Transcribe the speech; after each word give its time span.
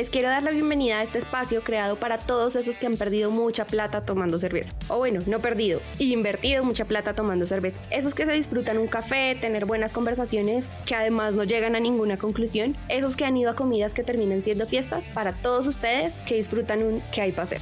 les 0.00 0.08
quiero 0.08 0.30
dar 0.30 0.42
la 0.42 0.50
bienvenida 0.50 1.00
a 1.00 1.02
este 1.02 1.18
espacio 1.18 1.60
creado 1.60 1.96
para 1.96 2.16
todos 2.16 2.56
esos 2.56 2.78
que 2.78 2.86
han 2.86 2.96
perdido 2.96 3.30
mucha 3.30 3.66
plata 3.66 4.06
tomando 4.06 4.38
cerveza. 4.38 4.74
O 4.88 4.96
bueno, 4.96 5.20
no 5.26 5.40
perdido, 5.40 5.82
invertido 5.98 6.64
mucha 6.64 6.86
plata 6.86 7.12
tomando 7.12 7.44
cerveza. 7.44 7.82
Esos 7.90 8.14
que 8.14 8.24
se 8.24 8.32
disfrutan 8.32 8.78
un 8.78 8.86
café, 8.86 9.36
tener 9.38 9.66
buenas 9.66 9.92
conversaciones 9.92 10.78
que 10.86 10.94
además 10.94 11.34
no 11.34 11.44
llegan 11.44 11.76
a 11.76 11.80
ninguna 11.80 12.16
conclusión. 12.16 12.74
Esos 12.88 13.14
que 13.14 13.26
han 13.26 13.36
ido 13.36 13.50
a 13.50 13.54
comidas 13.54 13.92
que 13.92 14.02
terminan 14.02 14.42
siendo 14.42 14.66
fiestas. 14.66 15.04
Para 15.12 15.34
todos 15.34 15.66
ustedes 15.66 16.16
que 16.20 16.36
disfrutan 16.36 16.82
un 16.82 17.02
que 17.12 17.20
hay 17.20 17.32
para 17.32 17.42
hacer. 17.42 17.58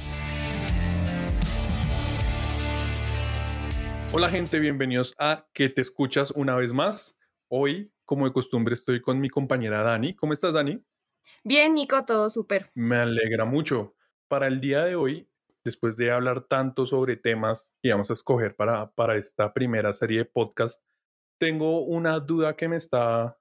Hola 4.13 4.29
gente, 4.29 4.59
bienvenidos 4.59 5.13
a 5.19 5.45
Que 5.51 5.67
te 5.67 5.81
escuchas 5.81 6.31
una 6.31 6.55
vez 6.55 6.71
más. 6.71 7.17
Hoy, 7.49 7.91
como 8.05 8.23
de 8.23 8.31
costumbre, 8.31 8.75
estoy 8.75 9.01
con 9.01 9.19
mi 9.19 9.29
compañera 9.29 9.83
Dani. 9.83 10.15
¿Cómo 10.15 10.31
estás, 10.31 10.53
Dani? 10.53 10.81
Bien, 11.43 11.73
Nico, 11.73 12.05
todo 12.05 12.29
súper. 12.29 12.71
Me 12.73 12.97
alegra 12.97 13.45
mucho. 13.45 13.95
Para 14.27 14.47
el 14.47 14.61
día 14.61 14.85
de 14.85 14.95
hoy, 14.95 15.29
después 15.63 15.97
de 15.97 16.11
hablar 16.11 16.41
tanto 16.41 16.85
sobre 16.85 17.17
temas 17.17 17.73
que 17.81 17.91
vamos 17.91 18.09
a 18.09 18.13
escoger 18.13 18.55
para, 18.55 18.91
para 18.91 19.17
esta 19.17 19.53
primera 19.53 19.93
serie 19.93 20.19
de 20.19 20.25
podcast, 20.25 20.81
tengo 21.39 21.81
una 21.85 22.19
duda 22.19 22.55
que 22.55 22.67
me 22.67 22.75
está 22.75 23.37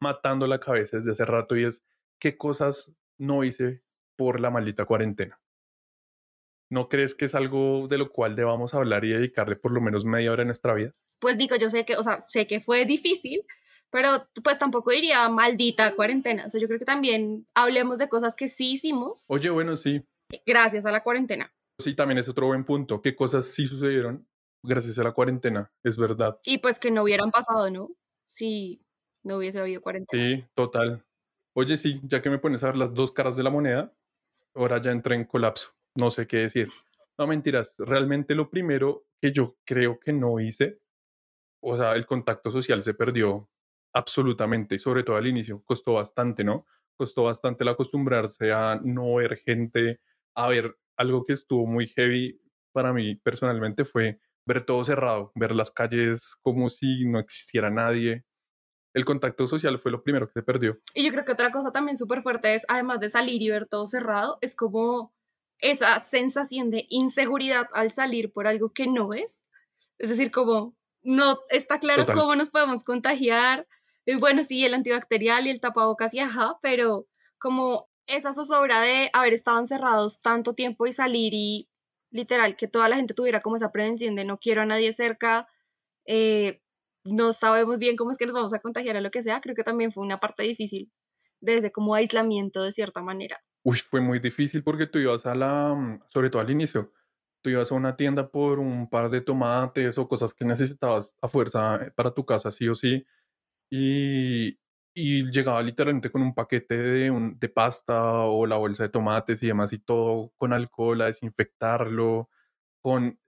matando 0.00 0.46
la 0.46 0.60
cabeza 0.60 0.96
desde 0.96 1.12
hace 1.12 1.24
rato 1.24 1.56
y 1.56 1.64
es 1.64 1.84
qué 2.18 2.36
cosas 2.36 2.92
no 3.18 3.44
hice 3.44 3.82
por 4.16 4.40
la 4.40 4.50
maldita 4.50 4.84
cuarentena. 4.84 5.40
¿No 6.68 6.88
crees 6.88 7.14
que 7.14 7.26
es 7.26 7.34
algo 7.34 7.86
de 7.88 7.98
lo 7.98 8.10
cual 8.10 8.34
debamos 8.34 8.74
hablar 8.74 9.04
y 9.04 9.10
dedicarle 9.10 9.56
por 9.56 9.72
lo 9.72 9.80
menos 9.80 10.04
media 10.04 10.32
hora 10.32 10.42
en 10.42 10.48
nuestra 10.48 10.74
vida? 10.74 10.94
Pues 11.20 11.38
digo, 11.38 11.56
yo 11.56 11.70
sé 11.70 11.84
que, 11.84 11.96
o 11.96 12.02
sea, 12.02 12.24
sé 12.26 12.46
que 12.46 12.60
fue 12.60 12.84
difícil, 12.84 13.42
pero 13.90 14.28
pues 14.42 14.58
tampoco 14.58 14.90
diría 14.90 15.28
maldita 15.28 15.94
cuarentena. 15.94 16.46
O 16.46 16.50
sea, 16.50 16.60
yo 16.60 16.66
creo 16.66 16.78
que 16.78 16.84
también 16.84 17.46
hablemos 17.54 17.98
de 17.98 18.08
cosas 18.08 18.34
que 18.34 18.48
sí 18.48 18.72
hicimos. 18.72 19.26
Oye, 19.28 19.50
bueno, 19.50 19.76
sí. 19.76 20.04
Gracias 20.44 20.86
a 20.86 20.92
la 20.92 21.02
cuarentena. 21.02 21.52
Sí, 21.80 21.94
también 21.94 22.18
es 22.18 22.28
otro 22.28 22.46
buen 22.46 22.64
punto. 22.64 23.00
¿Qué 23.00 23.14
cosas 23.14 23.46
sí 23.46 23.66
sucedieron 23.66 24.26
gracias 24.64 24.98
a 24.98 25.04
la 25.04 25.12
cuarentena? 25.12 25.72
Es 25.84 25.96
verdad. 25.96 26.38
Y 26.44 26.58
pues 26.58 26.78
que 26.78 26.90
no 26.90 27.02
hubieran 27.02 27.30
pasado, 27.30 27.70
¿no? 27.70 27.90
Si 28.28 28.82
no 29.24 29.36
hubiese 29.36 29.60
habido 29.60 29.80
cuarentena. 29.80 30.22
Sí, 30.22 30.44
total. 30.54 31.04
Oye, 31.54 31.76
sí, 31.76 32.00
ya 32.04 32.20
que 32.22 32.30
me 32.30 32.38
pones 32.38 32.62
a 32.62 32.66
ver 32.66 32.76
las 32.76 32.92
dos 32.92 33.12
caras 33.12 33.36
de 33.36 33.42
la 33.42 33.50
moneda, 33.50 33.94
ahora 34.54 34.80
ya 34.80 34.90
entré 34.90 35.14
en 35.14 35.24
colapso 35.24 35.76
no 35.96 36.10
sé 36.10 36.26
qué 36.26 36.38
decir. 36.38 36.68
No 37.18 37.26
mentiras, 37.26 37.74
realmente 37.78 38.34
lo 38.34 38.50
primero 38.50 39.06
que 39.20 39.32
yo 39.32 39.56
creo 39.64 39.98
que 39.98 40.12
no 40.12 40.38
hice, 40.38 40.80
o 41.62 41.76
sea, 41.76 41.94
el 41.94 42.06
contacto 42.06 42.50
social 42.50 42.82
se 42.82 42.94
perdió 42.94 43.48
absolutamente, 43.96 44.78
sobre 44.78 45.02
todo 45.02 45.16
al 45.16 45.26
inicio, 45.26 45.62
costó 45.64 45.94
bastante, 45.94 46.44
¿no? 46.44 46.66
Costó 46.96 47.24
bastante 47.24 47.64
el 47.64 47.68
acostumbrarse 47.68 48.52
a 48.52 48.78
no 48.84 49.14
ver 49.14 49.38
gente, 49.38 50.00
a 50.34 50.48
ver 50.48 50.76
algo 50.96 51.24
que 51.24 51.32
estuvo 51.32 51.66
muy 51.66 51.88
heavy 51.88 52.38
para 52.72 52.92
mí 52.92 53.16
personalmente 53.16 53.86
fue 53.86 54.20
ver 54.44 54.66
todo 54.66 54.84
cerrado, 54.84 55.32
ver 55.34 55.54
las 55.54 55.70
calles 55.70 56.36
como 56.42 56.68
si 56.68 57.06
no 57.06 57.18
existiera 57.18 57.70
nadie. 57.70 58.24
El 58.92 59.06
contacto 59.06 59.46
social 59.46 59.78
fue 59.78 59.92
lo 59.92 60.02
primero 60.02 60.26
que 60.26 60.34
se 60.34 60.42
perdió. 60.42 60.78
Y 60.94 61.02
yo 61.02 61.10
creo 61.10 61.24
que 61.24 61.32
otra 61.32 61.50
cosa 61.50 61.72
también 61.72 61.96
súper 61.96 62.22
fuerte 62.22 62.54
es, 62.54 62.66
además 62.68 63.00
de 63.00 63.08
salir 63.08 63.40
y 63.40 63.48
ver 63.48 63.66
todo 63.66 63.86
cerrado, 63.86 64.36
es 64.42 64.54
como 64.54 65.14
esa 65.58 65.98
sensación 66.00 66.70
de 66.70 66.84
inseguridad 66.90 67.66
al 67.72 67.92
salir 67.92 68.30
por 68.30 68.46
algo 68.46 68.70
que 68.74 68.86
no 68.86 69.14
es. 69.14 69.48
Es 69.98 70.10
decir, 70.10 70.30
como 70.30 70.76
no 71.02 71.38
está 71.48 71.78
claro 71.78 72.04
cómo 72.04 72.36
nos 72.36 72.50
podemos 72.50 72.84
contagiar. 72.84 73.66
Y 74.06 74.14
bueno, 74.14 74.44
sí, 74.44 74.64
el 74.64 74.74
antibacterial 74.74 75.46
y 75.46 75.50
el 75.50 75.60
tapabocas 75.60 76.14
y 76.14 76.20
ajá, 76.20 76.58
pero 76.62 77.08
como 77.38 77.90
esa 78.06 78.32
zozobra 78.32 78.80
de 78.80 79.10
haber 79.12 79.34
estado 79.34 79.58
encerrados 79.58 80.20
tanto 80.20 80.54
tiempo 80.54 80.86
y 80.86 80.92
salir 80.92 81.34
y 81.34 81.68
literal 82.10 82.56
que 82.56 82.68
toda 82.68 82.88
la 82.88 82.96
gente 82.96 83.14
tuviera 83.14 83.40
como 83.40 83.56
esa 83.56 83.72
prevención 83.72 84.14
de 84.14 84.24
no 84.24 84.38
quiero 84.38 84.62
a 84.62 84.66
nadie 84.66 84.92
cerca, 84.92 85.48
eh, 86.06 86.62
no 87.04 87.32
sabemos 87.32 87.78
bien 87.78 87.96
cómo 87.96 88.12
es 88.12 88.16
que 88.16 88.26
nos 88.26 88.34
vamos 88.34 88.54
a 88.54 88.60
contagiar 88.60 88.96
a 88.96 89.00
lo 89.00 89.10
que 89.10 89.22
sea, 89.22 89.40
creo 89.40 89.54
que 89.54 89.64
también 89.64 89.92
fue 89.92 90.04
una 90.04 90.20
parte 90.20 90.44
difícil 90.44 90.92
desde 91.40 91.72
como 91.72 91.94
aislamiento 91.94 92.62
de 92.62 92.72
cierta 92.72 93.02
manera. 93.02 93.42
Uy, 93.62 93.78
fue 93.78 94.00
muy 94.00 94.20
difícil 94.20 94.62
porque 94.62 94.86
tú 94.86 94.98
ibas 94.98 95.26
a 95.26 95.34
la, 95.34 95.74
mm, 95.74 96.00
sobre 96.08 96.30
todo 96.30 96.40
al 96.40 96.50
inicio, 96.50 96.92
tú 97.42 97.50
ibas 97.50 97.70
a 97.72 97.74
una 97.74 97.96
tienda 97.96 98.30
por 98.30 98.60
un 98.60 98.88
par 98.88 99.10
de 99.10 99.20
tomates 99.20 99.98
o 99.98 100.08
cosas 100.08 100.32
que 100.32 100.44
necesitabas 100.44 101.16
a 101.20 101.28
fuerza 101.28 101.76
eh, 101.76 101.90
para 101.90 102.12
tu 102.12 102.24
casa, 102.24 102.50
sí 102.52 102.68
o 102.68 102.74
sí, 102.74 103.04
y, 103.70 104.58
y 104.94 105.30
llegaba 105.30 105.62
literalmente 105.62 106.10
con 106.10 106.22
un 106.22 106.34
paquete 106.34 106.76
de, 106.76 107.10
un, 107.10 107.38
de 107.38 107.48
pasta 107.48 108.20
o 108.24 108.46
la 108.46 108.56
bolsa 108.56 108.84
de 108.84 108.88
tomates 108.90 109.42
y 109.42 109.48
demás 109.48 109.72
y 109.72 109.78
todo 109.78 110.32
con 110.36 110.52
alcohol 110.52 111.00
a 111.02 111.06
desinfectarlo, 111.06 112.30
con, 112.82 113.18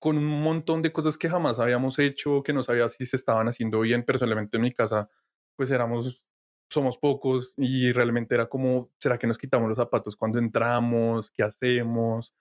con 0.00 0.18
un 0.18 0.42
montón 0.42 0.82
de 0.82 0.92
cosas 0.92 1.18
que 1.18 1.28
jamás 1.28 1.58
habíamos 1.60 1.98
hecho, 1.98 2.42
que 2.42 2.52
no 2.52 2.62
sabía 2.62 2.88
si 2.88 3.06
se 3.06 3.16
estaban 3.16 3.48
haciendo 3.48 3.80
bien. 3.80 4.04
Personalmente 4.04 4.56
en 4.58 4.62
mi 4.64 4.72
casa, 4.72 5.10
pues 5.56 5.70
éramos 5.70 6.26
somos 6.70 6.96
pocos 6.98 7.54
y 7.58 7.92
realmente 7.92 8.34
era 8.34 8.48
como, 8.48 8.90
¿será 8.98 9.18
que 9.18 9.26
nos 9.26 9.38
quitamos 9.38 9.68
los 9.68 9.76
zapatos 9.78 10.16
cuando 10.16 10.38
entramos? 10.38 11.30
¿Qué 11.30 11.42
hacemos? 11.42 12.34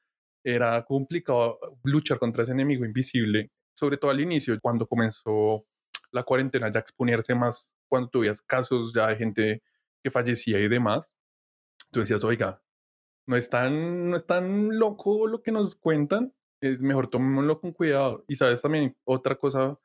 Era 0.44 0.83
complicado 0.85 1.59
luchar 1.83 2.18
contra 2.19 2.44
ese 2.44 2.53
enemigo 2.53 2.85
invisible, 2.85 3.51
sobre 3.73 3.97
todo 3.97 4.12
al 4.12 4.22
inicio, 4.22 4.57
cuando 4.62 4.88
comenzó 4.88 5.66
la 6.11 6.23
cuarentena, 6.23 6.72
ya 6.72 6.79
exponerse 6.79 7.35
más, 7.35 7.75
cuando 7.88 8.09
tuvías 8.09 8.41
casos 8.41 8.94
ya 8.94 9.07
de 9.07 9.16
gente 9.16 9.63
que 10.03 10.11
fallecía 10.11 10.59
y 10.59 10.67
demás. 10.67 11.16
Tú 11.91 11.99
decías, 11.99 12.23
oiga, 12.23 12.61
no 13.27 13.35
es 13.35 13.49
tan, 13.49 14.09
no 14.09 14.16
es 14.16 14.25
tan 14.25 14.77
loco 14.79 15.27
lo 15.27 15.41
que 15.41 15.51
nos 15.51 15.75
cuentan, 15.75 16.33
es 16.61 16.79
mejor 16.79 17.09
tomémoslo 17.09 17.59
con 17.59 17.71
cuidado. 17.71 18.23
Y 18.27 18.35
sabes 18.35 18.61
también, 18.61 18.95
otra 19.03 19.35
cosa 19.35 19.77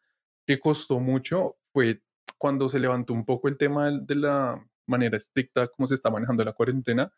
que 0.47 0.61
costó 0.61 1.01
mucho 1.01 1.57
fue 1.73 2.03
cuando 2.39 2.69
se 2.69 2.79
levantó 2.79 3.13
un 3.13 3.25
poco 3.25 3.49
el 3.49 3.59
tema 3.59 3.91
de, 3.91 4.15
la 4.15 4.65
manera 4.87 5.17
estricta 5.17 5.69
como 5.69 5.87
se 5.87 5.95
está 5.95 6.11
manejando 6.11 6.45
la 6.45 6.53
cuarentena, 6.53 7.13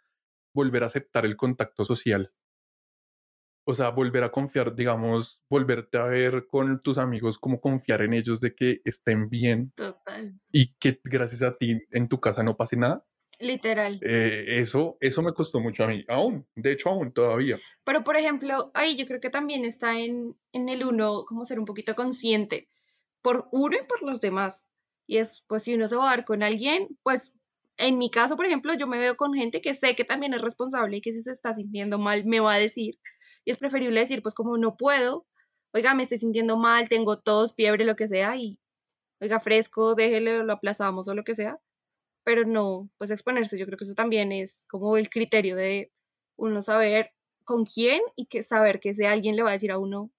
volver 0.54 0.82
a 0.82 0.86
aceptar 0.86 1.26
el 1.26 1.36
contacto 1.36 1.84
social. 1.84 2.32
O 3.70 3.74
sea, 3.74 3.90
volver 3.90 4.24
a 4.24 4.32
confiar, 4.32 4.74
digamos, 4.74 5.42
volverte 5.50 5.98
a 5.98 6.04
ver 6.04 6.46
con 6.46 6.80
tus 6.80 6.96
amigos, 6.96 7.38
como 7.38 7.60
confiar 7.60 8.00
en 8.00 8.14
ellos 8.14 8.40
de 8.40 8.54
que 8.54 8.80
estén 8.82 9.28
bien. 9.28 9.72
Total. 9.76 10.40
Y 10.50 10.74
que 10.78 10.98
gracias 11.04 11.42
a 11.42 11.54
ti 11.54 11.78
en 11.90 12.08
tu 12.08 12.18
casa 12.18 12.42
no 12.42 12.56
pase 12.56 12.78
nada. 12.78 13.04
Literal. 13.40 14.00
Eh, 14.02 14.58
eso, 14.58 14.96
eso 15.00 15.22
me 15.22 15.34
costó 15.34 15.60
mucho 15.60 15.84
a 15.84 15.88
mí, 15.88 16.02
aún, 16.08 16.46
de 16.54 16.72
hecho 16.72 16.88
aún 16.88 17.12
todavía. 17.12 17.58
Pero 17.84 18.04
por 18.04 18.16
ejemplo, 18.16 18.70
ahí 18.72 18.96
yo 18.96 19.04
creo 19.04 19.20
que 19.20 19.28
también 19.28 19.66
está 19.66 20.00
en, 20.00 20.34
en 20.52 20.70
el 20.70 20.82
uno 20.82 21.26
como 21.26 21.44
ser 21.44 21.58
un 21.58 21.66
poquito 21.66 21.94
consciente 21.94 22.70
por 23.20 23.48
uno 23.52 23.76
y 23.76 23.86
por 23.86 24.02
los 24.02 24.22
demás. 24.22 24.70
Y 25.06 25.18
es, 25.18 25.44
pues 25.46 25.64
si 25.64 25.74
uno 25.74 25.88
se 25.88 25.96
va 25.96 26.06
a 26.06 26.16
dar 26.16 26.24
con 26.24 26.42
alguien, 26.42 26.88
pues 27.02 27.37
en 27.78 27.98
mi 27.98 28.10
caso, 28.10 28.36
por 28.36 28.46
ejemplo, 28.46 28.74
yo 28.74 28.86
me 28.86 28.98
veo 28.98 29.16
con 29.16 29.34
gente 29.34 29.60
que 29.60 29.74
sé 29.74 29.94
que 29.96 30.04
también 30.04 30.34
es 30.34 30.42
responsable 30.42 30.98
y 30.98 31.00
que 31.00 31.12
si 31.12 31.22
se 31.22 31.30
está 31.30 31.54
sintiendo 31.54 31.98
mal 31.98 32.24
me 32.26 32.40
va 32.40 32.54
a 32.54 32.58
decir. 32.58 32.98
Y 33.44 33.50
es 33.50 33.58
preferible 33.58 34.00
decir, 34.00 34.22
pues 34.22 34.34
como 34.34 34.58
no 34.58 34.76
puedo, 34.76 35.26
oiga, 35.72 35.94
me 35.94 36.02
estoy 36.02 36.18
sintiendo 36.18 36.56
mal, 36.58 36.88
tengo 36.88 37.20
tos, 37.20 37.54
fiebre, 37.54 37.84
lo 37.84 37.96
que 37.96 38.08
sea, 38.08 38.36
y 38.36 38.58
oiga, 39.20 39.40
fresco, 39.40 39.94
déjelo, 39.94 40.44
lo 40.44 40.52
aplazamos 40.52 41.08
o 41.08 41.14
lo 41.14 41.24
que 41.24 41.34
sea. 41.34 41.58
Pero 42.24 42.44
no, 42.44 42.90
pues 42.98 43.10
exponerse, 43.10 43.58
yo 43.58 43.66
creo 43.66 43.78
que 43.78 43.84
eso 43.84 43.94
también 43.94 44.32
es 44.32 44.66
como 44.68 44.96
el 44.96 45.08
criterio 45.10 45.56
de 45.56 45.92
uno 46.36 46.62
saber 46.62 47.12
con 47.44 47.64
quién 47.64 48.02
y 48.16 48.26
que 48.26 48.42
saber 48.42 48.80
que 48.80 48.90
ese 48.90 49.06
alguien 49.06 49.36
le 49.36 49.42
va 49.42 49.50
a 49.50 49.54
decir 49.54 49.72
a 49.72 49.78
uno, 49.78 50.12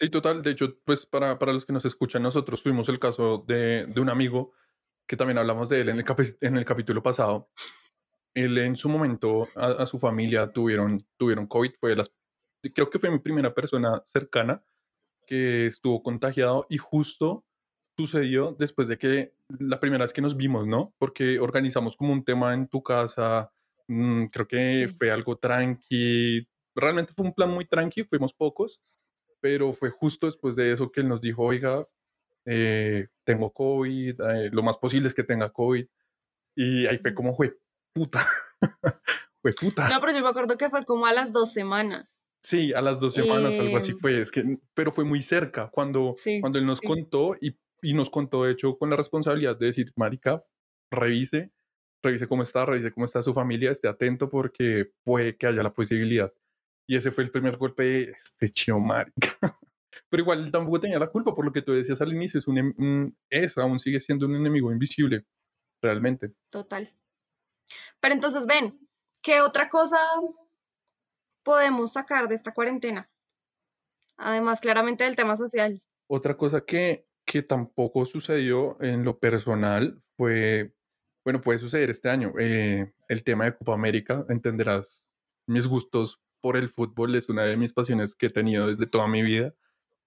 Sí, 0.00 0.10
total. 0.10 0.42
De 0.42 0.50
hecho, 0.50 0.78
pues 0.84 1.04
para, 1.06 1.38
para 1.38 1.52
los 1.52 1.66
que 1.66 1.72
nos 1.72 1.84
escuchan, 1.84 2.22
nosotros 2.22 2.62
tuvimos 2.62 2.88
el 2.88 2.98
caso 2.98 3.44
de, 3.46 3.86
de 3.86 4.00
un 4.00 4.08
amigo 4.08 4.52
que 5.08 5.16
también 5.16 5.38
hablamos 5.38 5.68
de 5.68 5.80
él 5.80 5.88
en 5.88 5.98
el, 5.98 6.04
en 6.42 6.56
el 6.56 6.64
capítulo 6.64 7.02
pasado. 7.02 7.48
Él 8.34 8.58
en 8.58 8.76
su 8.76 8.88
momento, 8.88 9.48
a, 9.56 9.84
su 9.86 9.98
familia 9.98 10.52
tuvieron, 10.52 11.04
tuvieron 11.18 11.46
COVID. 11.46 11.72
Fue 11.80 11.96
las, 11.96 12.12
creo 12.74 12.90
que 12.90 12.98
fue 12.98 13.10
mi 13.10 13.18
primera 13.18 13.54
persona 13.54 14.02
cercana 14.04 14.62
que 15.26 15.66
estuvo 15.66 16.02
contagiado 16.02 16.66
y 16.68 16.78
justo 16.78 17.44
sucedió 17.98 18.54
después 18.58 18.86
de 18.86 18.98
que 18.98 19.34
la 19.48 19.80
primera 19.80 20.04
vez 20.04 20.12
que 20.12 20.22
nos 20.22 20.36
vimos, 20.36 20.66
¿no? 20.66 20.94
Porque 20.98 21.40
organizamos 21.40 21.96
como 21.96 22.12
un 22.12 22.24
tema 22.24 22.54
en 22.54 22.68
tu 22.68 22.82
casa, 22.82 23.50
mm, 23.88 24.26
creo 24.26 24.46
que 24.46 24.88
fue 24.88 25.10
algo 25.10 25.36
tranqui, 25.36 26.46
realmente 26.76 27.12
fue 27.16 27.26
un 27.26 27.34
plan 27.34 27.50
muy 27.50 27.66
tranqui, 27.66 28.04
fuimos 28.04 28.32
pocos, 28.32 28.80
pero 29.40 29.72
fue 29.72 29.90
justo 29.90 30.26
después 30.26 30.54
de 30.54 30.72
eso 30.72 30.92
que 30.92 31.00
él 31.00 31.08
nos 31.08 31.20
dijo, 31.20 31.42
oiga, 31.42 31.86
eh, 32.50 33.08
tengo 33.24 33.52
COVID, 33.52 34.20
eh, 34.20 34.50
lo 34.50 34.62
más 34.62 34.78
posible 34.78 35.08
es 35.08 35.14
que 35.14 35.24
tenga 35.24 35.50
COVID. 35.50 35.86
Y 36.56 36.86
ahí 36.86 36.98
fue 36.98 37.14
como, 37.14 37.34
fue 37.34 37.56
puta, 37.92 38.26
fue 39.42 39.52
puta. 39.52 39.88
No, 39.88 40.00
pero 40.00 40.12
yo 40.12 40.22
me 40.22 40.28
acuerdo 40.28 40.56
que 40.56 40.70
fue 40.70 40.84
como 40.84 41.06
a 41.06 41.12
las 41.12 41.32
dos 41.32 41.52
semanas. 41.52 42.22
Sí, 42.42 42.72
a 42.72 42.80
las 42.80 43.00
dos 43.00 43.14
semanas, 43.14 43.54
algo 43.56 43.76
así 43.76 43.92
em, 43.92 43.98
fue, 43.98 44.20
es 44.20 44.30
que, 44.30 44.58
pero 44.72 44.92
fue 44.92 45.04
muy 45.04 45.20
cerca 45.20 45.68
cuando, 45.70 46.14
cuando 46.40 46.58
él 46.58 46.66
nos 46.66 46.80
contó 46.80 47.34
y, 47.40 47.56
y, 47.82 47.94
nos 47.94 48.10
contó, 48.10 48.44
de 48.44 48.52
hecho, 48.52 48.78
con 48.78 48.90
la 48.90 48.96
responsabilidad 48.96 49.56
de 49.58 49.66
decir, 49.66 49.92
Marica, 49.96 50.44
revise, 50.90 51.50
revise 52.02 52.28
cómo 52.28 52.44
está, 52.44 52.64
revise 52.64 52.92
cómo 52.92 53.06
está 53.06 53.22
su 53.22 53.34
familia, 53.34 53.72
esté 53.72 53.88
atento 53.88 54.30
porque 54.30 54.92
puede 55.04 55.36
que 55.36 55.48
haya 55.48 55.62
la 55.62 55.74
posibilidad. 55.74 56.32
Y 56.86 56.96
ese 56.96 57.10
fue 57.10 57.24
el 57.24 57.30
primer 57.30 57.56
golpe 57.56 57.82
de 57.82 58.02
este 58.12 58.48
chido 58.48 58.78
marica. 58.78 59.36
Pero 60.08 60.22
igual 60.22 60.50
tampoco 60.50 60.80
tenía 60.80 60.98
la 60.98 61.10
culpa 61.10 61.34
por 61.34 61.44
lo 61.44 61.52
que 61.52 61.62
tú 61.62 61.72
decías 61.72 62.00
al 62.00 62.12
inicio, 62.12 62.38
es 62.38 62.46
un, 62.46 63.16
es, 63.30 63.58
aún 63.58 63.78
sigue 63.78 64.00
siendo 64.00 64.26
un 64.26 64.36
enemigo 64.36 64.72
invisible, 64.72 65.26
realmente. 65.80 66.32
Total. 66.50 66.88
Pero 68.00 68.14
entonces 68.14 68.46
ven, 68.46 68.78
¿qué 69.22 69.40
otra 69.40 69.68
cosa 69.68 69.98
podemos 71.42 71.92
sacar 71.92 72.28
de 72.28 72.34
esta 72.34 72.52
cuarentena? 72.52 73.10
Además, 74.16 74.60
claramente 74.60 75.04
del 75.04 75.16
tema 75.16 75.36
social. 75.36 75.82
Otra 76.08 76.36
cosa 76.36 76.62
que, 76.62 77.06
que 77.24 77.42
tampoco 77.42 78.04
sucedió 78.06 78.80
en 78.82 79.04
lo 79.04 79.18
personal 79.18 80.02
fue, 80.16 80.74
bueno, 81.24 81.40
puede 81.40 81.58
suceder 81.58 81.90
este 81.90 82.08
año, 82.08 82.32
eh, 82.38 82.92
el 83.08 83.22
tema 83.22 83.44
de 83.44 83.54
Copa 83.54 83.74
América, 83.74 84.24
entenderás 84.28 85.12
mis 85.46 85.66
gustos 85.66 86.20
por 86.40 86.56
el 86.56 86.68
fútbol, 86.68 87.14
es 87.14 87.28
una 87.28 87.44
de 87.44 87.56
mis 87.56 87.72
pasiones 87.72 88.14
que 88.14 88.26
he 88.26 88.30
tenido 88.30 88.66
desde 88.66 88.86
toda 88.86 89.06
mi 89.06 89.22
vida 89.22 89.54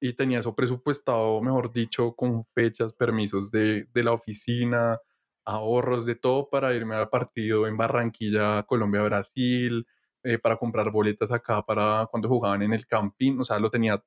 y 0.02 0.14
tenía 0.14 0.40
eso 0.40 0.56
presupuestado, 0.56 1.40
mejor 1.42 1.72
dicho, 1.72 2.16
con 2.16 2.44
fechas, 2.56 2.92
permisos 2.92 3.52
de, 3.52 3.88
de 3.94 4.04
la 4.04 4.14
oficina, 4.14 5.00
ahorros, 5.46 6.06
de 6.06 6.16
todo 6.16 6.50
para 6.50 6.74
irme 6.74 6.96
al 6.96 7.10
partido 7.10 7.68
en 7.68 7.78
Barranquilla, 7.78 8.64
Colombia-Brasil, 8.64 9.86
eh, 10.24 10.40
para 10.40 10.58
comprar 10.58 10.92
boletas 10.92 11.32
acá 11.32 11.64
para 11.64 12.08
cuando 12.12 12.28
jugaban 12.30 12.64
en 12.64 12.74
el 12.74 12.86
camping, 12.88 13.40
o 13.40 13.44
sea, 13.44 13.60
lo 13.60 13.70
tenía 13.70 14.04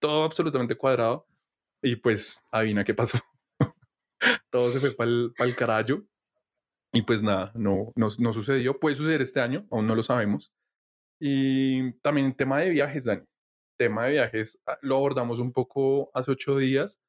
todo 0.00 0.24
absolutamente 0.24 0.76
cuadrado 0.76 1.26
y 1.82 1.96
pues 1.96 2.40
adivina 2.50 2.84
qué 2.84 2.94
pasó. 2.94 3.18
todo 4.50 4.70
se 4.70 4.80
fue 4.80 4.92
para 4.92 5.10
el, 5.10 5.56
carajo 5.56 6.02
y 6.92 7.02
pues 7.02 7.22
nada, 7.22 7.52
no, 7.54 7.92
no, 7.96 8.08
no 8.18 8.32
sucedió. 8.32 8.78
Puede 8.78 8.96
suceder 8.96 9.22
este 9.22 9.40
año, 9.40 9.66
aún 9.70 9.86
no 9.86 9.96
lo 9.96 10.02
sabemos. 10.04 10.52
Y 11.20 11.92
también 12.00 12.28
el 12.28 12.36
tema 12.36 12.60
de 12.60 12.70
viajes, 12.70 13.04
Dani. 13.04 13.22
Tema 13.76 14.04
de 14.04 14.12
viajes 14.12 14.60
ah, 14.66 14.78
lo 14.82 14.96
abordamos 14.96 15.38
un 15.40 15.52
poco 15.52 16.10
hace 16.14 16.30
ocho 16.30 16.56
días, 16.56 17.00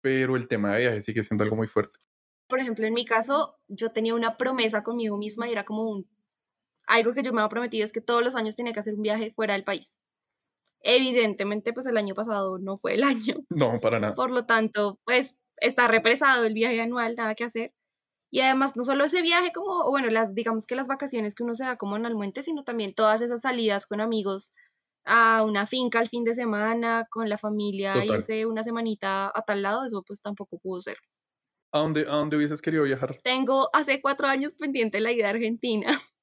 pero 0.00 0.36
el 0.36 0.48
tema 0.48 0.72
de 0.72 0.80
viajes 0.80 1.04
sigue 1.04 1.22
siendo 1.22 1.44
algo 1.44 1.56
muy 1.56 1.66
fuerte. 1.66 1.98
Por 2.48 2.58
ejemplo, 2.58 2.86
en 2.86 2.94
mi 2.94 3.04
caso, 3.04 3.58
yo 3.68 3.92
tenía 3.92 4.14
una 4.14 4.36
promesa 4.36 4.82
conmigo 4.82 5.16
misma 5.18 5.48
y 5.48 5.52
era 5.52 5.64
como 5.64 5.88
un 5.88 6.08
algo 6.90 7.12
que 7.14 7.22
yo 7.22 7.32
me 7.32 7.40
había 7.40 7.48
prometido 7.48 7.84
es 7.84 7.92
que 7.92 8.00
todos 8.00 8.22
los 8.22 8.34
años 8.34 8.56
tenía 8.56 8.72
que 8.72 8.80
hacer 8.80 8.94
un 8.94 9.02
viaje 9.02 9.32
fuera 9.34 9.54
del 9.54 9.64
país. 9.64 9.96
Evidentemente, 10.82 11.72
pues 11.72 11.86
el 11.86 11.96
año 11.96 12.14
pasado 12.14 12.58
no 12.58 12.76
fue 12.76 12.94
el 12.94 13.02
año. 13.04 13.36
No, 13.48 13.78
para 13.80 14.00
nada. 14.00 14.14
Por 14.14 14.30
lo 14.30 14.44
tanto, 14.44 14.98
pues 15.04 15.40
está 15.56 15.88
represado 15.88 16.44
el 16.44 16.54
viaje 16.54 16.80
anual, 16.80 17.14
nada 17.16 17.34
que 17.34 17.44
hacer. 17.44 17.72
Y 18.32 18.40
además, 18.40 18.76
no 18.76 18.84
solo 18.84 19.04
ese 19.04 19.22
viaje 19.22 19.52
como, 19.52 19.88
bueno, 19.90 20.08
las, 20.08 20.34
digamos 20.34 20.66
que 20.66 20.76
las 20.76 20.88
vacaciones 20.88 21.34
que 21.34 21.42
uno 21.42 21.54
se 21.54 21.64
da 21.64 21.76
como 21.76 21.96
en 21.96 22.06
Almuente, 22.06 22.42
sino 22.42 22.62
también 22.64 22.94
todas 22.94 23.20
esas 23.22 23.42
salidas 23.42 23.86
con 23.86 24.00
amigos 24.00 24.52
a 25.04 25.42
una 25.42 25.66
finca 25.66 25.98
al 25.98 26.08
fin 26.08 26.24
de 26.24 26.34
semana, 26.34 27.06
con 27.10 27.28
la 27.28 27.38
familia, 27.38 28.04
irse 28.04 28.46
una 28.46 28.64
semanita 28.64 29.32
a 29.34 29.42
tal 29.42 29.62
lado, 29.62 29.84
eso 29.84 30.02
pues 30.06 30.20
tampoco 30.20 30.58
pudo 30.58 30.80
ser. 30.80 30.96
¿A 31.72 31.78
dónde, 31.78 32.02
¿A 32.02 32.16
dónde 32.16 32.36
hubieses 32.36 32.60
querido 32.60 32.84
viajar? 32.84 33.18
Tengo 33.22 33.68
hace 33.72 34.00
cuatro 34.00 34.26
años 34.26 34.54
pendiente 34.54 35.00
la 35.00 35.12
ida 35.12 35.28
a 35.28 35.30
Argentina 35.30 35.86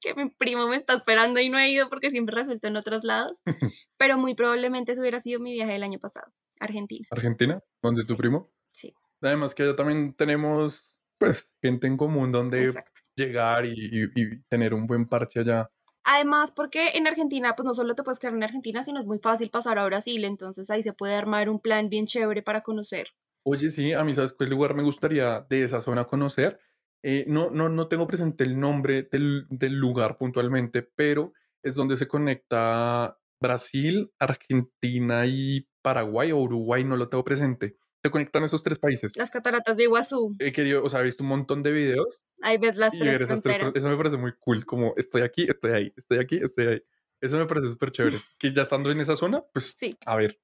que 0.00 0.14
mi 0.14 0.30
primo 0.30 0.68
me 0.68 0.76
está 0.76 0.94
esperando 0.94 1.40
y 1.40 1.48
no 1.48 1.58
he 1.58 1.70
ido 1.70 1.88
porque 1.88 2.10
siempre 2.10 2.34
resultó 2.34 2.68
en 2.68 2.76
otros 2.76 3.04
lados, 3.04 3.42
pero 3.96 4.18
muy 4.18 4.34
probablemente 4.34 4.92
eso 4.92 5.00
hubiera 5.00 5.20
sido 5.20 5.40
mi 5.40 5.52
viaje 5.52 5.72
del 5.72 5.82
año 5.82 5.98
pasado, 5.98 6.32
Argentina. 6.60 7.06
¿Argentina? 7.10 7.62
¿Dónde 7.82 8.04
tu 8.04 8.16
primo? 8.16 8.50
Sí. 8.72 8.94
Además 9.20 9.54
que 9.54 9.62
allá 9.62 9.76
también 9.76 10.14
tenemos 10.14 10.94
pues 11.18 11.54
gente 11.62 11.86
en 11.86 11.96
común 11.96 12.32
donde 12.32 12.72
llegar 13.16 13.64
y, 13.64 14.10
tener 14.48 14.74
un 14.74 14.86
buen 14.86 15.06
parche 15.08 15.40
allá. 15.40 15.70
Además, 16.04 16.52
porque 16.52 16.90
en 16.94 17.06
Argentina, 17.06 17.54
pues 17.56 17.64
no 17.64 17.72
solo 17.72 17.94
te 17.94 18.02
puedes 18.02 18.18
quedar 18.18 18.34
en 18.34 18.42
Argentina, 18.42 18.82
sino 18.82 19.00
es 19.00 19.06
muy 19.06 19.18
fácil 19.18 19.50
pasar 19.50 19.78
a 19.78 19.86
Brasil, 19.86 20.24
entonces 20.24 20.70
ahí 20.70 20.82
se 20.82 20.92
puede 20.92 21.14
armar 21.14 21.48
un 21.48 21.60
plan 21.60 21.88
bien 21.88 22.06
chévere 22.06 22.42
para 22.42 22.60
conocer. 22.60 23.08
Oye, 23.46 23.70
sí, 23.70 23.92
a 23.92 24.04
mí, 24.04 24.14
¿sabes 24.14 24.32
cuál 24.32 24.50
lugar 24.50 24.74
me 24.74 24.82
gustaría 24.82 25.46
de 25.48 25.64
esa 25.64 25.80
zona 25.80 26.04
conocer? 26.04 26.60
Eh, 27.02 27.24
no, 27.28 27.50
no, 27.50 27.68
no 27.68 27.88
tengo 27.88 28.06
presente 28.06 28.44
el 28.44 28.58
nombre 28.58 29.08
del, 29.10 29.46
del, 29.50 29.74
lugar 29.74 30.16
puntualmente, 30.16 30.82
pero 30.82 31.32
es 31.62 31.74
donde 31.74 31.96
se 31.96 32.08
conecta 32.08 33.18
Brasil, 33.40 34.10
Argentina 34.18 35.26
y 35.26 35.68
Paraguay 35.82 36.32
o 36.32 36.38
Uruguay, 36.38 36.84
no 36.84 36.96
lo 36.96 37.08
tengo 37.08 37.24
presente. 37.24 37.76
Se 38.04 38.10
conectan 38.10 38.44
esos 38.44 38.62
tres 38.62 38.78
países. 38.78 39.16
Las 39.16 39.30
cataratas 39.30 39.78
de 39.78 39.84
Iguazú. 39.84 40.36
He 40.38 40.52
querido, 40.52 40.84
o 40.84 40.90
sea, 40.90 41.00
he 41.00 41.04
visto 41.04 41.22
un 41.22 41.30
montón 41.30 41.62
de 41.62 41.72
videos. 41.72 42.26
Ahí 42.42 42.58
ves 42.58 42.76
las 42.76 42.92
tres, 42.92 43.16
fronteras. 43.16 43.74
Eso 43.74 43.88
me 43.88 43.96
parece 43.96 44.18
muy 44.18 44.34
cool, 44.40 44.66
como 44.66 44.92
estoy 44.98 45.22
aquí, 45.22 45.46
estoy 45.48 45.70
ahí, 45.70 45.94
estoy 45.96 46.18
aquí, 46.18 46.36
estoy 46.36 46.66
ahí. 46.66 46.82
Eso 47.22 47.38
me 47.38 47.46
parece 47.46 47.70
súper 47.70 47.90
chévere. 47.92 48.18
que 48.38 48.52
ya 48.52 48.60
estando 48.60 48.90
en 48.90 49.00
esa 49.00 49.16
zona, 49.16 49.42
pues, 49.54 49.74
sí. 49.78 49.96
a 50.04 50.16
ver, 50.16 50.38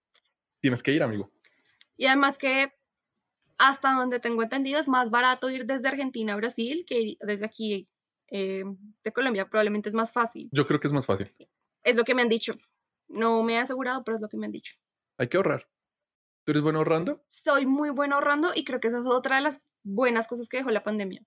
tienes 0.60 0.82
que 0.82 0.92
ir, 0.92 1.02
amigo. 1.02 1.30
Y 1.98 2.06
además 2.06 2.38
que 2.38 2.72
hasta 3.58 3.92
donde 3.92 4.20
tengo 4.20 4.42
entendido, 4.42 4.80
es 4.80 4.88
más 4.88 5.10
barato 5.10 5.50
ir 5.50 5.66
desde 5.66 5.88
Argentina 5.88 6.32
a 6.32 6.36
Brasil 6.36 6.86
que 6.86 7.18
desde 7.20 7.44
aquí 7.44 7.90
eh, 8.28 8.64
de 9.04 9.12
Colombia. 9.12 9.50
Probablemente 9.50 9.90
es 9.90 9.94
más 9.94 10.12
fácil. 10.12 10.48
Yo 10.50 10.66
creo 10.66 10.80
que 10.80 10.86
es 10.86 10.94
más 10.94 11.04
fácil. 11.04 11.30
Es 11.82 11.94
lo 11.94 12.04
que 12.04 12.14
me 12.14 12.22
han 12.22 12.30
dicho. 12.30 12.54
No 13.06 13.42
me 13.42 13.56
he 13.56 13.58
asegurado, 13.58 14.02
pero 14.02 14.16
es 14.16 14.22
lo 14.22 14.30
que 14.30 14.38
me 14.38 14.46
han 14.46 14.52
dicho. 14.52 14.76
Hay 15.18 15.28
que 15.28 15.36
ahorrar. 15.36 15.68
¿Tú 16.44 16.52
eres 16.52 16.62
bueno 16.62 16.78
ahorrando? 16.78 17.22
Soy 17.28 17.66
muy 17.66 17.90
bueno 17.90 18.16
ahorrando 18.16 18.50
y 18.54 18.64
creo 18.64 18.80
que 18.80 18.88
esa 18.88 18.98
es 18.98 19.06
otra 19.06 19.36
de 19.36 19.42
las 19.42 19.66
buenas 19.82 20.26
cosas 20.26 20.48
que 20.48 20.58
dejó 20.58 20.70
la 20.70 20.82
pandemia. 20.82 21.22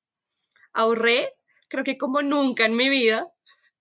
Ahorré, 0.73 1.33
creo 1.69 1.83
que 1.83 1.97
como 1.97 2.21
nunca 2.21 2.65
en 2.65 2.75
mi 2.75 2.89
vida. 2.89 3.31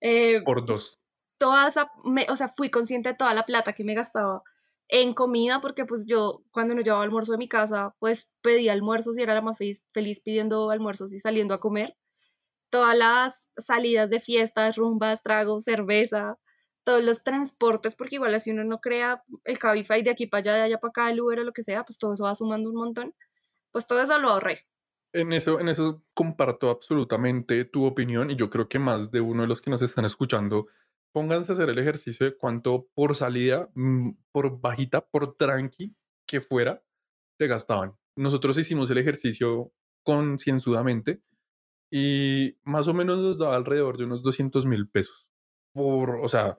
Eh, 0.01 0.41
Por 0.43 0.65
dos. 0.65 0.99
Toda 1.37 1.67
esa, 1.67 1.91
o 2.29 2.35
sea, 2.35 2.47
fui 2.47 2.69
consciente 2.69 3.09
de 3.09 3.15
toda 3.15 3.33
la 3.33 3.45
plata 3.45 3.73
que 3.73 3.83
me 3.83 3.95
gastaba 3.95 4.43
en 4.87 5.13
comida, 5.13 5.59
porque 5.59 5.85
pues 5.85 6.05
yo 6.05 6.43
cuando 6.51 6.75
nos 6.75 6.83
llevaba 6.83 7.03
almuerzo 7.03 7.31
de 7.31 7.37
mi 7.37 7.47
casa, 7.47 7.95
pues 7.99 8.35
pedía 8.41 8.73
almuerzos 8.73 9.17
y 9.17 9.23
era 9.23 9.33
la 9.33 9.41
más 9.41 9.57
feliz, 9.57 9.83
feliz 9.93 10.21
pidiendo 10.21 10.69
almuerzos 10.69 11.13
y 11.13 11.19
saliendo 11.19 11.53
a 11.53 11.59
comer. 11.59 11.97
Todas 12.69 12.97
las 12.97 13.49
salidas 13.57 14.09
de 14.09 14.19
fiestas, 14.19 14.77
rumbas, 14.77 15.23
tragos, 15.23 15.63
cerveza, 15.63 16.37
todos 16.83 17.03
los 17.03 17.23
transportes, 17.23 17.95
porque 17.95 18.15
igual 18.15 18.35
así 18.35 18.51
uno 18.51 18.63
no 18.63 18.79
crea 18.81 19.23
el 19.45 19.59
Cabify 19.59 20.03
de 20.03 20.11
aquí 20.11 20.27
para 20.27 20.39
allá, 20.39 20.53
de 20.55 20.61
allá 20.61 20.77
para 20.79 20.89
acá, 20.89 21.11
el 21.11 21.21
Uber 21.21 21.39
o 21.39 21.43
lo 21.43 21.53
que 21.53 21.63
sea, 21.63 21.83
pues 21.85 21.97
todo 21.97 22.13
eso 22.13 22.23
va 22.23 22.35
sumando 22.35 22.69
un 22.69 22.75
montón. 22.75 23.15
Pues 23.71 23.87
todo 23.87 24.01
eso 24.01 24.19
lo 24.19 24.29
ahorré. 24.29 24.67
En 25.13 25.31
eso, 25.33 25.59
en 25.59 25.69
eso 25.69 26.03
comparto 26.13 26.69
absolutamente 26.69 27.65
tu 27.65 27.85
opinión 27.85 28.31
y 28.31 28.35
yo 28.35 28.49
creo 28.49 28.67
que 28.67 28.79
más 28.79 29.11
de 29.11 29.21
uno 29.21 29.43
de 29.43 29.47
los 29.47 29.61
que 29.61 29.69
nos 29.69 29.81
están 29.81 30.05
escuchando 30.05 30.67
pónganse 31.13 31.51
a 31.51 31.53
hacer 31.53 31.69
el 31.69 31.79
ejercicio 31.79 32.25
de 32.25 32.35
cuánto 32.35 32.89
por 32.95 33.15
salida, 33.15 33.69
mm, 33.75 34.09
por 34.31 34.59
bajita, 34.59 35.01
por 35.05 35.35
tranqui 35.37 35.95
que 36.27 36.41
fuera, 36.41 36.83
se 37.37 37.47
gastaban. 37.47 37.95
Nosotros 38.15 38.57
hicimos 38.57 38.89
el 38.89 38.97
ejercicio 38.97 39.71
concienzudamente 40.03 41.21
y 41.91 42.57
más 42.63 42.87
o 42.87 42.93
menos 42.93 43.19
nos 43.19 43.37
daba 43.37 43.55
alrededor 43.55 43.97
de 43.97 44.05
unos 44.05 44.23
200 44.23 44.65
mil 44.65 44.89
pesos. 44.89 45.27
Por, 45.73 46.17
o 46.23 46.27
sea, 46.27 46.57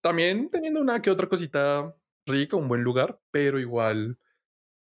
también 0.00 0.50
teniendo 0.50 0.80
una 0.80 1.02
que 1.02 1.10
otra 1.10 1.28
cosita 1.28 1.94
rica, 2.26 2.56
un 2.56 2.68
buen 2.68 2.82
lugar, 2.82 3.20
pero 3.30 3.58
igual, 3.58 4.18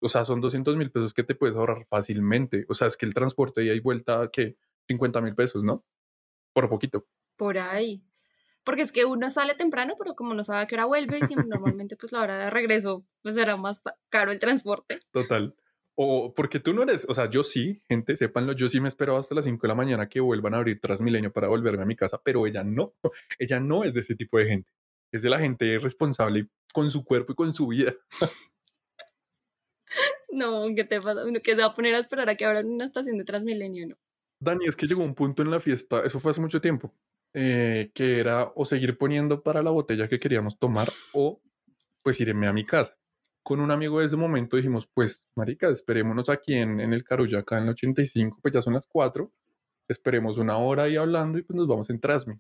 o 0.01 0.09
sea, 0.09 0.25
son 0.25 0.41
200 0.41 0.77
mil 0.77 0.91
pesos 0.91 1.15
que 1.15 1.25
te 1.25 1.35
puedes 1.35 1.57
ahorrar 1.57 1.87
fácilmente. 1.87 2.67
O 2.69 2.75
sea, 2.75 2.87
es 2.87 2.97
que 2.97 3.07
el 3.07 3.15
transporte 3.15 3.65
y 3.65 3.71
hay 3.71 3.81
vuelta, 3.81 4.31
que 4.33 4.57
50 4.89 5.21
mil 5.21 5.35
pesos, 5.35 5.65
¿no? 5.65 5.85
Por 6.53 6.69
poquito. 6.69 7.07
Por 7.37 7.59
ahí 7.59 8.03
porque 8.69 8.83
es 8.83 8.93
que 8.93 9.07
uno 9.07 9.31
sale 9.31 9.55
temprano, 9.55 9.95
pero 9.99 10.15
como 10.15 10.35
no 10.35 10.45
sabe 10.45 10.61
a 10.61 10.67
qué 10.67 10.75
hora 10.75 10.85
vuelve, 10.85 11.21
y 11.21 11.35
normalmente 11.49 11.97
pues 11.97 12.13
la 12.13 12.21
hora 12.21 12.37
de 12.37 12.51
regreso 12.51 13.03
pues 13.23 13.35
será 13.35 13.57
más 13.57 13.81
caro 14.11 14.31
el 14.31 14.39
transporte. 14.39 14.99
Total. 15.11 15.57
O 15.95 16.35
porque 16.35 16.61
tú 16.61 16.75
no 16.75 16.83
eres, 16.83 17.07
o 17.09 17.15
sea, 17.15 17.31
yo 17.31 17.43
sí, 17.43 17.83
gente, 17.89 18.15
sépanlo, 18.15 18.53
yo 18.53 18.69
sí 18.69 18.79
me 18.79 18.89
espero 18.89 19.17
hasta 19.17 19.35
las 19.35 19.47
5 19.47 19.63
de 19.63 19.69
la 19.69 19.75
mañana 19.75 20.11
que 20.11 20.21
vuelvan 20.21 20.53
a 20.53 20.59
abrir 20.59 20.81
Transmilenio 20.81 21.33
para 21.33 21.49
volverme 21.49 21.85
a 21.85 21.87
mi 21.87 21.97
casa, 21.97 22.21
pero 22.23 22.47
ella 22.47 22.63
no, 22.63 22.93
ella 23.39 23.59
no 23.59 23.85
es 23.85 23.95
de 23.95 24.01
ese 24.01 24.15
tipo 24.15 24.37
de 24.37 24.45
gente, 24.45 24.71
es 25.13 25.23
de 25.23 25.31
la 25.31 25.39
gente 25.39 25.79
responsable 25.79 26.49
con 26.73 26.91
su 26.91 27.05
cuerpo 27.05 27.33
y 27.33 27.37
con 27.37 27.53
su 27.53 27.67
vida. 27.69 27.95
No, 30.31 30.67
¿qué 30.77 30.85
te 30.85 31.01
pasa? 31.01 31.25
Uno 31.25 31.41
que 31.41 31.55
se 31.55 31.61
va 31.63 31.69
a 31.69 31.73
poner 31.73 31.95
a 31.95 31.99
esperar 31.99 32.29
a 32.29 32.35
que 32.35 32.45
abran 32.45 32.69
una 32.69 32.85
estación 32.85 33.17
de 33.19 33.25
Transmilenio, 33.25 33.89
¿no? 33.89 33.97
Dani, 34.41 34.67
es 34.67 34.77
que 34.77 34.87
llegó 34.87 35.03
un 35.03 35.15
punto 35.15 35.43
en 35.43 35.51
la 35.51 35.59
fiesta, 35.59 36.03
eso 36.05 36.21
fue 36.21 36.31
hace 36.31 36.41
mucho 36.41 36.61
tiempo, 36.61 36.95
eh, 37.35 37.91
que 37.93 38.21
era 38.21 38.53
o 38.55 38.65
seguir 38.65 38.97
poniendo 38.97 39.43
para 39.43 39.63
la 39.63 39.71
botella 39.71 40.09
que 40.09 40.21
queríamos 40.21 40.59
tomar 40.59 40.89
o 41.13 41.41
pues 42.03 42.21
irme 42.21 42.47
a 42.47 42.53
mi 42.53 42.65
casa. 42.65 42.97
Con 43.43 43.61
un 43.61 43.71
amigo 43.71 43.99
de 43.99 44.07
ese 44.07 44.17
momento 44.17 44.57
dijimos, 44.57 44.87
pues, 44.87 45.29
marica, 45.35 45.69
esperémonos 45.71 46.29
aquí 46.29 46.55
en, 46.55 46.79
en 46.81 46.93
el 46.93 47.03
Carulla, 47.03 47.41
acá 47.41 47.59
en 47.59 47.65
el 47.65 47.71
85, 47.71 48.39
pues 48.41 48.55
ya 48.55 48.63
son 48.63 48.75
las 48.75 48.87
4, 48.87 49.33
esperemos 49.89 50.39
una 50.39 50.59
hora 50.59 50.85
ahí 50.85 50.97
hablando 50.97 51.39
y 51.39 51.43
pues 51.43 51.57
nos 51.57 51.67
vamos 51.67 51.91
en 51.91 51.99
Trasmi. 51.99 52.39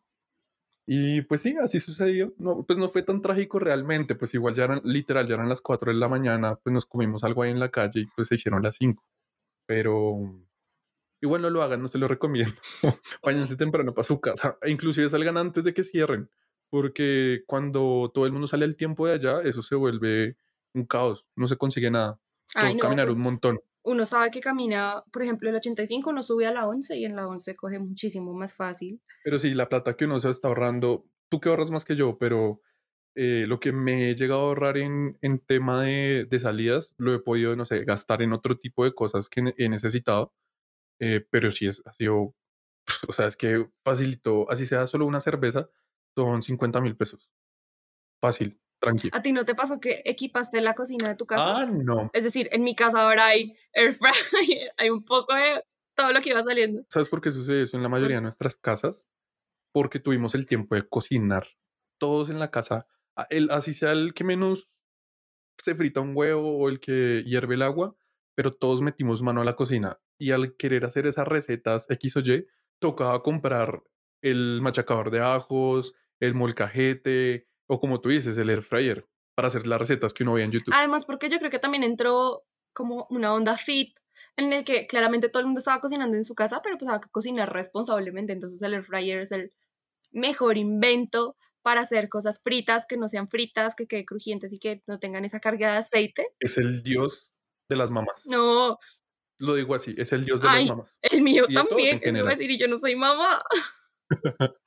Y 0.90 1.21
pues 1.23 1.42
sí, 1.42 1.54
así 1.62 1.80
sucedió. 1.80 2.33
No, 2.38 2.64
pues 2.64 2.78
no 2.78 2.88
fue 2.88 3.02
tan 3.02 3.21
trágico 3.21 3.59
realmente, 3.59 4.14
pues 4.14 4.33
igual 4.33 4.54
ya 4.54 4.64
eran, 4.64 4.80
literal, 4.85 5.28
ya 5.28 5.35
eran 5.35 5.50
las 5.50 5.61
4 5.61 5.92
de 5.92 5.99
la 5.99 6.09
mañana, 6.09 6.57
pues 6.57 6.73
nos 6.73 6.87
comimos 6.87 7.25
algo 7.25 7.42
ahí 7.42 7.50
en 7.50 7.61
la 7.61 7.71
calle 7.71 8.00
y 8.00 8.07
pues 8.07 8.28
se 8.28 8.37
hicieron 8.37 8.62
las 8.62 8.76
5. 8.76 9.04
Pero, 9.66 10.16
Igual 11.21 11.42
no 11.42 11.50
lo 11.50 11.62
hagan, 11.62 11.83
no 11.83 11.88
se 11.88 11.99
lo 11.99 12.09
recomiendo. 12.09 12.54
Váyanse 13.23 13.57
temprano 13.57 13.92
para 13.92 14.04
su 14.04 14.21
casa. 14.21 14.57
E 14.62 14.71
inclusive 14.71 15.09
salgan 15.09 15.37
antes 15.37 15.64
de 15.64 15.75
que 15.75 15.83
cierren, 15.83 16.30
porque 16.71 17.42
cuando 17.47 18.11
todo 18.14 18.25
el 18.26 18.33
mundo 18.33 18.47
sale 18.47 18.64
al 18.64 18.76
tiempo 18.76 19.07
de 19.07 19.14
allá, 19.14 19.42
eso 19.42 19.62
se 19.62 19.75
vuelve 19.75 20.37
un 20.75 20.87
caos. 20.87 21.26
No 21.35 21.49
se 21.49 21.57
consigue 21.57 21.90
nada. 21.90 22.18
Ay, 22.54 22.75
no, 22.75 22.80
caminar 22.80 23.07
pues 23.07 23.18
un 23.18 23.25
montón. 23.25 23.61
Uno 23.88 24.07
sabe 24.07 24.30
que 24.30 24.40
camina, 24.40 25.02
por 25.12 25.23
ejemplo, 25.23 25.49
el 25.49 25.57
85, 25.57 26.11
uno 26.11 26.23
sube 26.23 26.47
a 26.47 26.52
la 26.52 26.66
11 26.66 26.97
y 26.97 27.04
en 27.04 27.16
la 27.16 27.26
11 27.26 27.57
coge 27.57 27.78
muchísimo 27.80 28.35
más 28.35 28.54
fácil. 28.54 29.00
Pero 29.23 29.38
sí, 29.38 29.54
la 29.54 29.68
plata 29.68 29.97
que 29.97 30.04
uno 30.07 30.21
se 30.21 30.30
está 30.30 30.49
ahorrando, 30.49 31.07
tú 31.28 31.40
que 31.40 31.49
ahorras 31.49 31.71
más 31.71 31.85
que 31.85 31.97
yo, 31.97 32.18
pero 32.18 32.62
eh, 33.14 33.47
lo 33.49 33.61
que 33.61 33.73
me 33.73 34.11
he 34.11 34.14
llegado 34.14 34.40
a 34.40 34.45
ahorrar 34.45 34.78
en, 34.78 35.18
en 35.23 35.38
tema 35.40 35.83
de, 35.85 36.26
de 36.30 36.40
salidas, 36.40 36.95
lo 36.99 37.14
he 37.14 37.18
podido, 37.21 37.57
no 37.57 37.64
sé, 37.66 37.85
gastar 37.85 38.23
en 38.23 38.33
otro 38.33 38.59
tipo 38.59 38.85
de 38.85 38.95
cosas 38.95 39.28
que 39.28 39.54
he 39.57 39.68
necesitado. 39.68 40.35
eh, 41.00 41.26
pero 41.30 41.52
sí, 41.52 41.66
es, 41.68 41.83
ha 41.87 41.92
sido, 41.95 42.35
o 43.09 43.12
sea, 43.12 43.26
es 43.28 43.37
que 43.37 43.68
facilitó, 43.85 44.50
así 44.50 44.66
sea 44.66 44.87
solo 44.87 45.07
una 45.07 45.21
cerveza, 45.21 45.71
son 46.16 46.42
50 46.42 46.80
mil 46.80 46.97
pesos. 46.97 47.30
Fácil, 48.21 48.61
tranquilo. 48.78 49.16
¿A 49.16 49.23
ti 49.23 49.32
no 49.32 49.44
te 49.44 49.54
pasó 49.54 49.80
que 49.80 50.02
equipaste 50.04 50.61
la 50.61 50.75
cocina 50.75 51.08
de 51.08 51.14
tu 51.16 51.26
casa? 51.26 51.58
Ah, 51.58 51.66
no. 51.66 52.11
Es 52.12 52.25
decir, 52.25 52.49
en 52.52 52.62
mi 52.62 52.75
casa 52.75 53.02
ahora 53.02 53.26
hay 53.26 53.54
air 53.73 53.92
fryer, 53.92 54.12
hay 54.76 54.90
un 54.90 55.04
poco 55.04 55.35
de 55.35 55.62
todo 55.94 56.12
lo 56.12 56.20
que 56.20 56.30
iba 56.30 56.42
saliendo. 56.42 56.85
¿Sabes 56.88 57.08
por 57.08 57.20
qué 57.20 57.32
sucede 57.32 57.64
eso 57.64 57.76
en 57.76 57.82
la 57.82 57.88
mayoría 57.88 58.16
de 58.16 58.23
nuestras 58.23 58.56
casas? 58.56 59.08
Porque 59.73 59.99
tuvimos 59.99 60.35
el 60.35 60.47
tiempo 60.47 60.75
de 60.75 60.88
cocinar. 60.88 61.47
Todos 61.99 62.30
en 62.30 62.38
la 62.38 62.50
casa, 62.50 62.87
el, 63.30 63.50
así 63.50 63.75
sea 63.75 63.92
el 63.92 64.14
que 64.14 64.23
menos 64.23 64.70
se 65.58 65.75
frita 65.75 66.00
un 66.00 66.16
huevo 66.16 66.56
o 66.58 66.68
el 66.68 66.78
que 66.78 67.25
hierve 67.26 67.56
el 67.56 67.62
agua, 67.62 67.97
pero 68.37 68.54
todos 68.54 68.82
metimos 68.82 69.23
mano 69.23 69.40
a 69.40 69.44
la 69.44 69.56
cocina. 69.56 69.99
Y 70.16 70.30
al 70.30 70.56
querer 70.56 70.85
hacer 70.85 71.06
esas 71.06 71.26
recetas 71.26 71.90
X 71.90 72.16
o 72.16 72.20
Y, 72.20 72.47
tocaba 72.78 73.23
comprar 73.23 73.82
el 74.23 74.61
machacador 74.62 75.11
de 75.11 75.20
ajos, 75.20 75.94
el 76.20 76.35
molcajete, 76.35 77.49
o 77.69 77.81
como 77.81 78.01
tú 78.01 78.09
dices, 78.09 78.37
el 78.39 78.51
air 78.51 78.63
fryer, 78.63 79.07
para 79.37 79.49
hacer 79.49 79.67
las 79.67 79.79
recetas 79.79 80.13
que 80.13 80.25
uno 80.25 80.35
veía 80.35 80.47
en 80.47 80.53
YouTube. 80.53 80.75
Además, 80.75 81.05
porque 81.05 81.29
yo 81.29 81.39
creo 81.39 81.51
que 81.51 81.59
también 81.61 81.85
entró 81.85 82.45
como 82.75 83.07
una 83.11 83.33
onda 83.35 83.57
fit 83.57 83.97
en 84.37 84.53
el 84.53 84.65
que 84.65 84.87
claramente 84.87 85.29
todo 85.29 85.41
el 85.41 85.47
mundo 85.47 85.61
estaba 85.61 85.81
cocinando 85.81 86.17
en 86.17 86.25
su 86.25 86.35
casa, 86.35 86.61
pero 86.63 86.77
pues 86.79 86.89
había 86.89 87.01
que 87.01 87.09
cocinar 87.11 87.53
responsablemente. 87.53 88.33
Entonces 88.33 88.61
el 88.63 88.75
air 88.75 88.85
fryer 88.85 89.21
es 89.21 89.33
el 89.33 89.53
mejor 90.11 90.57
invento 90.57 91.37
para 91.63 91.83
hacer 91.83 92.09
cosas 92.09 92.41
fritas 92.43 92.87
que 92.89 92.97
no 92.97 93.09
sean 93.09 93.29
fritas, 93.29 93.75
que 93.77 93.87
queden 93.87 94.05
crujientes 94.05 94.53
y 94.53 94.59
que 94.59 94.83
no 94.87 94.99
tengan 94.99 95.25
esa 95.25 95.39
carga 95.41 95.73
de 95.73 95.79
aceite. 95.79 96.29
Es 96.41 96.57
el 96.59 96.83
dios 96.83 97.31
de 97.69 97.77
las 97.77 97.91
mamás. 97.91 98.25
No, 98.27 98.79
Lo 99.39 99.55
digo 99.55 99.75
así, 99.75 99.95
es 99.99 100.13
el 100.13 100.25
dios 100.25 100.41
de 100.43 100.49
Ay, 100.49 100.61
las 100.63 100.71
mamás. 100.71 100.99
el 101.03 101.23
mío 101.23 101.45
Y 101.49 101.55
también. 101.55 102.01
General. 102.01 102.29
decir, 102.31 102.51
y 102.51 102.59
yo 102.59 102.67
no 102.69 102.79
soy 102.79 102.97
mamá. 102.97 103.39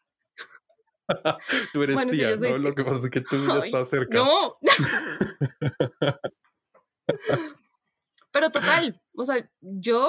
Tú 1.73 1.83
eres 1.83 1.95
Bueno, 1.95 2.11
tía, 2.11 2.35
¿no? 2.35 2.57
Lo 2.57 2.73
que 2.73 2.83
pasa 2.83 2.99
es 3.05 3.09
que 3.09 3.21
tú 3.21 3.37
ya 3.45 3.55
Ay, 3.55 3.61
estás 3.65 3.89
cerca. 3.89 4.17
No. 4.17 4.53
Pero 8.31 8.49
total, 8.49 9.01
o 9.15 9.25
sea, 9.25 9.49
yo 9.59 10.07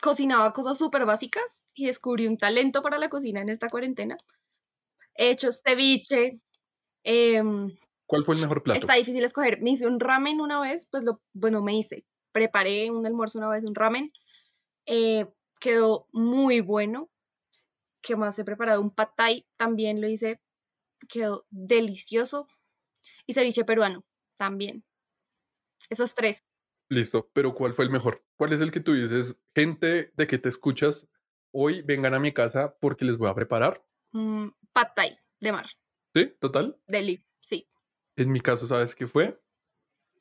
cocinaba 0.00 0.52
cosas 0.52 0.78
súper 0.78 1.04
básicas 1.04 1.64
y 1.74 1.86
descubrí 1.86 2.26
un 2.26 2.38
talento 2.38 2.82
para 2.82 2.98
la 2.98 3.08
cocina 3.08 3.40
en 3.40 3.48
esta 3.48 3.68
cuarentena. 3.68 4.16
He 5.14 5.30
hecho 5.30 5.50
ceviche. 5.52 6.40
em, 7.02 7.76
¿Cuál 8.06 8.24
fue 8.24 8.34
el 8.36 8.40
mejor 8.42 8.62
plato? 8.62 8.80
está 8.80 8.94
difícil 8.94 9.24
escoger. 9.24 9.60
Me 9.62 9.70
hice 9.70 9.86
un 9.86 9.98
ramen 9.98 10.40
una 10.40 10.60
vez, 10.60 10.86
pues 10.90 11.02
lo, 11.04 11.20
bueno, 11.32 11.62
me 11.62 11.76
hice. 11.76 12.04
Preparé 12.30 12.90
un 12.90 13.04
almuerzo 13.06 13.38
una 13.38 13.48
vez, 13.48 13.64
un 13.64 13.74
ramen. 13.74 14.12
eh, 14.86 15.26
quedó 15.60 16.08
muy 16.12 16.60
bueno. 16.60 17.08
¿Qué 18.02 18.16
más 18.16 18.38
he 18.38 18.44
preparado? 18.44 18.80
Un 18.80 18.90
pad 18.90 19.10
thai 19.16 19.46
también 19.56 20.00
lo 20.00 20.08
hice. 20.08 20.40
Quedó 21.08 21.46
delicioso. 21.50 22.48
Y 23.26 23.34
ceviche 23.34 23.64
peruano 23.64 24.04
también. 24.36 24.84
Esos 25.88 26.14
tres. 26.14 26.38
Listo, 26.88 27.30
pero 27.32 27.54
¿cuál 27.54 27.72
fue 27.72 27.84
el 27.84 27.90
mejor? 27.90 28.24
¿Cuál 28.36 28.52
es 28.52 28.60
el 28.60 28.70
que 28.70 28.80
tú 28.80 28.92
dices, 28.94 29.42
gente 29.54 30.12
de 30.14 30.26
que 30.26 30.38
te 30.38 30.48
escuchas, 30.48 31.08
hoy 31.52 31.82
vengan 31.82 32.14
a 32.14 32.20
mi 32.20 32.34
casa 32.34 32.76
porque 32.80 33.04
les 33.04 33.16
voy 33.16 33.30
a 33.30 33.34
preparar? 33.34 33.84
Mm, 34.12 34.48
pad 34.72 34.88
thai 34.94 35.16
de 35.40 35.52
mar. 35.52 35.66
¿Sí? 36.14 36.34
Total. 36.38 36.78
Deli, 36.86 37.24
sí. 37.40 37.68
En 38.16 38.30
mi 38.30 38.40
caso, 38.40 38.66
¿sabes 38.66 38.94
qué 38.94 39.06
fue? 39.06 39.40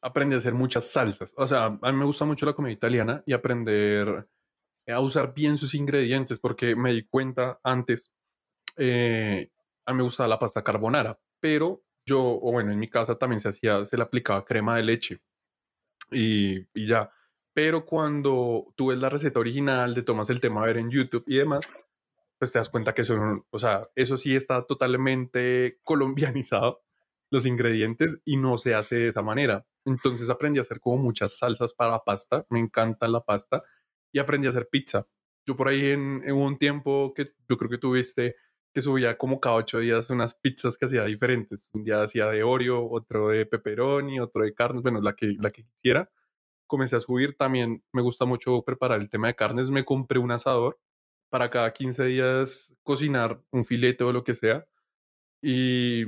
Aprendí 0.02 0.36
a 0.36 0.38
hacer 0.38 0.54
muchas 0.54 0.90
salsas. 0.90 1.34
O 1.36 1.46
sea, 1.46 1.66
a 1.66 1.92
mí 1.92 1.98
me 1.98 2.06
gusta 2.06 2.26
mucho 2.26 2.46
la 2.46 2.54
comida 2.54 2.72
italiana 2.72 3.24
y 3.26 3.34
aprender 3.34 4.28
a 4.88 5.00
usar 5.00 5.34
bien 5.34 5.58
sus 5.58 5.74
ingredientes 5.76 6.40
porque 6.40 6.76
me 6.76 6.92
di 6.94 7.06
cuenta 7.08 7.60
antes, 7.64 8.12
eh, 8.78 9.52
a 9.86 9.94
mí 9.94 9.98
me 9.98 10.04
gustaba 10.04 10.30
la 10.30 10.40
pasta 10.40 10.64
carbonara, 10.64 11.20
pero 11.42 11.84
yo, 12.06 12.22
o 12.24 12.52
bueno, 12.54 12.72
en 12.72 12.80
mi 12.80 12.90
casa 12.90 13.18
también 13.18 13.40
se 13.42 13.50
hacía, 13.50 13.86
se 13.86 13.98
le 13.98 14.04
aplicaba 14.04 14.46
crema 14.46 14.78
de 14.78 14.84
leche 14.84 15.22
y, 16.12 16.68
ya. 16.88 17.12
Pero 17.54 17.86
cuando 17.86 18.74
tú 18.76 18.88
ves 18.88 19.00
la 19.00 19.10
receta 19.10 19.40
original, 19.40 19.94
te 19.94 20.04
tomas 20.04 20.30
el 20.30 20.42
tema 20.42 20.64
a 20.64 20.66
ver 20.68 20.78
en 20.78 20.90
YouTube 20.90 21.24
y 21.28 21.38
demás, 21.38 21.70
pues 22.40 22.52
te 22.52 22.60
das 22.60 22.70
cuenta 22.70 22.94
que 22.94 23.04
eso, 23.04 23.18
no- 23.18 23.46
o 23.52 23.60
sea, 23.60 23.90
eso 23.96 24.18
sí 24.18 24.36
está 24.36 24.66
totalmente 24.66 25.80
colombianizado, 25.84 26.84
los 27.32 27.46
ingredientes, 27.46 28.20
y 28.26 28.38
no 28.38 28.58
se 28.58 28.76
hace 28.76 28.96
de 28.98 29.08
esa 29.10 29.22
manera. 29.22 29.66
Entonces 29.86 30.30
aprendí 30.30 30.60
a 30.60 30.64
hacer 30.64 30.80
como 30.82 30.98
muchas 31.04 31.38
salsas 31.38 31.74
para 31.74 32.00
pasta, 32.04 32.46
me 32.50 32.60
encanta 32.60 33.08
la 33.08 33.22
pasta, 33.24 33.64
y 34.12 34.20
aprendí 34.20 34.48
a 34.48 34.50
hacer 34.50 34.68
pizza. 34.70 35.08
Yo 35.46 35.56
por 35.56 35.68
ahí 35.68 35.92
en, 35.92 36.32
un 36.32 36.58
tiempo 36.58 37.14
que 37.16 37.34
yo 37.50 37.58
creo 37.58 37.70
que 37.70 37.78
tuviste, 37.78 38.36
que 38.74 38.82
subía 38.82 39.18
como 39.18 39.40
cada 39.40 39.56
ocho 39.56 39.80
días 39.80 40.10
unas 40.10 40.36
pizzas 40.36 40.78
que 40.78 40.86
hacía 40.86 41.04
diferentes. 41.06 41.70
Un 41.74 41.84
día 41.84 42.02
hacía 42.02 42.28
de 42.28 42.44
Oreo, 42.44 42.90
otro 42.90 43.30
de 43.30 43.46
pepperoni, 43.46 44.20
otro 44.20 44.44
de 44.44 44.54
carnes, 44.54 44.84
bueno, 44.84 45.02
la 45.02 45.16
que, 45.16 45.36
la 45.40 45.52
que 45.52 45.66
quisiera. 45.66 46.10
Comencé 46.68 46.96
a 46.96 47.02
subir, 47.02 47.36
también 47.38 47.84
me 47.92 48.02
gusta 48.02 48.26
mucho 48.26 48.64
preparar 48.64 49.02
el 49.02 49.10
tema 49.10 49.28
de 49.28 49.36
carnes. 49.36 49.70
Me 49.70 49.84
compré 49.84 50.20
un 50.20 50.32
asador 50.32 50.80
para 51.30 51.50
cada 51.50 51.74
15 51.74 52.06
días 52.06 52.76
cocinar 52.84 53.42
un 53.52 53.66
filete 53.66 54.04
o 54.04 54.14
lo 54.14 54.24
que 54.24 54.36
sea. 54.36 54.68
Y 55.42 56.06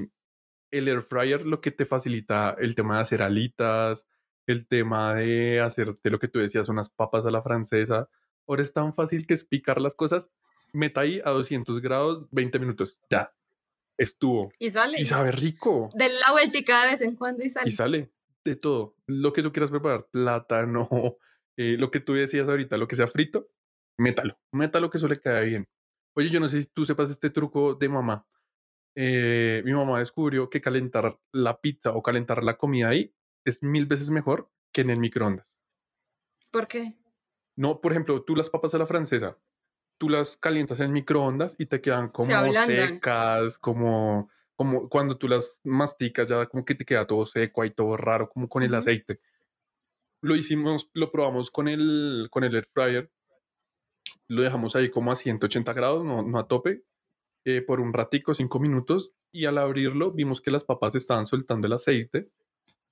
el 0.72 0.88
air 0.88 1.02
fryer 1.02 1.46
lo 1.46 1.62
que 1.62 1.72
te 1.72 1.86
facilita 1.86 2.56
el 2.60 2.76
tema 2.76 2.96
de 2.96 3.02
hacer 3.02 3.22
alitas, 3.22 4.08
el 4.48 4.68
tema 4.68 5.16
de 5.16 5.62
hacerte 5.62 6.10
lo 6.10 6.20
que 6.20 6.28
tú 6.28 6.40
decías, 6.40 6.70
unas 6.70 6.90
papas 6.90 7.26
a 7.26 7.32
la 7.32 7.42
francesa. 7.42 8.10
Ahora 8.48 8.62
es 8.62 8.74
tan 8.74 8.94
fácil 8.94 9.26
que 9.26 9.34
es 9.34 9.46
picar 9.46 9.80
las 9.80 9.96
cosas, 9.96 10.30
meta 10.74 11.02
ahí 11.02 11.22
a 11.24 11.30
200 11.30 11.82
grados, 11.82 12.28
20 12.32 12.60
minutos, 12.60 13.00
ya, 13.10 13.34
estuvo. 13.98 14.52
Y 14.60 14.70
sale. 14.70 15.00
Y 15.00 15.06
sabe 15.06 15.32
rico. 15.32 15.90
De 15.94 16.10
la 16.10 16.32
vueltica 16.32 16.84
de 16.84 16.92
vez 16.92 17.02
en 17.02 17.16
cuando 17.16 17.44
y 17.44 17.50
sale. 17.50 17.70
Y 17.70 17.72
sale 17.72 18.12
de 18.44 18.56
todo. 18.56 18.96
Lo 19.08 19.32
que 19.32 19.42
tú 19.42 19.52
quieras 19.52 19.72
preparar, 19.72 20.08
plátano, 20.12 20.90
eh, 21.58 21.78
lo 21.78 21.92
que 21.92 22.00
tú 22.00 22.14
decías 22.14 22.48
ahorita, 22.48 22.78
lo 22.78 22.88
que 22.88 22.96
sea 22.96 23.08
frito, 23.08 23.50
métalo. 23.98 24.38
Métalo 24.52 24.90
que 24.90 24.98
eso 24.98 25.08
le 25.08 25.20
queda 25.20 25.40
bien. 25.42 25.68
Oye, 26.16 26.30
yo 26.30 26.40
no 26.40 26.50
sé 26.50 26.62
si 26.62 26.68
tú 26.68 26.86
sepas 26.86 27.10
este 27.10 27.30
truco 27.30 27.76
de 27.76 27.90
mamá. 27.90 28.28
Eh, 28.96 29.64
mi 29.66 29.74
mamá 29.74 30.00
descubrió 30.00 30.50
que 30.50 30.62
calentar 30.62 31.18
la 31.32 31.60
pizza 31.60 31.94
o 31.94 32.04
calentar 32.04 32.44
la 32.44 32.58
comida 32.58 32.90
ahí 32.90 33.12
es 33.46 33.64
mil 33.64 33.86
veces 33.86 34.10
mejor 34.10 34.50
que 34.72 34.82
en 34.82 34.90
el 34.90 35.00
microondas. 35.00 35.48
¿Por 36.52 36.68
qué? 36.68 36.98
No, 37.56 37.82
por 37.82 37.92
ejemplo, 37.92 38.24
tú 38.24 38.36
las 38.36 38.50
papas 38.50 38.74
a 38.74 38.78
la 38.78 38.88
francesa, 38.88 39.38
tú 39.98 40.10
las 40.10 40.38
calientas 40.38 40.80
en 40.80 40.92
microondas 40.92 41.56
y 41.58 41.68
te 41.68 41.82
quedan 41.82 42.10
como 42.10 42.54
secas, 42.54 43.58
como, 43.60 44.30
como 44.56 44.90
cuando 44.90 45.18
tú 45.18 45.28
las 45.28 45.62
masticas 45.64 46.28
ya 46.28 46.46
como 46.48 46.66
que 46.66 46.76
te 46.76 46.86
queda 46.86 47.08
todo 47.08 47.26
seco 47.26 47.62
ahí 47.62 47.72
todo 47.72 47.96
raro, 47.98 48.30
como 48.30 48.50
con 48.50 48.64
el 48.64 48.74
aceite. 48.74 49.20
Lo 50.22 50.36
hicimos, 50.36 50.90
lo 50.94 51.12
probamos 51.12 51.52
con 51.52 51.68
el, 51.68 52.28
con 52.32 52.44
el 52.44 52.56
air 52.56 52.66
fryer, 52.66 53.12
lo 54.28 54.42
dejamos 54.42 54.76
ahí 54.76 54.90
como 54.90 55.12
a 55.12 55.16
180 55.16 55.74
grados, 55.74 56.06
no, 56.06 56.24
no 56.24 56.40
a 56.40 56.48
tope, 56.48 56.84
eh, 57.46 57.62
por 57.62 57.82
un 57.82 57.94
ratico, 57.94 58.34
cinco 58.34 58.60
minutos, 58.60 59.16
y 59.32 59.46
al 59.46 59.58
abrirlo 59.58 60.12
vimos 60.12 60.40
que 60.40 60.52
las 60.52 60.64
papas 60.64 60.96
estaban 60.96 61.28
soltando 61.28 61.68
el 61.68 61.74
aceite 61.74 62.30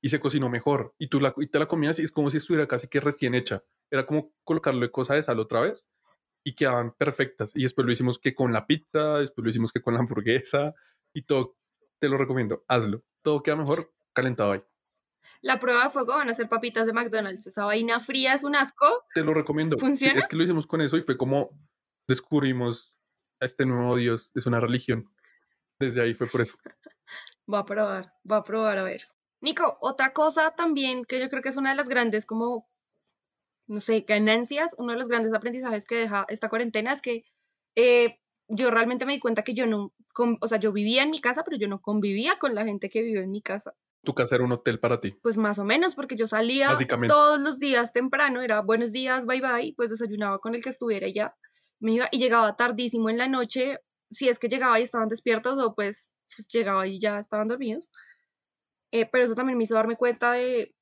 y 0.01 0.09
se 0.09 0.19
cocinó 0.19 0.49
mejor. 0.49 0.95
Y 0.97 1.07
tú 1.07 1.19
la, 1.19 1.33
y 1.37 1.47
te 1.47 1.59
la 1.59 1.67
comías 1.67 1.99
y 1.99 2.03
es 2.03 2.11
como 2.11 2.29
si 2.31 2.37
estuviera 2.37 2.67
casi 2.67 2.87
que 2.87 2.99
recién 2.99 3.35
hecha. 3.35 3.63
Era 3.89 4.05
como 4.05 4.33
colocarle 4.43 4.91
cosa 4.91 5.13
de 5.13 5.23
sal 5.23 5.39
otra 5.39 5.61
vez 5.61 5.87
y 6.43 6.55
quedaban 6.55 6.93
perfectas. 6.93 7.51
Y 7.55 7.63
después 7.63 7.85
lo 7.85 7.91
hicimos 7.91 8.17
que 8.19 8.33
con 8.33 8.51
la 8.51 8.65
pizza, 8.65 9.19
después 9.19 9.43
lo 9.43 9.51
hicimos 9.51 9.71
que 9.71 9.81
con 9.81 9.93
la 9.93 9.99
hamburguesa 9.99 10.73
y 11.13 11.23
todo. 11.23 11.55
Te 11.99 12.09
lo 12.09 12.17
recomiendo, 12.17 12.65
hazlo. 12.67 13.03
Todo 13.21 13.43
queda 13.43 13.55
mejor 13.55 13.93
calentado 14.13 14.53
ahí. 14.53 14.63
La 15.41 15.59
prueba 15.59 15.83
de 15.83 15.89
fuego 15.89 16.13
van 16.13 16.29
a 16.29 16.33
ser 16.33 16.49
papitas 16.49 16.85
de 16.87 16.93
McDonald's. 16.93 17.45
Esa 17.47 17.65
vaina 17.65 17.99
fría 17.99 18.33
es 18.33 18.43
un 18.43 18.55
asco. 18.55 18.87
Te 19.13 19.23
lo 19.23 19.33
recomiendo. 19.33 19.77
Sí, 19.77 19.85
¿Funciona? 19.85 20.19
es 20.19 20.27
que 20.27 20.35
lo 20.35 20.43
hicimos 20.43 20.65
con 20.65 20.81
eso 20.81 20.97
y 20.97 21.01
fue 21.01 21.17
como 21.17 21.51
descubrimos 22.07 22.99
a 23.39 23.45
este 23.45 23.65
nuevo 23.65 23.95
Dios. 23.95 24.31
Es 24.33 24.45
una 24.47 24.59
religión. 24.59 25.11
Desde 25.79 26.01
ahí 26.01 26.13
fue 26.13 26.27
por 26.27 26.41
eso. 26.41 26.57
Va 27.51 27.59
a 27.59 27.65
probar, 27.65 28.13
va 28.29 28.37
a 28.37 28.43
probar 28.43 28.77
a 28.77 28.83
ver. 28.83 29.07
Nico, 29.41 29.77
otra 29.81 30.13
cosa 30.13 30.51
también 30.51 31.03
que 31.03 31.19
yo 31.19 31.29
creo 31.29 31.41
que 31.41 31.49
es 31.49 31.57
una 31.57 31.71
de 31.71 31.75
las 31.75 31.89
grandes 31.89 32.25
como 32.25 32.69
no 33.71 33.79
sé, 33.79 34.01
ganancias, 34.07 34.75
uno 34.77 34.91
de 34.91 34.99
los 34.99 35.07
grandes 35.07 35.33
aprendizajes 35.33 35.85
que 35.85 35.95
deja 35.95 36.25
esta 36.27 36.49
cuarentena 36.49 36.91
es 36.91 37.01
que 37.01 37.23
eh, 37.75 38.19
yo 38.49 38.69
realmente 38.69 39.05
me 39.05 39.13
di 39.13 39.19
cuenta 39.19 39.43
que 39.43 39.53
yo 39.53 39.65
no, 39.65 39.93
o 40.41 40.47
sea, 40.47 40.59
yo 40.59 40.73
vivía 40.73 41.03
en 41.03 41.09
mi 41.09 41.21
casa, 41.21 41.43
pero 41.43 41.57
yo 41.57 41.69
no 41.69 41.81
convivía 41.81 42.37
con 42.37 42.53
la 42.53 42.65
gente 42.65 42.89
que 42.89 43.01
vive 43.01 43.21
en 43.21 43.31
mi 43.31 43.41
casa. 43.41 43.73
¿Tu 44.03 44.13
casa 44.13 44.35
era 44.35 44.43
un 44.43 44.51
hotel 44.51 44.79
para 44.79 44.99
ti? 44.99 45.17
Pues 45.21 45.37
más 45.37 45.57
o 45.59 45.63
menos, 45.63 45.95
porque 45.95 46.15
yo 46.15 46.27
salía 46.27 46.75
todos 47.07 47.39
los 47.39 47.59
días 47.59 47.93
temprano, 47.93 48.41
era 48.41 48.61
buenos 48.61 48.91
días, 48.91 49.25
bye 49.25 49.39
bye, 49.39 49.73
pues 49.77 49.89
desayunaba 49.89 50.39
con 50.39 50.53
el 50.53 50.63
que 50.63 50.69
estuviera 50.69 51.07
y 51.07 51.13
ya 51.13 51.35
me 51.79 51.93
iba 51.93 52.09
y 52.11 52.17
llegaba 52.17 52.55
tardísimo 52.57 53.09
en 53.09 53.17
la 53.17 53.27
noche, 53.27 53.79
si 54.09 54.27
es 54.27 54.37
que 54.37 54.49
llegaba 54.49 54.79
y 54.79 54.83
estaban 54.83 55.07
despiertos 55.07 55.59
o 55.59 55.75
pues, 55.75 56.11
pues 56.35 56.47
llegaba 56.49 56.87
y 56.87 56.99
ya 56.99 57.19
estaban 57.19 57.47
dormidos. 57.47 57.91
Eh, 58.91 59.05
pero 59.05 59.23
eso 59.23 59.35
también 59.35 59.57
me 59.57 59.63
hizo 59.63 59.75
darme 59.75 59.95
cuenta 59.95 60.33
de, 60.33 60.75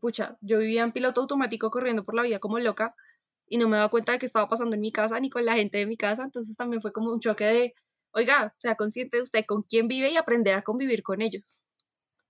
pucha, 0.00 0.36
yo 0.40 0.58
vivía 0.58 0.82
en 0.82 0.92
piloto 0.92 1.22
automático 1.22 1.70
corriendo 1.70 2.04
por 2.04 2.14
la 2.14 2.22
vida 2.22 2.38
como 2.38 2.58
loca 2.58 2.94
y 3.48 3.58
no 3.58 3.68
me 3.68 3.76
daba 3.76 3.88
cuenta 3.88 4.12
de 4.12 4.18
qué 4.18 4.26
estaba 4.26 4.48
pasando 4.48 4.74
en 4.76 4.80
mi 4.80 4.92
casa 4.92 5.18
ni 5.20 5.30
con 5.30 5.44
la 5.44 5.54
gente 5.54 5.78
de 5.78 5.86
mi 5.86 5.96
casa, 5.96 6.22
entonces 6.24 6.56
también 6.56 6.80
fue 6.82 6.92
como 6.92 7.12
un 7.12 7.20
choque 7.20 7.44
de, 7.44 7.74
oiga, 8.12 8.54
sea 8.58 8.74
consciente 8.74 9.16
de 9.16 9.22
usted 9.22 9.44
con 9.46 9.62
quién 9.62 9.88
vive 9.88 10.10
y 10.10 10.16
aprender 10.16 10.54
a 10.54 10.62
convivir 10.62 11.02
con 11.02 11.22
ellos. 11.22 11.62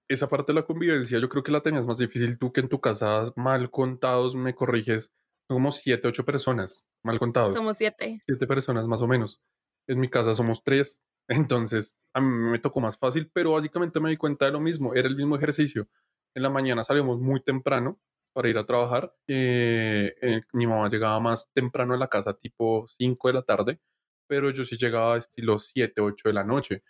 Esa 0.08 0.28
parte 0.28 0.52
de 0.52 0.60
la 0.60 0.66
convivencia 0.66 1.18
yo 1.18 1.28
creo 1.28 1.42
que 1.42 1.52
la 1.52 1.62
tenías 1.62 1.86
más 1.86 1.98
difícil 1.98 2.38
tú 2.38 2.52
que 2.52 2.60
en 2.60 2.68
tu 2.68 2.80
casa, 2.80 3.24
mal 3.36 3.70
contados, 3.70 4.34
me 4.34 4.54
corriges, 4.54 5.12
somos 5.48 5.76
siete, 5.76 6.08
ocho 6.08 6.24
personas, 6.24 6.86
mal 7.02 7.18
contados. 7.18 7.54
Somos 7.54 7.76
siete. 7.78 8.20
Siete 8.26 8.46
personas 8.46 8.86
más 8.86 9.02
o 9.02 9.06
menos. 9.06 9.40
En 9.86 10.00
mi 10.00 10.08
casa 10.08 10.34
somos 10.34 10.62
tres, 10.62 11.04
entonces 11.28 11.96
a 12.12 12.20
mí 12.20 12.28
me 12.28 12.58
tocó 12.58 12.80
más 12.80 12.96
fácil, 12.96 13.30
pero 13.32 13.52
básicamente 13.52 14.00
me 14.00 14.10
di 14.10 14.16
cuenta 14.16 14.46
de 14.46 14.52
lo 14.52 14.60
mismo, 14.60 14.94
era 14.94 15.08
el 15.08 15.16
mismo 15.16 15.36
ejercicio. 15.36 15.88
En 16.34 16.42
la 16.42 16.50
mañana 16.50 16.84
salimos 16.84 17.20
muy 17.20 17.42
temprano 17.42 18.00
para 18.32 18.48
ir 18.48 18.58
a 18.58 18.66
trabajar. 18.66 19.14
Eh, 19.26 20.14
eh, 20.20 20.42
mi 20.52 20.66
mamá 20.66 20.88
llegaba 20.88 21.18
más 21.20 21.50
temprano 21.52 21.94
a 21.94 21.96
la 21.96 22.08
casa, 22.08 22.34
tipo 22.34 22.86
5 22.88 23.28
de 23.28 23.34
la 23.34 23.42
tarde, 23.42 23.80
pero 24.26 24.50
yo 24.50 24.64
sí 24.64 24.76
llegaba 24.76 25.16
estilo 25.16 25.58
7, 25.58 26.00
8 26.00 26.28
de 26.28 26.32
la 26.34 26.44
noche 26.44 26.82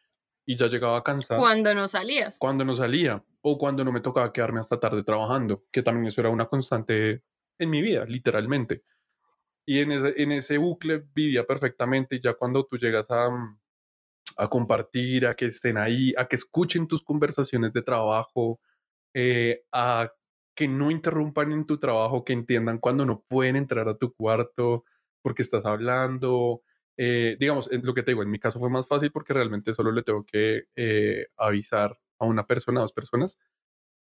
y 0.47 0.57
ya 0.57 0.67
llegaba 0.67 1.03
cansado. 1.03 1.41
Cuando 1.41 1.75
no 1.75 1.88
salía. 1.88 2.35
Cuando 2.38 2.64
no 2.64 2.75
salía 2.75 3.23
o 3.43 3.59
cuando 3.59 3.85
no 3.85 3.93
me 3.93 4.00
tocaba 4.00 4.33
quedarme 4.33 4.61
hasta 4.61 4.81
tarde 4.81 5.03
trabajando, 5.05 5.64
que 5.71 5.83
también 5.83 6.07
eso 6.07 6.21
era 6.21 6.31
una 6.31 6.47
constante 6.47 7.23
en 7.59 7.71
mi 7.71 7.83
vida, 7.83 8.05
literalmente. 8.07 8.85
Y 9.67 9.81
en 9.81 9.93
ese, 9.93 10.23
en 10.23 10.33
ese 10.33 10.59
bucle 10.59 11.05
vivía 11.14 11.45
perfectamente 11.45 12.17
y 12.17 12.21
ya 12.21 12.35
cuando 12.35 12.64
tú 12.67 12.76
llegas 12.76 13.11
a, 13.11 13.31
mm, 13.31 13.59
a 14.38 14.49
compartir, 14.49 15.26
a 15.26 15.35
que 15.35 15.47
estén 15.47 15.79
ahí, 15.79 16.14
a 16.17 16.26
que 16.26 16.37
escuchen 16.37 16.88
tus 16.88 17.03
conversaciones 17.03 17.73
de 17.73 17.83
trabajo, 17.83 18.61
eh, 19.14 19.62
a 19.73 20.11
que 20.57 20.69
no 20.69 20.91
interrumpan 20.91 21.53
en 21.53 21.67
tu 21.67 21.79
trabajo, 21.79 22.25
que 22.25 22.33
entiendan 22.33 22.79
cuando 22.79 23.05
no 23.07 23.25
pueden 23.29 23.57
entrar 23.57 23.88
a 23.88 23.97
tu 23.97 24.14
cuarto 24.14 24.85
porque 25.23 25.43
estás 25.43 25.67
hablando. 25.67 26.62
Eh, 26.97 27.37
digamos, 27.41 27.69
lo 27.73 27.95
que 27.95 28.03
te 28.03 28.12
digo, 28.12 28.23
en 28.23 28.31
mi 28.31 28.38
caso 28.38 28.59
fue 28.61 28.71
más 28.71 28.87
fácil 28.87 29.11
porque 29.11 29.33
realmente 29.35 29.75
solo 29.75 29.91
le 29.93 30.03
tengo 30.03 30.25
que 30.25 30.64
eh, 30.76 31.26
avisar 31.37 31.99
a 32.21 32.26
una 32.26 32.47
persona, 32.47 32.81
a 32.81 32.83
dos 32.83 32.93
personas, 32.93 33.38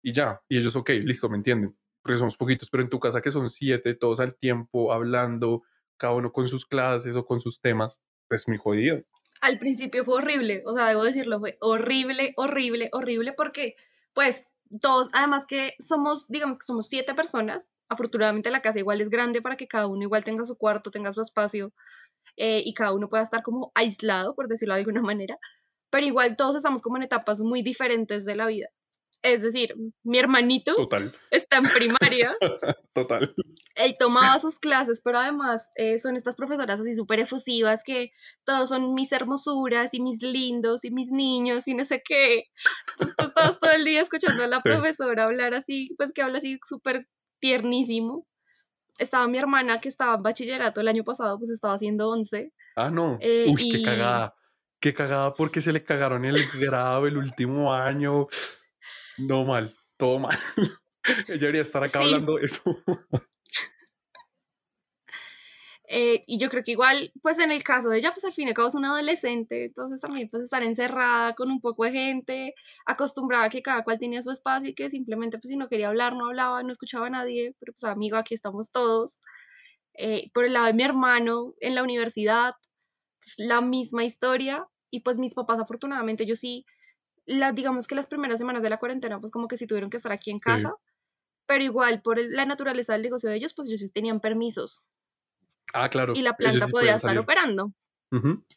y 0.02 0.12
ya, 0.12 0.40
y 0.48 0.58
ellos, 0.58 0.76
ok, 0.76 0.90
listo, 1.02 1.28
me 1.28 1.36
entienden, 1.36 1.76
porque 2.02 2.18
somos 2.18 2.36
poquitos, 2.36 2.70
pero 2.70 2.82
en 2.82 2.88
tu 2.90 3.00
casa 3.00 3.20
que 3.20 3.32
son 3.32 3.50
siete, 3.50 3.94
todos 3.94 4.20
al 4.20 4.36
tiempo, 4.36 4.92
hablando, 4.92 5.62
cada 5.96 6.14
uno 6.14 6.32
con 6.32 6.48
sus 6.48 6.66
clases 6.66 7.16
o 7.16 7.24
con 7.26 7.40
sus 7.40 7.60
temas, 7.60 7.98
pues 8.28 8.46
muy 8.48 8.58
jodido. 8.58 9.02
Al 9.40 9.58
principio 9.58 10.04
fue 10.04 10.16
horrible, 10.16 10.62
o 10.66 10.74
sea, 10.74 10.88
debo 10.88 11.04
decirlo, 11.04 11.38
fue 11.40 11.58
horrible, 11.60 12.32
horrible, 12.36 12.88
horrible, 12.92 13.32
porque 13.32 13.76
pues 14.12 14.48
todos, 14.80 15.08
además 15.12 15.46
que 15.46 15.74
somos, 15.78 16.28
digamos 16.28 16.58
que 16.58 16.66
somos 16.66 16.88
siete 16.88 17.14
personas, 17.14 17.70
afortunadamente 17.88 18.50
la 18.50 18.62
casa 18.62 18.78
igual 18.80 19.00
es 19.00 19.10
grande 19.10 19.40
para 19.42 19.56
que 19.56 19.68
cada 19.68 19.86
uno 19.86 20.02
igual 20.02 20.24
tenga 20.24 20.44
su 20.44 20.56
cuarto, 20.56 20.90
tenga 20.90 21.12
su 21.12 21.20
espacio 21.20 21.72
eh, 22.36 22.62
y 22.64 22.74
cada 22.74 22.92
uno 22.92 23.08
pueda 23.08 23.22
estar 23.22 23.42
como 23.42 23.72
aislado, 23.74 24.34
por 24.34 24.48
decirlo 24.48 24.74
de 24.74 24.80
alguna 24.80 25.02
manera, 25.02 25.38
pero 25.90 26.06
igual 26.06 26.36
todos 26.36 26.56
estamos 26.56 26.82
como 26.82 26.96
en 26.98 27.04
etapas 27.04 27.40
muy 27.40 27.62
diferentes 27.62 28.24
de 28.24 28.36
la 28.36 28.46
vida. 28.46 28.68
Es 29.22 29.42
decir, 29.42 29.74
mi 30.04 30.18
hermanito 30.18 30.76
está 31.30 31.56
en 31.56 31.64
primaria. 31.64 32.36
Total. 32.94 33.34
Él 33.74 33.96
tomaba 33.98 34.38
sus 34.38 34.58
clases, 34.58 35.00
pero 35.04 35.18
además 35.18 35.68
eh, 35.76 35.98
son 35.98 36.16
estas 36.16 36.36
profesoras 36.36 36.80
así 36.80 36.94
súper 36.94 37.20
efusivas 37.20 37.82
que 37.84 38.12
todos 38.44 38.68
son 38.68 38.94
mis 38.94 39.12
hermosuras 39.12 39.92
y 39.94 40.00
mis 40.00 40.22
lindos 40.22 40.84
y 40.84 40.90
mis 40.90 41.10
niños 41.10 41.66
y 41.66 41.74
no 41.74 41.84
sé 41.84 42.02
qué. 42.04 42.44
Entonces 42.90 43.16
tú 43.16 43.58
todo 43.60 43.72
el 43.72 43.84
día 43.84 44.02
escuchando 44.02 44.44
a 44.44 44.48
la 44.48 44.60
profesora 44.60 45.24
hablar 45.24 45.54
así, 45.54 45.94
pues 45.96 46.12
que 46.12 46.22
habla 46.22 46.38
así 46.38 46.58
súper 46.64 47.08
tiernísimo. 47.40 48.26
Estaba 48.98 49.28
mi 49.28 49.38
hermana 49.38 49.80
que 49.80 49.88
estaba 49.88 50.14
en 50.14 50.22
bachillerato 50.22 50.80
el 50.80 50.88
año 50.88 51.04
pasado, 51.04 51.38
pues 51.38 51.50
estaba 51.50 51.74
haciendo 51.74 52.08
11. 52.10 52.52
Ah, 52.76 52.90
no. 52.90 53.18
Eh, 53.20 53.46
Uy, 53.48 53.70
qué 53.70 53.82
cagada. 53.82 54.34
Qué 54.80 54.94
cagada 54.94 55.34
porque 55.34 55.60
se 55.60 55.72
le 55.72 55.82
cagaron 55.82 56.24
el 56.24 56.36
grado 56.54 57.06
el 57.08 57.16
último 57.16 57.74
año. 57.74 58.28
No 59.18 59.44
mal, 59.44 59.74
todo 59.96 60.18
mal. 60.18 60.38
Ella 61.28 61.38
debería 61.38 61.62
estar 61.62 61.82
acá 61.82 62.00
hablando 62.00 62.38
eso. 62.38 62.62
Eh, 65.90 66.22
y 66.26 66.38
yo 66.38 66.50
creo 66.50 66.62
que 66.62 66.72
igual, 66.72 67.12
pues 67.22 67.38
en 67.38 67.50
el 67.50 67.64
caso 67.64 67.88
de 67.88 67.98
ella, 67.98 68.12
pues 68.12 68.22
al 68.26 68.32
fin 68.32 68.46
y 68.46 68.50
al 68.50 68.54
cabo 68.54 68.68
es 68.68 68.74
una 68.74 68.90
adolescente, 68.90 69.64
entonces 69.64 70.02
también 70.02 70.28
pues 70.28 70.42
estar 70.42 70.62
encerrada 70.62 71.32
con 71.34 71.50
un 71.50 71.62
poco 71.62 71.84
de 71.84 71.92
gente, 71.92 72.54
acostumbrada 72.84 73.44
a 73.44 73.48
que 73.48 73.62
cada 73.62 73.84
cual 73.84 73.98
tenía 73.98 74.20
su 74.20 74.30
espacio 74.30 74.68
y 74.68 74.74
que 74.74 74.90
simplemente 74.90 75.38
pues 75.38 75.48
si 75.48 75.56
no 75.56 75.68
quería 75.70 75.88
hablar, 75.88 76.14
no 76.14 76.26
hablaba, 76.26 76.62
no 76.62 76.70
escuchaba 76.70 77.06
a 77.06 77.10
nadie, 77.10 77.54
pero 77.58 77.72
pues 77.72 77.84
amigo, 77.84 78.18
aquí 78.18 78.34
estamos 78.34 78.70
todos. 78.70 79.18
Eh, 79.94 80.30
por 80.34 80.44
el 80.44 80.52
lado 80.52 80.66
de 80.66 80.74
mi 80.74 80.82
hermano 80.82 81.54
en 81.60 81.74
la 81.74 81.82
universidad, 81.82 82.52
pues, 83.18 83.34
la 83.38 83.62
misma 83.62 84.04
historia 84.04 84.66
y 84.90 85.00
pues 85.00 85.18
mis 85.18 85.34
papás 85.34 85.58
afortunadamente 85.58 86.26
yo 86.26 86.36
sí 86.36 86.66
digamos 87.52 87.86
que 87.86 87.94
las 87.94 88.06
primeras 88.06 88.38
semanas 88.38 88.62
de 88.62 88.70
la 88.70 88.78
cuarentena, 88.78 89.20
pues 89.20 89.30
como 89.30 89.48
que 89.48 89.56
sí 89.56 89.66
tuvieron 89.66 89.90
que 89.90 89.98
estar 89.98 90.12
aquí 90.12 90.30
en 90.30 90.40
casa, 90.40 90.74
pero 91.46 91.62
igual 91.62 92.02
por 92.02 92.18
la 92.20 92.44
naturaleza 92.46 92.92
del 92.92 93.02
negocio 93.02 93.30
de 93.30 93.36
ellos, 93.36 93.54
pues 93.54 93.68
ellos 93.68 93.80
sí 93.80 93.90
tenían 93.90 94.20
permisos. 94.20 94.86
Ah, 95.72 95.88
claro. 95.88 96.14
Y 96.16 96.22
la 96.22 96.36
planta 96.36 96.68
podía 96.68 96.94
estar 96.94 97.16
operando. 97.18 97.72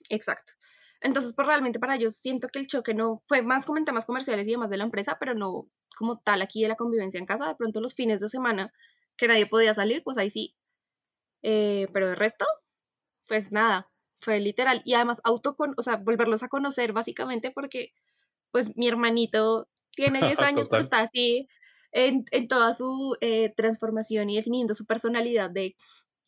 Exacto. 0.10 0.54
Entonces, 1.02 1.34
pues 1.34 1.48
realmente 1.48 1.80
para 1.80 1.96
ellos 1.96 2.16
siento 2.16 2.48
que 2.48 2.60
el 2.60 2.68
choque 2.68 2.94
no 2.94 3.22
fue 3.26 3.42
más 3.42 3.66
como 3.66 3.80
en 3.80 3.86
temas 3.86 4.06
comerciales 4.06 4.48
y 4.48 4.52
demás 4.52 4.70
de 4.70 4.78
la 4.78 4.84
empresa, 4.84 5.18
pero 5.20 5.34
no 5.34 5.68
como 5.98 6.20
tal 6.20 6.42
aquí 6.42 6.62
de 6.62 6.70
la 6.70 6.76
convivencia 6.76 7.18
en 7.18 7.26
casa. 7.26 7.48
De 7.48 7.56
pronto 7.56 7.82
los 7.82 7.96
fines 7.96 8.20
de 8.22 8.30
semana 8.30 8.72
que 9.18 9.28
nadie 9.28 9.48
podía 9.48 9.74
salir, 9.74 10.04
pues 10.04 10.18
ahí 10.18 10.30
sí. 10.30 10.56
Eh, 11.42 11.88
pero 11.92 12.08
de 12.08 12.16
resto, 12.16 12.46
pues 13.28 13.52
nada, 13.52 13.90
fue 14.20 14.40
literal. 14.40 14.82
Y 14.86 14.94
además 14.94 15.22
auto, 15.24 15.56
o 15.76 15.82
sea, 15.82 15.98
volverlos 15.98 16.44
a 16.44 16.50
conocer 16.50 16.94
básicamente 16.94 17.52
porque 17.52 17.94
pues 18.52 18.76
mi 18.78 18.88
hermanito 18.88 19.68
tiene 19.96 20.20
10 20.20 20.40
años, 20.40 20.70
pero 20.70 20.82
está 20.82 21.00
así 21.02 21.48
en, 21.92 22.26
toda 22.48 22.74
su 22.74 23.16
eh, 23.22 23.54
transformación 23.56 24.30
y 24.30 24.38
definiendo 24.38 24.74
su 24.74 24.86
personalidad 24.86 25.50
de 25.50 25.76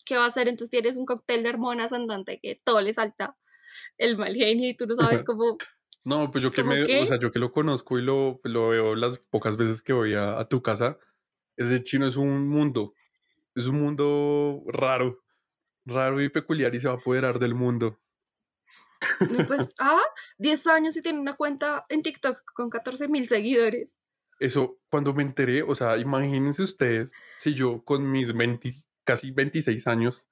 qué 0.06 0.18
va 0.18 0.26
a 0.26 0.28
hacer. 0.28 0.48
Entonces 0.48 0.70
tienes 0.70 0.98
un 0.98 1.06
cóctel 1.06 1.44
de 1.44 1.50
hormonas 1.50 1.94
andante 1.94 2.40
que 2.42 2.62
todo 2.64 2.82
le 2.82 2.94
salta 2.94 3.38
el 3.98 4.18
mal 4.18 4.36
genio 4.36 4.70
y 4.70 4.76
tú 4.76 4.86
no 4.86 4.96
sabes 4.96 5.24
cómo... 5.26 5.58
No, 6.06 6.32
pues 6.32 6.44
yo 6.44 6.52
que 6.52 6.64
me, 6.64 6.84
o 7.02 7.06
sea, 7.06 7.18
yo 7.18 7.32
que 7.32 7.40
lo 7.40 7.54
conozco 7.54 7.98
y 7.98 8.02
lo, 8.02 8.42
lo 8.44 8.70
veo 8.70 8.94
las 8.94 9.20
pocas 9.20 9.56
veces 9.56 9.82
que 9.82 9.94
voy 9.94 10.16
a, 10.16 10.38
a, 10.38 10.50
tu 10.50 10.62
casa, 10.62 10.98
ese 11.56 11.82
chino 11.82 12.06
es 12.06 12.18
un 12.18 12.50
mundo, 12.50 12.94
es 13.56 13.68
un 13.68 13.82
mundo 13.82 14.64
raro, 14.68 15.24
raro 15.86 16.22
y 16.22 16.28
peculiar 16.28 16.76
y 16.76 16.82
se 16.82 16.90
va 16.90 16.96
a 16.96 16.98
apoderar 16.98 17.40
del 17.40 17.56
mundo. 17.56 18.03
Pues, 19.48 19.74
ah, 19.80 20.02
10 20.38 20.68
años 20.68 20.98
y 20.98 21.02
tiene 21.02 21.20
una 21.20 21.36
cuenta 21.36 21.86
en 21.90 22.02
TikTok 22.02 22.44
con 22.54 22.70
14 22.70 23.08
mil 23.08 23.28
seguidores. 23.28 23.98
Eso, 24.40 24.80
cuando 24.90 25.14
me 25.14 25.24
enteré, 25.24 25.64
o 25.64 25.76
sea, 25.76 25.98
imagínense 25.98 26.64
ustedes 26.64 27.12
si 27.38 27.54
yo 27.54 27.84
con 27.84 28.12
mis 28.12 28.34
20, 28.34 28.84
casi 29.04 29.32
26 29.32 29.88
años 29.88 30.28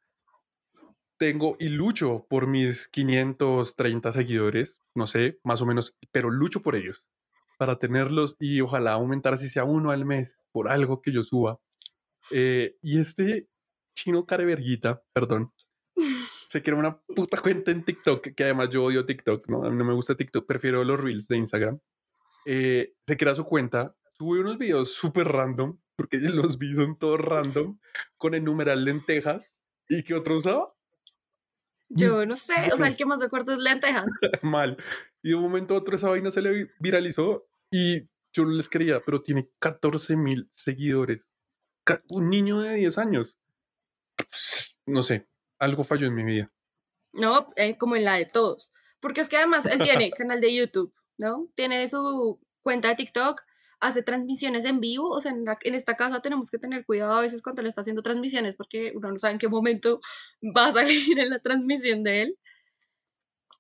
tengo 1.18 1.56
y 1.60 1.70
lucho 1.70 2.26
por 2.30 2.48
mis 2.48 2.88
530 2.88 4.12
seguidores, 4.12 4.82
no 4.96 5.06
sé, 5.06 5.40
más 5.44 5.62
o 5.62 5.68
menos, 5.68 5.96
pero 6.12 6.32
lucho 6.32 6.62
por 6.64 6.76
ellos 6.76 7.10
para 7.62 7.78
tenerlos 7.78 8.38
y 8.40 8.60
ojalá 8.60 8.94
aumentar 8.94 9.38
si 9.38 9.48
sea 9.48 9.66
uno 9.66 9.92
al 9.92 10.04
mes 10.04 10.40
por 10.52 10.68
algo 10.68 11.00
que 11.00 11.12
yo 11.12 11.24
suba. 11.24 11.60
Eh, 12.32 12.76
y 12.82 13.00
este 13.00 13.48
chino 13.94 14.26
careverguita, 14.26 15.04
perdón, 15.14 15.54
se 16.52 16.62
crea 16.62 16.76
una 16.76 17.00
puta 17.00 17.40
cuenta 17.40 17.72
en 17.72 17.86
TikTok, 17.86 18.36
que 18.36 18.44
además 18.44 18.70
yo 18.72 18.84
odio 18.84 19.06
TikTok, 19.06 19.48
¿no? 19.48 19.64
A 19.64 19.70
mí 19.70 19.78
no 19.78 19.86
me 19.86 19.94
gusta 19.94 20.18
TikTok, 20.18 20.46
prefiero 20.46 20.84
los 20.84 21.02
reels 21.02 21.30
de 21.30 21.38
Instagram. 21.38 21.80
Eh, 22.46 22.94
se 23.08 23.16
crea 23.16 23.36
su 23.36 23.46
cuenta, 23.46 23.96
sube 24.18 24.42
unos 24.42 24.58
videos 24.58 24.94
súper 24.94 25.30
random, 25.30 25.80
porque 25.96 26.20
los 26.20 26.58
vi 26.58 26.76
son 26.76 27.00
todos 27.00 27.22
random, 27.22 27.80
con 28.18 28.34
el 28.34 28.44
numeral 28.44 28.84
lentejas. 28.84 29.58
¿Y 29.88 30.04
qué 30.04 30.14
otro 30.14 30.36
usaba? 30.36 30.74
Yo 31.88 32.26
no 32.26 32.36
sé, 32.36 32.54
o 32.74 32.78
sea, 32.78 32.88
el 32.88 32.98
que 32.98 33.06
más 33.06 33.22
de 33.22 33.28
acuerdo 33.28 33.54
es 33.54 33.60
lentejas. 33.60 34.06
Mal. 34.42 34.76
Y 35.24 35.30
de 35.30 35.36
un 35.36 35.44
momento 35.44 35.74
a 35.74 35.78
otro 35.78 35.96
esa 35.96 36.10
vaina 36.10 36.32
se 36.32 36.42
le 36.42 36.70
viralizó 36.82 37.48
y 37.72 38.10
yo 38.34 38.44
no 38.44 38.52
les 38.52 38.68
creía, 38.68 39.02
pero 39.06 39.24
tiene 39.24 39.50
14 39.60 40.18
mil 40.18 40.50
seguidores. 40.52 41.26
Un 42.10 42.30
niño 42.30 42.60
de 42.60 42.76
10 42.76 42.98
años. 42.98 43.38
no 44.86 45.02
sé, 45.02 45.31
algo 45.62 45.84
falló 45.84 46.08
en 46.08 46.16
mi 46.16 46.24
vida. 46.24 46.52
No, 47.14 47.48
eh, 47.56 47.78
como 47.78 47.96
en 47.96 48.04
la 48.04 48.16
de 48.16 48.26
todos. 48.26 48.72
Porque 49.00 49.22
es 49.22 49.30
que 49.30 49.38
además 49.38 49.66
él 49.66 49.80
tiene 49.82 50.12
canal 50.18 50.42
de 50.42 50.54
YouTube, 50.54 50.94
¿no? 51.18 51.48
Tiene 51.56 51.88
su 51.88 52.40
cuenta 52.62 52.90
de 52.90 52.96
TikTok, 52.96 53.42
hace 53.80 54.04
transmisiones 54.04 54.66
en 54.66 54.80
vivo, 54.80 55.10
o 55.10 55.22
sea, 55.22 55.32
en, 55.32 55.46
en, 55.48 55.76
esta 55.76 55.96
casa 55.96 56.22
tenemos 56.22 56.52
que 56.52 56.58
tener 56.58 56.86
cuidado 56.86 57.14
a 57.14 57.22
veces 57.22 57.42
cuando 57.42 57.62
le 57.62 57.70
está 57.70 57.82
haciendo 57.82 58.04
transmisiones 58.04 58.56
porque 58.56 58.92
uno 58.96 59.12
no 59.12 59.20
sabe 59.20 59.34
en 59.34 59.40
qué 59.40 59.48
momento 59.48 60.00
va 60.58 60.68
a 60.68 60.74
salir 60.74 61.20
en 61.20 61.30
la 61.30 61.40
transmisión 61.40 62.04
de 62.04 62.22
él. 62.24 62.40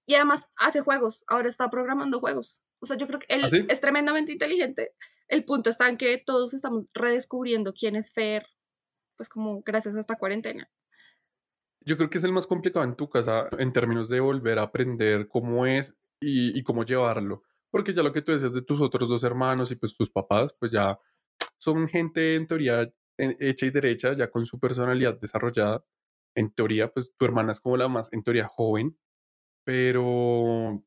Y 0.07 0.15
además 0.15 0.47
hace 0.57 0.81
juegos, 0.81 1.23
ahora 1.27 1.47
está 1.47 1.69
programando 1.69 2.19
juegos. 2.19 2.63
O 2.79 2.87
sea, 2.87 2.97
yo 2.97 3.07
creo 3.07 3.19
que 3.19 3.33
él 3.33 3.45
¿Ah, 3.45 3.49
sí? 3.49 3.63
es 3.69 3.79
tremendamente 3.79 4.31
inteligente. 4.31 4.91
El 5.27 5.45
punto 5.45 5.69
está 5.69 5.87
en 5.87 5.97
que 5.97 6.17
todos 6.17 6.53
estamos 6.53 6.85
redescubriendo 6.93 7.73
quién 7.73 7.95
es 7.95 8.11
Fer, 8.11 8.45
pues 9.15 9.29
como 9.29 9.61
gracias 9.61 9.95
a 9.95 9.99
esta 9.99 10.17
cuarentena. 10.17 10.69
Yo 11.84 11.98
creo 11.98 12.10
que 12.10 12.17
es 12.20 12.24
el 12.24 12.32
más 12.32 12.48
complicado 12.48 12.86
en 12.86 12.96
tu 12.96 13.10
casa 13.10 13.50
en 13.58 13.74
términos 13.74 14.08
de 14.10 14.20
volver 14.20 14.60
a 14.60 14.63
aprender 14.63 15.28
cómo 15.28 15.65
es 15.65 15.96
y, 16.22 16.58
y 16.58 16.63
cómo 16.63 16.86
llevarlo. 16.86 17.44
Porque 17.72 17.94
ya 17.94 18.04
lo 18.04 18.13
que 18.13 18.22
tú 18.22 18.32
decías 18.34 18.54
de 18.54 18.62
tus 18.62 18.82
otros 18.82 19.10
dos 19.10 19.24
hermanos 19.24 19.72
y 19.72 19.76
pues 19.76 19.96
tus 19.96 20.10
papás, 20.10 20.54
pues 20.60 20.72
ya 20.72 21.00
son 21.60 21.88
gente 21.88 22.36
en 22.36 22.48
teoría 22.48 22.91
en- 23.17 23.38
hecha 23.39 23.65
y 23.65 23.72
derecha, 23.72 24.13
ya 24.15 24.30
con 24.30 24.46
su 24.46 24.60
personalidad 24.60 25.20
desarrollada. 25.20 25.84
En 26.36 26.52
teoría, 26.54 26.91
pues 26.94 27.13
tu 27.17 27.26
hermana 27.26 27.52
es 27.54 27.60
como 27.60 27.78
la 27.78 27.88
más, 27.89 28.10
en 28.13 28.24
teoría, 28.24 28.48
joven, 28.48 28.98
pero 29.65 30.84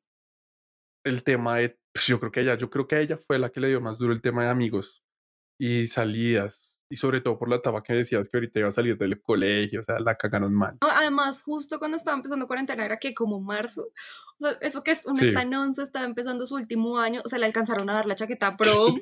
el 1.05 1.23
tema 1.25 1.59
de, 1.59 1.79
pues 1.93 2.07
yo 2.07 2.19
creo 2.21 2.33
que 2.33 2.41
ella, 2.41 2.57
yo 2.57 2.71
creo 2.71 2.87
que 2.89 2.97
a 2.97 3.01
ella 3.01 3.17
fue 3.17 3.39
la 3.39 3.51
que 3.51 3.61
le 3.61 3.69
dio 3.69 3.81
más 3.81 3.99
duro 3.99 4.13
el 4.13 4.23
tema 4.23 4.45
de 4.45 4.51
amigos 4.51 5.03
y 5.61 5.87
salidas. 5.89 6.74
Y 6.95 6.97
sobre 6.97 7.21
todo 7.21 7.37
por 7.37 7.49
la 7.49 7.57
etapa 7.57 7.83
que 7.83 7.93
decías 7.93 8.29
que 8.29 8.37
ahorita 8.37 8.61
iba 8.61 8.69
a 8.69 8.71
salir 8.71 8.97
del 8.97 9.21
colegio, 9.21 9.81
o 9.81 9.83
sea, 9.83 9.99
la 9.99 10.15
cagaron 10.15 10.55
mal. 10.55 10.79
Además, 10.81 11.43
justo 11.43 11.81
cuando 11.81 11.97
estaba 11.97 12.17
empezando 12.17 12.47
cuarentena, 12.47 12.85
era 12.85 12.99
que 13.01 13.13
como 13.15 13.41
marzo, 13.41 13.89
o 14.39 14.47
sea, 14.47 14.57
eso 14.61 14.85
que 14.85 14.93
es, 14.93 15.05
uno 15.05 15.17
Sí. 15.17 15.27
está 15.29 15.43
en 15.43 15.55
once, 15.55 15.83
estaba 15.83 16.05
empezando 16.07 16.47
su 16.47 16.55
último 16.55 17.01
año, 17.01 17.21
o 17.25 17.29
sea, 17.29 17.41
le 17.41 17.47
alcanzaron 17.47 17.91
a 17.91 17.95
dar 17.95 18.07
la 18.07 18.15
chaqueta 18.15 18.57
prom, 18.97 19.01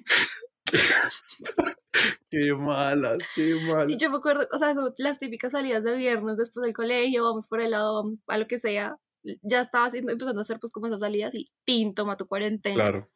Qué 2.30 2.54
malas, 2.54 3.18
qué 3.34 3.50
y 3.50 3.60
malas. 3.70 3.96
yo 3.98 4.10
me 4.10 4.16
acuerdo, 4.16 4.48
o 4.50 4.58
sea, 4.58 4.70
eso, 4.70 4.92
las 4.96 5.18
típicas 5.18 5.52
salidas 5.52 5.84
de 5.84 5.94
viernes 5.96 6.38
después 6.38 6.64
del 6.64 6.72
colegio, 6.74 7.24
vamos 7.24 7.46
por 7.46 7.60
helado, 7.60 7.96
vamos 7.96 8.20
a 8.26 8.38
lo 8.38 8.46
que 8.46 8.58
sea, 8.58 8.96
ya 9.42 9.60
estaba 9.60 9.84
haciendo, 9.86 10.12
empezando 10.12 10.40
a 10.40 10.42
hacer 10.42 10.58
pues 10.58 10.72
como 10.72 10.86
esas 10.86 11.00
salidas 11.00 11.34
y 11.34 11.46
tin, 11.64 11.94
toma 11.94 12.16
tu 12.16 12.26
cuarentena, 12.26 12.74
Claro. 12.76 13.10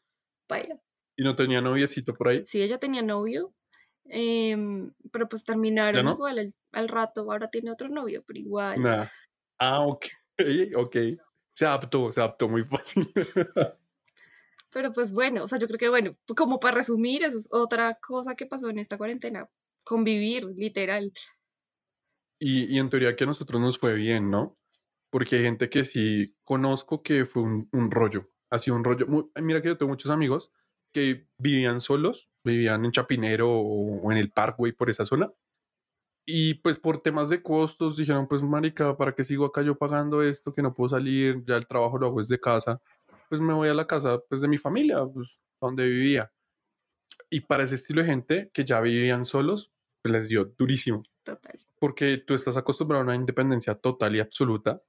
baila. 0.50 0.78
¿Y 1.16 1.24
no 1.24 1.34
tenía 1.34 1.62
noviecito 1.62 2.12
por 2.12 2.28
ahí? 2.28 2.44
Sí, 2.44 2.60
ella 2.60 2.78
tenía 2.78 3.00
novio, 3.00 3.54
em, 4.08 4.92
pero 5.12 5.28
pues 5.28 5.44
terminaron 5.44 6.04
no? 6.04 6.12
igual 6.12 6.38
al, 6.38 6.52
al 6.72 6.88
rato, 6.88 7.22
ahora 7.22 7.48
tiene 7.48 7.70
otro 7.70 7.88
novio, 7.88 8.22
pero 8.26 8.38
igual. 8.40 8.82
Nada. 8.82 9.10
Ah, 9.58 9.80
ok. 9.86 10.06
Ok. 10.76 10.96
Se 11.54 11.64
adaptó, 11.64 12.12
se 12.12 12.20
adaptó 12.20 12.48
muy 12.48 12.62
fácil. 12.64 13.10
Pero 14.70 14.92
pues 14.92 15.10
bueno, 15.12 15.44
o 15.44 15.48
sea, 15.48 15.58
yo 15.58 15.66
creo 15.68 15.78
que 15.78 15.88
bueno, 15.88 16.10
como 16.36 16.60
para 16.60 16.76
resumir, 16.76 17.22
eso 17.22 17.38
es 17.38 17.48
otra 17.50 17.94
cosa 17.94 18.34
que 18.34 18.44
pasó 18.44 18.68
en 18.68 18.78
esta 18.78 18.98
cuarentena, 18.98 19.48
convivir, 19.84 20.44
literal. 20.54 21.12
y, 22.38 22.64
y 22.74 22.78
en 22.78 22.90
teoría 22.90 23.16
que 23.16 23.24
a 23.24 23.26
nosotros 23.28 23.60
nos 23.60 23.78
fue 23.78 23.94
bien, 23.94 24.30
¿no? 24.30 24.58
Porque 25.10 25.36
hay 25.36 25.42
gente 25.42 25.70
que 25.70 25.84
sí 25.84 26.36
conozco 26.44 27.02
que 27.02 27.24
fue 27.24 27.42
un, 27.42 27.68
un 27.72 27.90
rollo. 27.90 28.30
Ha 28.50 28.58
sido 28.58 28.76
un 28.76 28.84
rollo. 28.84 29.06
muy- 29.06 29.30
mira 29.42 29.62
que 29.62 29.68
yo 29.68 29.78
tengo 29.78 29.90
muchos 29.90 30.10
amigos 30.10 30.52
que 30.92 31.26
vivían 31.38 31.80
solos, 31.80 32.28
vivían 32.44 32.84
en 32.84 32.92
Chapinero 32.92 33.50
o, 33.50 34.10
en 34.12 34.18
el 34.18 34.30
Parkway 34.30 34.72
por 34.72 34.90
esa 34.90 35.04
zona. 35.04 35.32
Y 36.28 36.54
pues 36.54 36.78
por 36.78 37.00
temas 37.02 37.28
de 37.28 37.42
costos 37.42 37.96
dijeron, 37.96 38.26
pues 38.26 38.42
marica, 38.42 38.96
¿para 38.96 39.14
qué 39.14 39.22
sigo 39.22 39.44
acá 39.44 39.62
yo 39.62 39.76
pagando 39.76 40.22
esto? 40.22 40.52
Que 40.52 40.62
no 40.62 40.74
puedo 40.74 40.90
salir, 40.90 41.44
ya 41.46 41.56
el 41.56 41.66
trabajo 41.66 41.98
lo 41.98 42.06
hago 42.06 42.18
desde 42.18 42.40
casa. 42.40 42.80
Pues 43.28 43.40
me 43.40 43.52
voy 43.52 43.68
a 43.68 43.74
la 43.74 43.86
casa 43.86 44.20
pues, 44.28 44.40
de 44.40 44.48
mi 44.48 44.58
familia, 44.58 45.04
pues, 45.06 45.38
donde 45.60 45.84
vivía. 45.86 46.32
Y 47.30 47.40
para 47.40 47.64
ese 47.64 47.76
estilo 47.76 48.02
de 48.02 48.08
gente 48.08 48.50
que 48.52 48.64
ya 48.64 48.80
vivían 48.80 49.24
solos, 49.24 49.72
pues 50.02 50.12
les 50.12 50.28
dio 50.28 50.44
durísimo 50.56 51.02
Total. 51.24 51.58
porque 51.78 52.18
tú 52.18 52.34
estás 52.34 52.56
acostumbrado 52.56 53.02
a 53.02 53.04
una 53.04 53.16
independencia 53.16 53.74
total 53.74 54.14
y 54.16 54.20
absoluta 54.20 54.82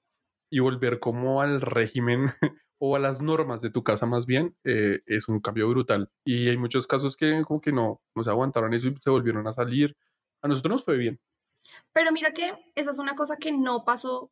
y 0.51 0.59
volver 0.59 0.99
como 0.99 1.41
al 1.41 1.61
régimen 1.61 2.25
o 2.79 2.95
a 2.95 2.99
las 2.99 3.21
normas 3.21 3.61
de 3.61 3.69
tu 3.69 3.83
casa 3.83 4.05
más 4.05 4.25
bien 4.25 4.55
eh, 4.63 5.01
es 5.05 5.27
un 5.27 5.39
cambio 5.39 5.69
brutal. 5.69 6.11
Y 6.25 6.49
hay 6.49 6.57
muchos 6.57 6.87
casos 6.87 7.17
que 7.17 7.43
como 7.45 7.61
que 7.61 7.71
no, 7.71 8.01
no 8.15 8.23
se 8.23 8.29
aguantaron 8.29 8.73
eso 8.73 8.87
y 8.87 8.95
se 9.03 9.09
volvieron 9.09 9.47
a 9.47 9.53
salir. 9.53 9.95
A 10.41 10.47
nosotros 10.47 10.71
nos 10.71 10.85
fue 10.85 10.97
bien. 10.97 11.19
Pero 11.93 12.11
mira 12.11 12.31
que 12.31 12.51
esa 12.75 12.91
es 12.91 12.97
una 12.97 13.15
cosa 13.15 13.37
que 13.37 13.51
no 13.51 13.83
pasó 13.83 14.31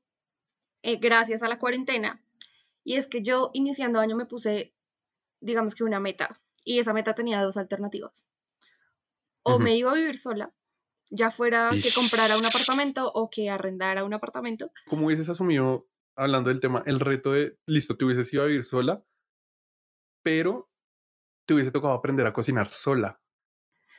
eh, 0.83 0.97
gracias 0.97 1.41
a 1.43 1.47
la 1.47 1.59
cuarentena. 1.59 2.23
Y 2.83 2.95
es 2.95 3.07
que 3.07 3.23
yo 3.23 3.49
iniciando 3.53 3.99
año 3.99 4.15
me 4.15 4.25
puse, 4.25 4.75
digamos 5.39 5.73
que 5.73 5.83
una 5.83 5.99
meta. 5.99 6.29
Y 6.63 6.79
esa 6.79 6.93
meta 6.93 7.15
tenía 7.15 7.41
dos 7.41 7.57
alternativas. 7.57 8.29
O 9.43 9.59
me 9.59 9.75
iba 9.75 9.91
a 9.91 9.95
vivir 9.95 10.17
sola, 10.17 10.55
ya 11.11 11.29
fuera 11.29 11.69
que 11.69 11.91
comprara 11.93 12.35
un 12.35 12.45
apartamento 12.45 13.11
o 13.13 13.29
que 13.29 13.51
arrendara 13.51 14.03
un 14.03 14.13
apartamento. 14.15 14.71
¿Cómo 14.87 15.05
hubieses 15.05 15.29
asumido, 15.29 15.87
hablando 16.15 16.49
del 16.49 16.59
tema, 16.59 16.83
el 16.85 16.99
reto 16.99 17.31
de, 17.31 17.57
listo, 17.67 17.97
te 17.97 18.05
hubieses 18.05 18.31
ido 18.33 18.43
a 18.43 18.47
vivir 18.47 18.63
sola, 18.63 19.03
pero 20.23 20.69
te 21.45 21.53
hubiese 21.53 21.71
tocado 21.71 21.93
aprender 21.93 22.25
a 22.25 22.33
cocinar 22.33 22.69
sola? 22.69 23.21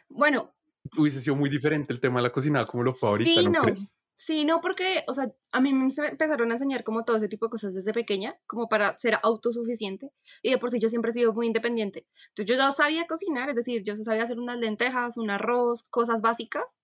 Bueno, 0.09 0.57
Hubiese 0.97 1.21
sido 1.21 1.35
muy 1.35 1.51
diferente 1.51 1.93
el 1.93 2.01
tema 2.01 2.21
de 2.21 2.25
la 2.25 2.33
cocina 2.33 2.65
como 2.65 2.85
lo 2.85 2.93
fue 2.93 3.09
ahorita, 3.09 3.41
sí, 3.41 3.45
¿no 3.47 3.51
no. 3.51 3.63
crees? 3.63 3.97
Sí, 4.19 4.47
no, 4.47 4.63
porque, 4.63 5.05
o 5.09 5.13
sea, 5.13 5.31
a 5.53 5.61
mí 5.61 5.75
me 5.75 5.85
empezaron 5.85 6.51
a 6.51 6.55
enseñar 6.55 6.85
como 6.85 7.05
todo 7.05 7.19
ese 7.19 7.29
tipo 7.29 7.47
de 7.47 7.51
cosas 7.51 7.75
desde 7.75 7.93
pequeña, 7.93 8.35
como 8.47 8.67
para 8.67 8.97
ser 8.97 9.19
autosuficiente, 9.23 10.11
y 10.43 10.51
de 10.51 10.57
por 10.57 10.71
sí 10.71 10.79
yo 10.81 10.89
siempre 10.89 11.11
he 11.11 11.15
sido 11.15 11.35
muy 11.35 11.47
independiente. 11.47 12.07
Entonces 12.29 12.47
yo 12.47 12.57
ya 12.57 12.73
sabía 12.73 13.07
cocinar, 13.07 13.51
es 13.51 13.57
decir, 13.57 13.83
yo 13.85 13.95
sabía 13.95 14.23
hacer 14.23 14.39
unas 14.39 14.59
lentejas, 14.59 15.19
un 15.19 15.29
arroz, 15.31 15.87
cosas 15.91 16.23
básicas. 16.23 16.79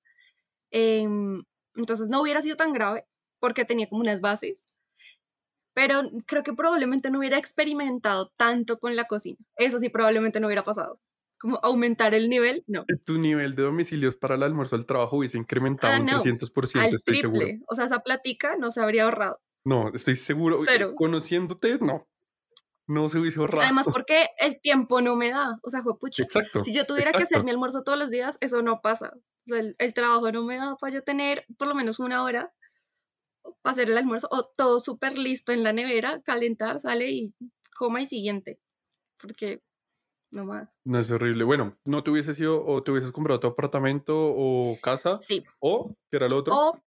em, 0.70 1.44
entonces 1.74 2.08
no 2.08 2.20
hubiera 2.22 2.42
sido 2.42 2.56
tan 2.56 2.72
grave, 2.72 3.06
porque 3.40 3.64
tenía 3.64 3.88
como 3.88 4.02
unas 4.02 4.20
bases, 4.20 4.66
pero 5.74 6.02
creo 6.26 6.42
que 6.42 6.52
probablemente 6.52 7.10
no 7.10 7.18
hubiera 7.18 7.38
experimentado 7.38 8.30
tanto 8.36 8.78
con 8.78 8.96
la 8.96 9.04
cocina. 9.04 9.38
Eso 9.56 9.78
sí, 9.78 9.88
probablemente 9.88 10.40
no 10.40 10.46
hubiera 10.48 10.62
pasado. 10.64 11.00
Como 11.38 11.58
aumentar 11.62 12.14
el 12.14 12.28
nivel, 12.30 12.62
no. 12.68 12.84
tu 13.04 13.18
nivel 13.18 13.56
de 13.56 13.62
domicilios 13.64 14.14
para 14.14 14.36
el 14.36 14.44
almuerzo 14.44 14.76
al 14.76 14.86
trabajo 14.86 15.16
hubiese 15.16 15.38
incrementado 15.38 15.92
Ah, 15.94 15.98
un 16.00 16.06
no, 16.06 16.22
300%, 16.22 16.78
Al 16.80 16.94
estoy 16.94 17.16
seguro. 17.16 17.40
triple. 17.40 17.64
O 17.66 17.74
sea, 17.74 17.86
esa 17.86 18.00
platica 18.00 18.56
no 18.58 18.70
se 18.70 18.80
habría 18.80 19.04
ahorrado. 19.04 19.40
No, 19.64 19.88
estoy 19.92 20.14
seguro. 20.16 20.62
eh, 20.62 20.66
Cero. 20.66 20.92
Conociéndote, 20.96 21.78
no. 21.80 22.06
No 22.86 23.08
se 23.08 23.18
hubiese 23.18 23.40
ahorrado. 23.40 23.62
Además, 23.64 23.86
porque 23.92 24.26
el 24.38 24.60
tiempo 24.60 25.00
no 25.00 25.16
me 25.16 25.30
da. 25.30 25.58
O 25.62 25.70
sea, 25.70 25.82
fue 25.82 25.98
pucha. 25.98 26.22
exacto. 26.22 26.62
Si 26.62 26.72
yo 26.72 26.84
tuviera 26.86 27.10
que 27.10 27.18
hacer 27.24 27.36
exacto. 27.38 27.44
mi 27.44 27.50
almuerzo 27.50 27.82
todos 27.82 27.98
los 27.98 28.10
días, 28.10 28.38
eso 28.40 28.62
no 28.62 28.80
pasa. 28.80 29.12
O 29.14 29.48
sea, 29.48 29.58
el, 29.60 29.74
el 29.78 29.94
trabajo 29.94 30.30
no 30.30 30.44
me 30.44 30.58
da 30.58 30.76
para 30.76 30.92
yo 30.94 31.02
tener 31.02 31.44
por 31.58 31.66
lo 31.66 31.74
menos 31.74 31.98
una 31.98 32.22
hora 32.22 32.52
para 33.62 33.72
hacer 33.72 33.90
el 33.90 33.98
almuerzo 33.98 34.28
o 34.30 34.44
todo 34.56 34.80
súper 34.80 35.18
listo 35.18 35.52
en 35.52 35.62
la 35.62 35.72
nevera, 35.72 36.22
calentar, 36.22 36.80
sale 36.80 37.10
y 37.10 37.34
coma 37.76 38.00
y 38.02 38.06
siguiente. 38.06 38.60
Porque 39.18 39.62
no 40.30 40.44
más. 40.44 40.80
No 40.84 40.98
es 40.98 41.10
horrible. 41.10 41.44
Bueno, 41.44 41.78
no 41.84 42.02
te 42.02 42.10
hubieses 42.10 42.38
ido 42.38 42.64
o 42.64 42.82
te 42.82 42.90
hubieses 42.90 43.12
comprado 43.12 43.40
tu 43.40 43.46
apartamento 43.48 44.14
o 44.16 44.78
casa 44.82 45.18
Sí. 45.20 45.44
o, 45.60 45.94
¿qué 46.10 46.16
era 46.16 46.28
lo 46.28 46.38
otro? 46.38 46.54
O 46.54 46.82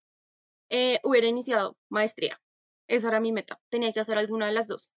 eh, 0.69 0.99
hubiera 1.03 1.27
iniciado 1.27 1.77
maestría. 1.89 2.41
Esa 2.87 3.09
era 3.09 3.19
mi 3.19 3.31
meta. 3.31 3.59
Tenía 3.69 3.91
que 3.93 3.99
hacer 3.99 4.17
alguna 4.17 4.47
de 4.47 4.53
las 4.53 4.67
dos. 4.67 4.93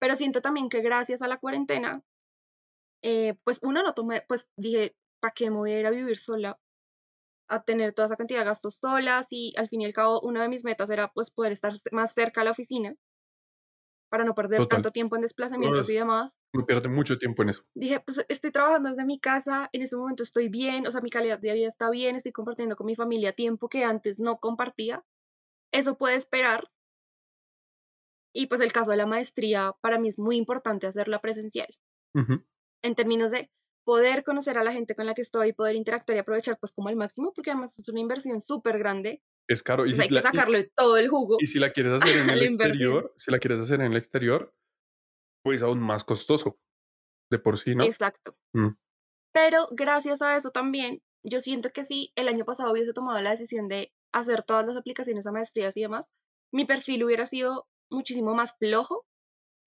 Pero 0.00 0.16
siento 0.16 0.40
también 0.42 0.68
que 0.68 0.80
gracias 0.82 1.22
a 1.22 1.28
la 1.28 1.38
cuarentena, 1.38 2.02
eh, 3.02 3.34
pues 3.44 3.60
uno 3.62 3.82
no 3.82 3.94
tomé, 3.94 4.22
pues 4.28 4.50
dije, 4.56 4.96
¿para 5.20 5.34
qué 5.34 5.50
me 5.50 5.56
voy 5.56 5.72
a 5.72 5.80
ir 5.80 5.86
a 5.86 5.90
vivir 5.90 6.18
sola? 6.18 6.58
A 7.48 7.62
tener 7.62 7.92
toda 7.92 8.06
esa 8.06 8.16
cantidad 8.16 8.40
de 8.40 8.46
gastos 8.46 8.76
solas 8.76 9.28
y 9.30 9.54
al 9.56 9.68
fin 9.68 9.80
y 9.80 9.86
al 9.86 9.92
cabo 9.92 10.20
una 10.20 10.42
de 10.42 10.48
mis 10.48 10.64
metas 10.64 10.90
era 10.90 11.12
pues 11.12 11.30
poder 11.30 11.52
estar 11.52 11.72
más 11.92 12.12
cerca 12.12 12.42
a 12.42 12.44
la 12.44 12.50
oficina 12.50 12.94
para 14.10 14.24
no 14.24 14.34
perder 14.34 14.58
Total. 14.60 14.76
tanto 14.76 14.90
tiempo 14.90 15.16
en 15.16 15.22
desplazamientos 15.22 15.88
y 15.90 15.94
demás. 15.94 16.38
Uno 16.54 16.66
pierde 16.66 16.88
mucho 16.88 17.18
tiempo 17.18 17.42
en 17.42 17.50
eso. 17.50 17.62
Dije, 17.74 18.00
pues 18.00 18.24
estoy 18.28 18.50
trabajando 18.50 18.88
desde 18.88 19.04
mi 19.04 19.18
casa, 19.18 19.68
en 19.72 19.82
este 19.82 19.96
momento 19.96 20.22
estoy 20.22 20.48
bien, 20.48 20.86
o 20.86 20.90
sea, 20.90 21.00
mi 21.00 21.10
calidad 21.10 21.38
de 21.38 21.52
vida 21.52 21.68
está 21.68 21.90
bien, 21.90 22.16
estoy 22.16 22.32
compartiendo 22.32 22.76
con 22.76 22.86
mi 22.86 22.94
familia 22.94 23.32
tiempo 23.32 23.68
que 23.68 23.84
antes 23.84 24.18
no 24.18 24.38
compartía. 24.38 25.04
Eso 25.72 25.98
puede 25.98 26.16
esperar. 26.16 26.70
Y 28.32 28.46
pues 28.46 28.60
el 28.60 28.72
caso 28.72 28.90
de 28.90 28.96
la 28.96 29.06
maestría, 29.06 29.74
para 29.80 29.98
mí 29.98 30.08
es 30.08 30.18
muy 30.18 30.36
importante 30.36 30.86
hacerla 30.86 31.20
presencial, 31.20 31.68
en 32.14 32.94
términos 32.94 33.30
de 33.30 33.50
poder 33.88 34.22
conocer 34.22 34.58
a 34.58 34.64
la 34.64 34.72
gente 34.74 34.94
con 34.94 35.06
la 35.06 35.14
que 35.14 35.22
estoy, 35.22 35.54
poder 35.54 35.74
interactuar 35.74 36.16
y 36.16 36.18
aprovechar 36.18 36.58
pues 36.60 36.72
como 36.72 36.90
al 36.90 36.96
máximo, 36.96 37.32
porque 37.34 37.52
además 37.52 37.74
es 37.78 37.88
una 37.88 38.00
inversión 38.00 38.42
súper 38.42 38.78
grande, 38.78 39.22
Es 39.48 39.62
caro. 39.62 39.86
Y 39.86 39.88
pues 39.88 39.96
si, 39.96 40.02
hay 40.02 40.08
que 40.08 40.14
la, 40.16 40.20
y- 40.20 40.22
sacarle 40.24 40.68
todo 40.76 40.98
el 40.98 41.08
jugo 41.08 41.38
y 41.40 41.46
si 41.46 41.58
la 41.58 41.72
quieres 41.72 41.92
hacer 42.02 42.14
en 42.18 42.28
el 42.28 42.42
inversión. 42.42 42.66
exterior, 42.66 43.14
si 43.16 43.30
la 43.30 43.38
quieres 43.38 43.60
hacer 43.60 43.80
en 43.80 43.92
el 43.92 43.96
exterior, 43.96 44.54
pues 45.42 45.62
aún 45.62 45.80
más 45.80 46.04
costoso. 46.04 46.58
De 47.30 47.38
por 47.38 47.58
sí, 47.58 47.74
¿no? 47.74 47.84
Exacto. 47.84 48.36
Mm. 48.52 48.74
Pero 49.32 49.68
gracias 49.70 50.20
a 50.20 50.36
eso 50.36 50.50
también, 50.50 51.00
yo 51.22 51.40
siento 51.40 51.70
que 51.70 51.82
si 51.84 52.12
el 52.14 52.28
año 52.28 52.44
pasado 52.44 52.72
hubiese 52.72 52.92
tomado 52.92 53.18
la 53.22 53.30
decisión 53.30 53.68
de 53.68 53.90
hacer 54.12 54.42
todas 54.42 54.66
las 54.66 54.76
aplicaciones 54.76 55.26
a 55.26 55.32
maestrías 55.32 55.78
y 55.78 55.80
demás, 55.80 56.12
mi 56.52 56.66
perfil 56.66 57.04
hubiera 57.04 57.24
sido 57.24 57.66
muchísimo 57.90 58.34
más 58.34 58.54
flojo 58.58 59.06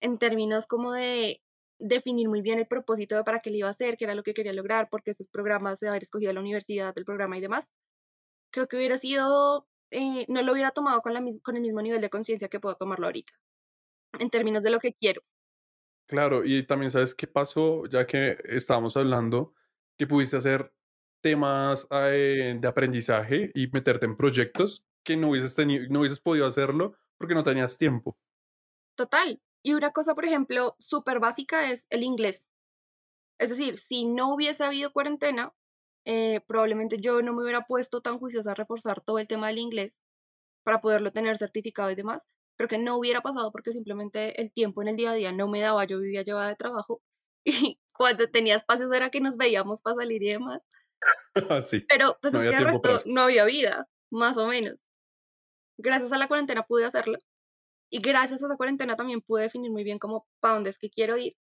en 0.00 0.18
términos 0.18 0.68
como 0.68 0.92
de 0.92 1.42
definir 1.82 2.28
muy 2.28 2.42
bien 2.42 2.58
el 2.58 2.66
propósito 2.66 3.16
de 3.16 3.24
para 3.24 3.40
qué 3.40 3.50
le 3.50 3.58
iba 3.58 3.68
a 3.68 3.72
hacer, 3.72 3.96
qué 3.96 4.04
era 4.04 4.14
lo 4.14 4.22
que 4.22 4.34
quería 4.34 4.52
lograr, 4.52 4.88
porque 4.90 5.10
esos 5.10 5.28
programas 5.28 5.80
de 5.80 5.88
haber 5.88 6.02
escogido 6.02 6.32
la 6.32 6.40
universidad, 6.40 6.92
el 6.96 7.04
programa 7.04 7.36
y 7.36 7.40
demás. 7.40 7.72
Creo 8.50 8.68
que 8.68 8.76
hubiera 8.76 8.98
sido, 8.98 9.66
eh, 9.90 10.24
no 10.28 10.42
lo 10.42 10.52
hubiera 10.52 10.70
tomado 10.70 11.00
con, 11.00 11.14
la, 11.14 11.22
con 11.42 11.56
el 11.56 11.62
mismo 11.62 11.82
nivel 11.82 12.00
de 12.00 12.10
conciencia 12.10 12.48
que 12.48 12.60
puedo 12.60 12.76
tomarlo 12.76 13.06
ahorita, 13.06 13.32
en 14.18 14.30
términos 14.30 14.62
de 14.62 14.70
lo 14.70 14.78
que 14.78 14.94
quiero. 14.94 15.22
Claro, 16.06 16.44
y 16.44 16.66
también 16.66 16.90
sabes 16.90 17.14
qué 17.14 17.26
pasó, 17.26 17.86
ya 17.86 18.06
que 18.06 18.36
estábamos 18.44 18.96
hablando, 18.96 19.54
que 19.98 20.06
pudiste 20.06 20.36
hacer 20.36 20.72
temas 21.22 21.86
eh, 21.90 22.56
de 22.60 22.68
aprendizaje 22.68 23.50
y 23.54 23.68
meterte 23.68 24.06
en 24.06 24.16
proyectos 24.16 24.84
que 25.04 25.16
no 25.16 25.30
hubieses, 25.30 25.54
tenido, 25.54 25.86
no 25.88 26.00
hubieses 26.00 26.20
podido 26.20 26.46
hacerlo 26.46 26.96
porque 27.16 27.34
no 27.34 27.42
tenías 27.42 27.78
tiempo. 27.78 28.16
Total. 28.96 29.40
Y 29.62 29.74
una 29.74 29.92
cosa, 29.92 30.14
por 30.14 30.24
ejemplo, 30.24 30.76
súper 30.78 31.20
básica 31.20 31.70
es 31.70 31.86
el 31.90 32.02
inglés. 32.02 32.48
Es 33.38 33.50
decir, 33.50 33.78
si 33.78 34.06
no 34.06 34.34
hubiese 34.34 34.64
habido 34.64 34.92
cuarentena, 34.92 35.52
eh, 36.04 36.40
probablemente 36.46 36.98
yo 36.98 37.22
no 37.22 37.32
me 37.32 37.42
hubiera 37.42 37.66
puesto 37.66 38.00
tan 38.00 38.18
juiciosa 38.18 38.52
a 38.52 38.54
reforzar 38.54 39.00
todo 39.00 39.18
el 39.18 39.28
tema 39.28 39.48
del 39.48 39.58
inglés 39.58 40.00
para 40.64 40.80
poderlo 40.80 41.12
tener 41.12 41.38
certificado 41.38 41.90
y 41.90 41.94
demás, 41.94 42.28
pero 42.56 42.68
que 42.68 42.78
no 42.78 42.96
hubiera 42.96 43.20
pasado 43.20 43.52
porque 43.52 43.72
simplemente 43.72 44.40
el 44.40 44.52
tiempo 44.52 44.82
en 44.82 44.88
el 44.88 44.96
día 44.96 45.12
a 45.12 45.14
día 45.14 45.32
no 45.32 45.48
me 45.48 45.60
daba, 45.60 45.84
yo 45.84 46.00
vivía 46.00 46.22
llevada 46.22 46.48
de 46.48 46.56
trabajo 46.56 47.02
y 47.44 47.80
cuando 47.94 48.28
tenía 48.28 48.56
espacios 48.56 48.92
era 48.92 49.10
que 49.10 49.20
nos 49.20 49.36
veíamos 49.36 49.80
para 49.80 49.96
salir 49.96 50.22
y 50.22 50.30
demás. 50.30 50.62
sí, 51.68 51.84
pero 51.88 52.18
pues 52.20 52.34
es 52.34 52.42
que 52.42 52.56
el 52.56 52.64
resto 52.64 52.98
no 53.06 53.22
había 53.22 53.44
vida, 53.44 53.88
más 54.10 54.36
o 54.36 54.46
menos. 54.46 54.76
Gracias 55.78 56.12
a 56.12 56.18
la 56.18 56.28
cuarentena 56.28 56.62
pude 56.62 56.84
hacerlo 56.84 57.18
y 57.92 57.98
gracias 58.00 58.42
a 58.42 58.46
esa 58.46 58.56
cuarentena 58.56 58.96
también 58.96 59.20
pude 59.20 59.42
definir 59.42 59.70
muy 59.70 59.84
bien 59.84 59.98
cómo 59.98 60.26
para 60.40 60.54
dónde 60.54 60.70
es 60.70 60.78
que 60.78 60.88
quiero 60.88 61.18
ir. 61.18 61.36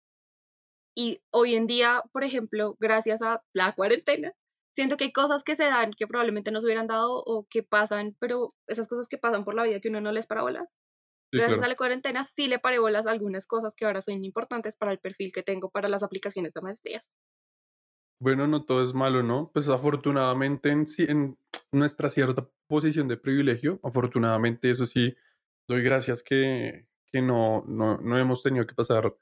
Y 0.96 1.22
hoy 1.30 1.54
en 1.54 1.68
día, 1.68 2.02
por 2.12 2.24
ejemplo, 2.24 2.76
gracias 2.80 3.22
a 3.22 3.44
la 3.52 3.72
cuarentena, 3.76 4.32
siento 4.74 4.96
que 4.96 5.04
hay 5.04 5.12
cosas 5.12 5.44
que 5.44 5.54
se 5.54 5.64
dan 5.64 5.92
que 5.92 6.08
probablemente 6.08 6.50
no 6.50 6.60
se 6.60 6.66
hubieran 6.66 6.88
dado 6.88 7.22
o 7.24 7.46
que 7.48 7.62
pasan, 7.62 8.16
pero 8.18 8.52
esas 8.66 8.88
cosas 8.88 9.06
que 9.06 9.16
pasan 9.16 9.44
por 9.44 9.54
la 9.54 9.62
vida 9.62 9.78
que 9.80 9.90
uno 9.90 10.00
no 10.00 10.10
les 10.10 10.26
para 10.26 10.42
bolas. 10.42 10.76
gracias 11.32 11.62
a 11.62 11.68
la 11.68 11.76
cuarentena 11.76 12.24
sí 12.24 12.48
le 12.48 12.58
paré 12.58 12.80
bolas 12.80 13.06
a 13.06 13.12
algunas 13.12 13.46
cosas 13.46 13.76
que 13.76 13.84
ahora 13.84 14.02
son 14.02 14.24
importantes 14.24 14.74
para 14.74 14.90
el 14.90 14.98
perfil 14.98 15.32
que 15.32 15.44
tengo 15.44 15.70
para 15.70 15.88
las 15.88 16.02
aplicaciones 16.02 16.52
de 16.52 16.62
maestrías. 16.62 17.12
Bueno, 18.20 18.48
no 18.48 18.64
todo 18.64 18.82
es 18.82 18.92
malo, 18.92 19.22
¿no? 19.22 19.52
Pues 19.54 19.68
afortunadamente 19.68 20.70
en, 20.70 20.84
en 20.98 21.38
nuestra 21.70 22.08
cierta 22.08 22.50
posición 22.66 23.06
de 23.06 23.16
privilegio, 23.16 23.78
afortunadamente 23.84 24.68
eso 24.68 24.84
sí, 24.84 25.14
doy 25.70 25.82
gracias 25.82 26.24
que, 26.24 26.88
que 27.12 27.22
no, 27.22 27.64
no, 27.68 27.98
no, 27.98 28.18
hemos 28.18 28.42
tenido 28.42 28.66
que 28.66 28.74
pasar 28.74 29.14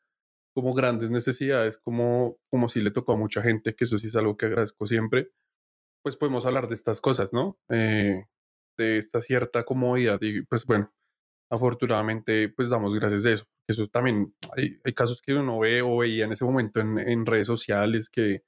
como 0.54 0.72
grandes 0.72 1.11
necesidades, 1.11 1.76
como, 1.76 2.38
como 2.50 2.70
si 2.70 2.80
le 2.80 2.90
tocó 2.90 3.12
a 3.12 3.16
mucha 3.16 3.42
gente, 3.42 3.74
que 3.74 3.84
eso 3.84 3.98
sí 3.98 4.06
es 4.06 4.16
algo 4.16 4.37
que 4.38 4.46
agradezco 4.46 4.87
siempre, 4.87 5.30
pues 6.02 6.16
podemos 6.16 6.46
hablar 6.46 6.66
de 6.68 6.74
estas 6.74 7.02
cosas, 7.02 7.34
¿no? 7.34 7.58
Eh, 7.68 8.24
de 8.78 8.96
esta 8.96 9.20
cierta 9.20 9.64
comodidad 9.64 10.18
y 10.22 10.42
pues 10.42 10.64
bueno, 10.64 10.90
afortunadamente 11.50 12.48
pues 12.48 12.70
damos 12.70 12.94
gracias 12.94 13.24
de 13.24 13.32
eso. 13.34 13.44
Eso 13.68 13.87
también, 13.88 14.34
hay, 14.56 14.80
hay 14.82 14.94
casos 14.94 15.20
que 15.20 15.34
uno 15.34 15.58
ve 15.58 15.82
o 15.82 15.98
veía 15.98 16.24
en 16.24 16.32
ese 16.32 16.46
momento 16.46 16.80
en, 16.80 16.98
en, 16.98 17.26
redes 17.26 17.46
sociales 17.46 18.08
que 18.08 18.42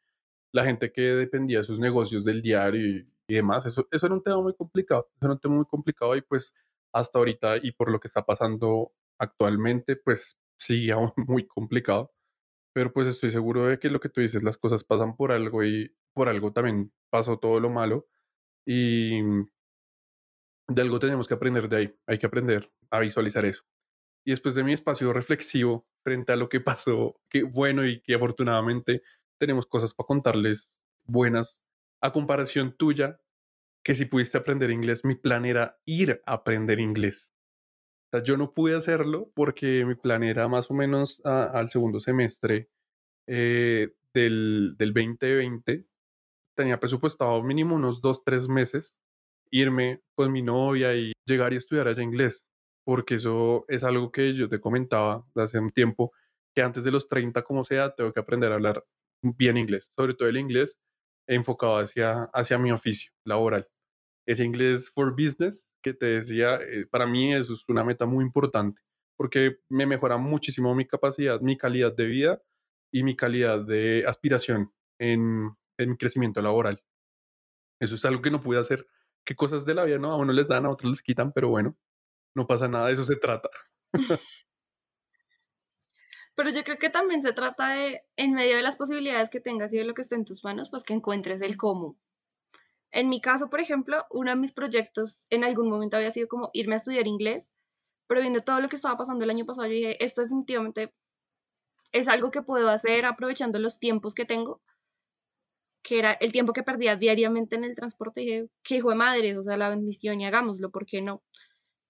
la 0.52 0.64
gente 0.64 0.90
que 0.90 1.02
dependía 1.02 1.58
de 1.58 1.64
sus 1.64 1.78
negocios 1.78 2.24
del 2.24 2.40
diario 2.40 2.86
y, 2.86 3.12
y 3.28 3.34
demás, 3.34 3.66
eso, 3.66 3.86
eso 3.90 4.06
era 4.06 4.14
un 4.14 4.22
tema 4.22 4.40
muy 4.40 4.54
complicado, 4.54 5.08
eso 5.16 5.26
era 5.26 5.34
un 5.34 5.40
tema 5.40 5.56
muy 5.56 5.66
complicado 5.66 6.16
y 6.16 6.22
pues 6.22 6.54
hasta 6.92 7.18
ahorita 7.18 7.58
y 7.62 7.72
por 7.72 7.90
lo 7.90 8.00
que 8.00 8.08
está 8.08 8.24
pasando 8.24 8.92
actualmente, 9.18 9.96
pues 9.96 10.38
sigue 10.56 10.92
aún 10.92 11.12
muy 11.16 11.46
complicado. 11.46 12.12
Pero 12.72 12.92
pues 12.92 13.08
estoy 13.08 13.30
seguro 13.30 13.66
de 13.66 13.78
que 13.78 13.90
lo 13.90 14.00
que 14.00 14.08
tú 14.08 14.20
dices, 14.20 14.42
las 14.42 14.56
cosas 14.56 14.84
pasan 14.84 15.16
por 15.16 15.32
algo 15.32 15.64
y 15.64 15.94
por 16.14 16.28
algo 16.28 16.52
también 16.52 16.92
pasó 17.10 17.38
todo 17.38 17.58
lo 17.60 17.70
malo. 17.70 18.08
Y 18.66 19.20
de 20.68 20.82
algo 20.82 20.98
tenemos 21.00 21.26
que 21.26 21.34
aprender 21.34 21.68
de 21.68 21.76
ahí. 21.76 21.94
Hay 22.06 22.18
que 22.18 22.26
aprender 22.26 22.70
a 22.90 23.00
visualizar 23.00 23.44
eso. 23.44 23.64
Y 24.24 24.30
después 24.30 24.54
de 24.54 24.62
mi 24.62 24.72
espacio 24.72 25.12
reflexivo 25.12 25.88
frente 26.04 26.32
a 26.32 26.36
lo 26.36 26.48
que 26.48 26.60
pasó, 26.60 27.20
que 27.28 27.42
bueno 27.42 27.86
y 27.86 28.00
que 28.02 28.14
afortunadamente 28.14 29.02
tenemos 29.38 29.66
cosas 29.66 29.94
para 29.94 30.06
contarles 30.06 30.86
buenas, 31.04 31.60
a 32.00 32.12
comparación 32.12 32.76
tuya, 32.76 33.20
que 33.84 33.94
si 33.94 34.04
pudiste 34.04 34.38
aprender 34.38 34.70
inglés, 34.70 35.04
mi 35.04 35.14
plan 35.14 35.44
era 35.44 35.80
ir 35.86 36.22
a 36.26 36.34
aprender 36.34 36.80
inglés. 36.80 37.34
O 38.12 38.18
yo 38.18 38.36
no 38.36 38.52
pude 38.52 38.76
hacerlo 38.76 39.30
porque 39.34 39.84
mi 39.84 39.94
plan 39.94 40.22
era 40.22 40.48
más 40.48 40.70
o 40.70 40.74
menos 40.74 41.24
al 41.24 41.70
segundo 41.70 42.00
semestre 42.00 42.68
eh, 43.26 43.94
del, 44.12 44.74
del 44.76 44.92
2020. 44.92 45.86
Tenía 46.56 46.80
presupuestado 46.80 47.42
mínimo 47.42 47.76
unos 47.76 48.00
dos, 48.00 48.24
tres 48.24 48.48
meses 48.48 49.00
irme 49.50 50.02
con 50.14 50.32
mi 50.32 50.42
novia 50.42 50.94
y 50.94 51.12
llegar 51.26 51.52
y 51.52 51.56
estudiar 51.56 51.88
allá 51.88 52.02
inglés, 52.02 52.48
porque 52.84 53.16
eso 53.16 53.64
es 53.68 53.84
algo 53.84 54.10
que 54.12 54.34
yo 54.34 54.48
te 54.48 54.60
comentaba 54.60 55.26
hace 55.34 55.58
un 55.58 55.70
tiempo, 55.70 56.12
que 56.54 56.62
antes 56.62 56.84
de 56.84 56.90
los 56.90 57.08
30, 57.08 57.42
como 57.42 57.64
sea, 57.64 57.94
tengo 57.94 58.12
que 58.12 58.20
aprender 58.20 58.52
a 58.52 58.56
hablar 58.56 58.84
bien 59.22 59.56
inglés, 59.56 59.92
sobre 59.96 60.14
todo 60.14 60.28
el 60.28 60.36
inglés 60.36 60.78
enfocado 61.28 61.78
hacia, 61.78 62.24
hacia 62.32 62.58
mi 62.58 62.72
oficio 62.72 63.12
laboral. 63.24 63.68
Ese 64.26 64.44
inglés 64.44 64.90
for 64.90 65.12
business 65.12 65.68
que 65.82 65.94
te 65.94 66.06
decía, 66.06 66.56
eh, 66.56 66.86
para 66.90 67.06
mí 67.06 67.34
eso 67.34 67.54
es 67.54 67.64
una 67.68 67.84
meta 67.84 68.06
muy 68.06 68.24
importante 68.24 68.82
porque 69.20 69.58
me 69.68 69.84
mejora 69.84 70.16
muchísimo 70.16 70.74
mi 70.74 70.86
capacidad, 70.86 71.42
mi 71.42 71.58
calidad 71.58 71.94
de 71.94 72.06
vida 72.06 72.42
y 72.90 73.02
mi 73.02 73.14
calidad 73.16 73.60
de 73.60 74.02
aspiración 74.06 74.72
en, 74.98 75.50
en 75.78 75.90
mi 75.90 75.96
crecimiento 75.98 76.40
laboral. 76.40 76.82
Eso 77.82 77.96
es 77.96 78.04
algo 78.06 78.22
que 78.22 78.30
no 78.30 78.40
pude 78.40 78.58
hacer. 78.58 78.86
¿Qué 79.26 79.36
cosas 79.36 79.66
de 79.66 79.74
la 79.74 79.84
vida 79.84 79.98
no? 79.98 80.10
A 80.12 80.16
uno 80.16 80.32
les 80.32 80.48
dan, 80.48 80.64
a 80.64 80.70
otros 80.70 80.90
les 80.90 81.02
quitan, 81.02 81.32
pero 81.32 81.50
bueno, 81.50 81.76
no 82.34 82.46
pasa 82.46 82.66
nada, 82.66 82.86
de 82.86 82.94
eso 82.94 83.04
se 83.04 83.16
trata. 83.16 83.50
Pero 86.40 86.52
yo 86.52 86.64
creo 86.64 86.78
que 86.78 86.88
también 86.88 87.20
se 87.20 87.34
trata 87.34 87.68
de, 87.74 88.02
en 88.16 88.32
medio 88.32 88.56
de 88.56 88.62
las 88.62 88.76
posibilidades 88.76 89.28
que 89.28 89.40
tengas 89.40 89.74
y 89.74 89.76
de 89.76 89.84
lo 89.84 89.92
que 89.92 90.00
esté 90.00 90.14
en 90.14 90.24
tus 90.24 90.42
manos, 90.42 90.70
pues 90.70 90.84
que 90.84 90.94
encuentres 90.94 91.42
el 91.42 91.58
cómo. 91.58 91.98
En 92.90 93.10
mi 93.10 93.20
caso, 93.20 93.50
por 93.50 93.60
ejemplo, 93.60 94.06
uno 94.08 94.30
de 94.30 94.38
mis 94.38 94.50
proyectos 94.50 95.26
en 95.28 95.44
algún 95.44 95.68
momento 95.68 95.98
había 95.98 96.10
sido 96.10 96.28
como 96.28 96.48
irme 96.54 96.72
a 96.72 96.76
estudiar 96.78 97.06
inglés, 97.06 97.52
pero 98.06 98.22
viendo 98.22 98.40
todo 98.40 98.58
lo 98.58 98.70
que 98.70 98.76
estaba 98.76 98.96
pasando 98.96 99.22
el 99.22 99.28
año 99.28 99.44
pasado, 99.44 99.66
yo 99.66 99.74
dije, 99.74 100.02
esto 100.02 100.22
definitivamente 100.22 100.94
es 101.92 102.08
algo 102.08 102.30
que 102.30 102.40
puedo 102.40 102.70
hacer 102.70 103.04
aprovechando 103.04 103.58
los 103.58 103.78
tiempos 103.78 104.14
que 104.14 104.24
tengo, 104.24 104.62
que 105.82 105.98
era 105.98 106.12
el 106.14 106.32
tiempo 106.32 106.54
que 106.54 106.62
perdía 106.62 106.96
diariamente 106.96 107.56
en 107.56 107.64
el 107.64 107.76
transporte. 107.76 108.22
Dije, 108.22 108.48
qué 108.62 108.76
hijo 108.76 108.88
de 108.88 108.96
madre, 108.96 109.36
o 109.36 109.42
sea, 109.42 109.58
la 109.58 109.68
bendición 109.68 110.22
y 110.22 110.24
hagámoslo, 110.24 110.70
¿por 110.70 110.86
qué 110.86 111.02
no? 111.02 111.22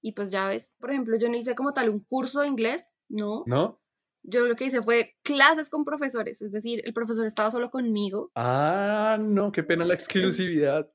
Y 0.02 0.10
pues 0.10 0.32
ya 0.32 0.48
ves, 0.48 0.74
por 0.80 0.90
ejemplo, 0.90 1.16
yo 1.16 1.28
no 1.28 1.36
hice 1.36 1.54
como 1.54 1.72
tal 1.72 1.88
un 1.88 2.00
curso 2.00 2.40
de 2.40 2.48
inglés, 2.48 2.92
no. 3.08 3.44
¿No? 3.46 3.79
Yo 4.22 4.46
lo 4.46 4.54
que 4.56 4.66
hice 4.66 4.82
fue 4.82 5.16
clases 5.22 5.70
con 5.70 5.84
profesores, 5.84 6.42
es 6.42 6.52
decir, 6.52 6.82
el 6.84 6.92
profesor 6.92 7.26
estaba 7.26 7.50
solo 7.50 7.70
conmigo. 7.70 8.30
Ah, 8.34 9.18
no, 9.20 9.52
qué 9.52 9.62
pena 9.62 9.84
la 9.84 9.94
exclusividad. 9.94 10.90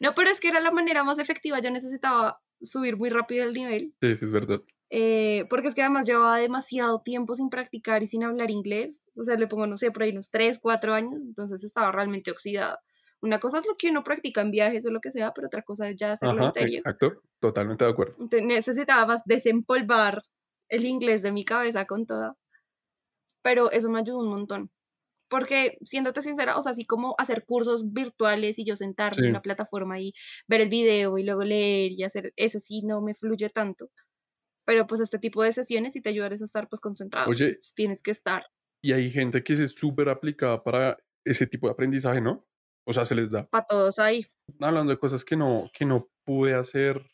no, 0.00 0.14
pero 0.14 0.30
es 0.30 0.40
que 0.40 0.48
era 0.48 0.60
la 0.60 0.70
manera 0.70 1.04
más 1.04 1.18
efectiva, 1.18 1.60
yo 1.60 1.70
necesitaba 1.70 2.40
subir 2.60 2.96
muy 2.96 3.10
rápido 3.10 3.44
el 3.44 3.52
nivel. 3.52 3.94
Sí, 4.00 4.16
sí, 4.16 4.24
es 4.24 4.30
verdad. 4.30 4.62
Eh, 4.92 5.46
porque 5.48 5.68
es 5.68 5.74
que 5.74 5.82
además 5.82 6.06
llevaba 6.06 6.36
demasiado 6.38 7.00
tiempo 7.00 7.34
sin 7.34 7.48
practicar 7.48 8.02
y 8.02 8.06
sin 8.06 8.24
hablar 8.24 8.50
inglés, 8.50 9.04
o 9.16 9.22
sea, 9.22 9.36
le 9.36 9.46
pongo, 9.46 9.66
no 9.66 9.76
sé, 9.76 9.92
por 9.92 10.02
ahí 10.02 10.10
unos 10.10 10.30
3, 10.30 10.58
4 10.60 10.94
años, 10.94 11.20
entonces 11.22 11.62
estaba 11.62 11.92
realmente 11.92 12.32
oxidada. 12.32 12.80
Una 13.22 13.38
cosa 13.38 13.58
es 13.58 13.66
lo 13.66 13.76
que 13.76 13.90
uno 13.90 14.02
practica 14.02 14.40
en 14.40 14.50
viajes 14.50 14.86
o 14.86 14.90
lo 14.90 15.00
que 15.00 15.10
sea, 15.10 15.32
pero 15.32 15.46
otra 15.46 15.62
cosa 15.62 15.88
es 15.88 15.96
ya 15.96 16.12
hacerlo 16.12 16.42
en 16.42 16.52
serio. 16.52 16.78
Exacto, 16.78 17.22
totalmente 17.38 17.84
de 17.84 17.90
acuerdo. 17.90 18.14
Entonces, 18.18 18.46
necesitaba 18.46 19.06
más 19.06 19.22
desempolvar 19.26 20.22
el 20.70 20.86
inglés 20.86 21.22
de 21.22 21.32
mi 21.32 21.44
cabeza 21.44 21.84
con 21.84 22.06
toda. 22.06 22.36
Pero 23.42 23.70
eso 23.70 23.88
me 23.90 24.00
ayudó 24.00 24.18
un 24.18 24.30
montón. 24.30 24.70
Porque, 25.28 25.78
siéndote 25.84 26.22
sincera, 26.22 26.56
o 26.56 26.62
sea, 26.62 26.72
así 26.72 26.84
como 26.84 27.14
hacer 27.18 27.44
cursos 27.44 27.92
virtuales 27.92 28.58
y 28.58 28.64
yo 28.64 28.74
sentarme 28.74 29.24
en 29.24 29.30
una 29.30 29.42
plataforma 29.42 30.00
y 30.00 30.12
ver 30.48 30.60
el 30.60 30.68
video 30.68 31.18
y 31.18 31.22
luego 31.22 31.42
leer 31.42 31.92
y 31.92 32.02
hacer, 32.02 32.32
eso 32.34 32.58
sí 32.58 32.82
no 32.82 33.00
me 33.00 33.14
fluye 33.14 33.48
tanto. 33.48 33.90
Pero 34.66 34.86
pues 34.88 35.00
este 35.00 35.20
tipo 35.20 35.44
de 35.44 35.52
sesiones 35.52 35.94
y 35.94 36.02
te 36.02 36.08
ayudan 36.08 36.32
a 36.32 36.34
estar 36.34 36.68
pues 36.68 36.80
concentrado. 36.80 37.30
Oye, 37.30 37.54
pues, 37.54 37.74
tienes 37.74 38.02
que 38.02 38.10
estar. 38.10 38.44
Y 38.82 38.92
hay 38.92 39.10
gente 39.10 39.44
que 39.44 39.52
es 39.52 39.72
súper 39.72 40.08
aplicada 40.08 40.62
para 40.64 40.98
ese 41.24 41.46
tipo 41.46 41.68
de 41.68 41.74
aprendizaje, 41.74 42.20
¿no? 42.20 42.44
O 42.84 42.92
sea, 42.92 43.04
se 43.04 43.14
les 43.14 43.30
da. 43.30 43.48
Para 43.48 43.66
todos 43.66 44.00
ahí. 44.00 44.26
Hablando 44.58 44.90
de 44.90 44.98
cosas 44.98 45.24
que 45.24 45.36
no, 45.36 45.70
que 45.72 45.84
no 45.84 46.10
pude 46.24 46.54
hacer 46.54 47.08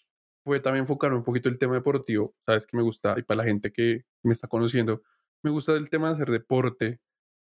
fue 0.47 0.61
también 0.61 0.83
enfocarme 0.85 1.17
un 1.17 1.25
poquito 1.25 1.49
el 1.49 1.59
tema 1.59 1.75
deportivo. 1.75 2.37
Sabes 2.47 2.69
que 2.69 2.77
me 2.77 2.83
gusta, 2.85 3.17
y 3.19 3.23
para 3.23 3.39
la 3.39 3.45
gente 3.45 3.73
que 3.73 4.05
me 4.23 4.33
está 4.33 4.47
conociendo, 4.47 5.03
me 5.43 5.51
gusta 5.51 5.73
el 5.73 5.91
tema 5.91 6.07
de 6.07 6.13
hacer 6.13 6.31
deporte 6.31 7.01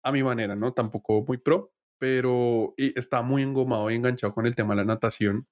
a 0.01 0.13
mi 0.13 0.23
manera, 0.23 0.55
¿no? 0.55 0.71
Tampoco 0.71 1.25
muy 1.27 1.37
pro, 1.37 1.73
pero 1.99 2.73
está 2.77 3.21
muy 3.21 3.43
engomado 3.43 3.91
y 3.91 3.95
enganchado 3.95 4.33
con 4.33 4.45
el 4.45 4.55
tema 4.55 4.75
de 4.75 4.77
la 4.77 4.85
natación. 4.85 5.45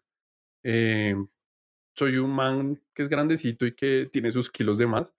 Eh, 0.63 1.17
soy 1.97 2.17
un 2.17 2.31
man 2.31 2.81
que 2.93 3.03
es 3.03 3.09
grandecito 3.09 3.65
y 3.65 3.75
que 3.75 4.09
tiene 4.11 4.31
sus 4.31 4.49
kilos 4.49 4.77
de 4.77 4.87
más. 4.87 5.13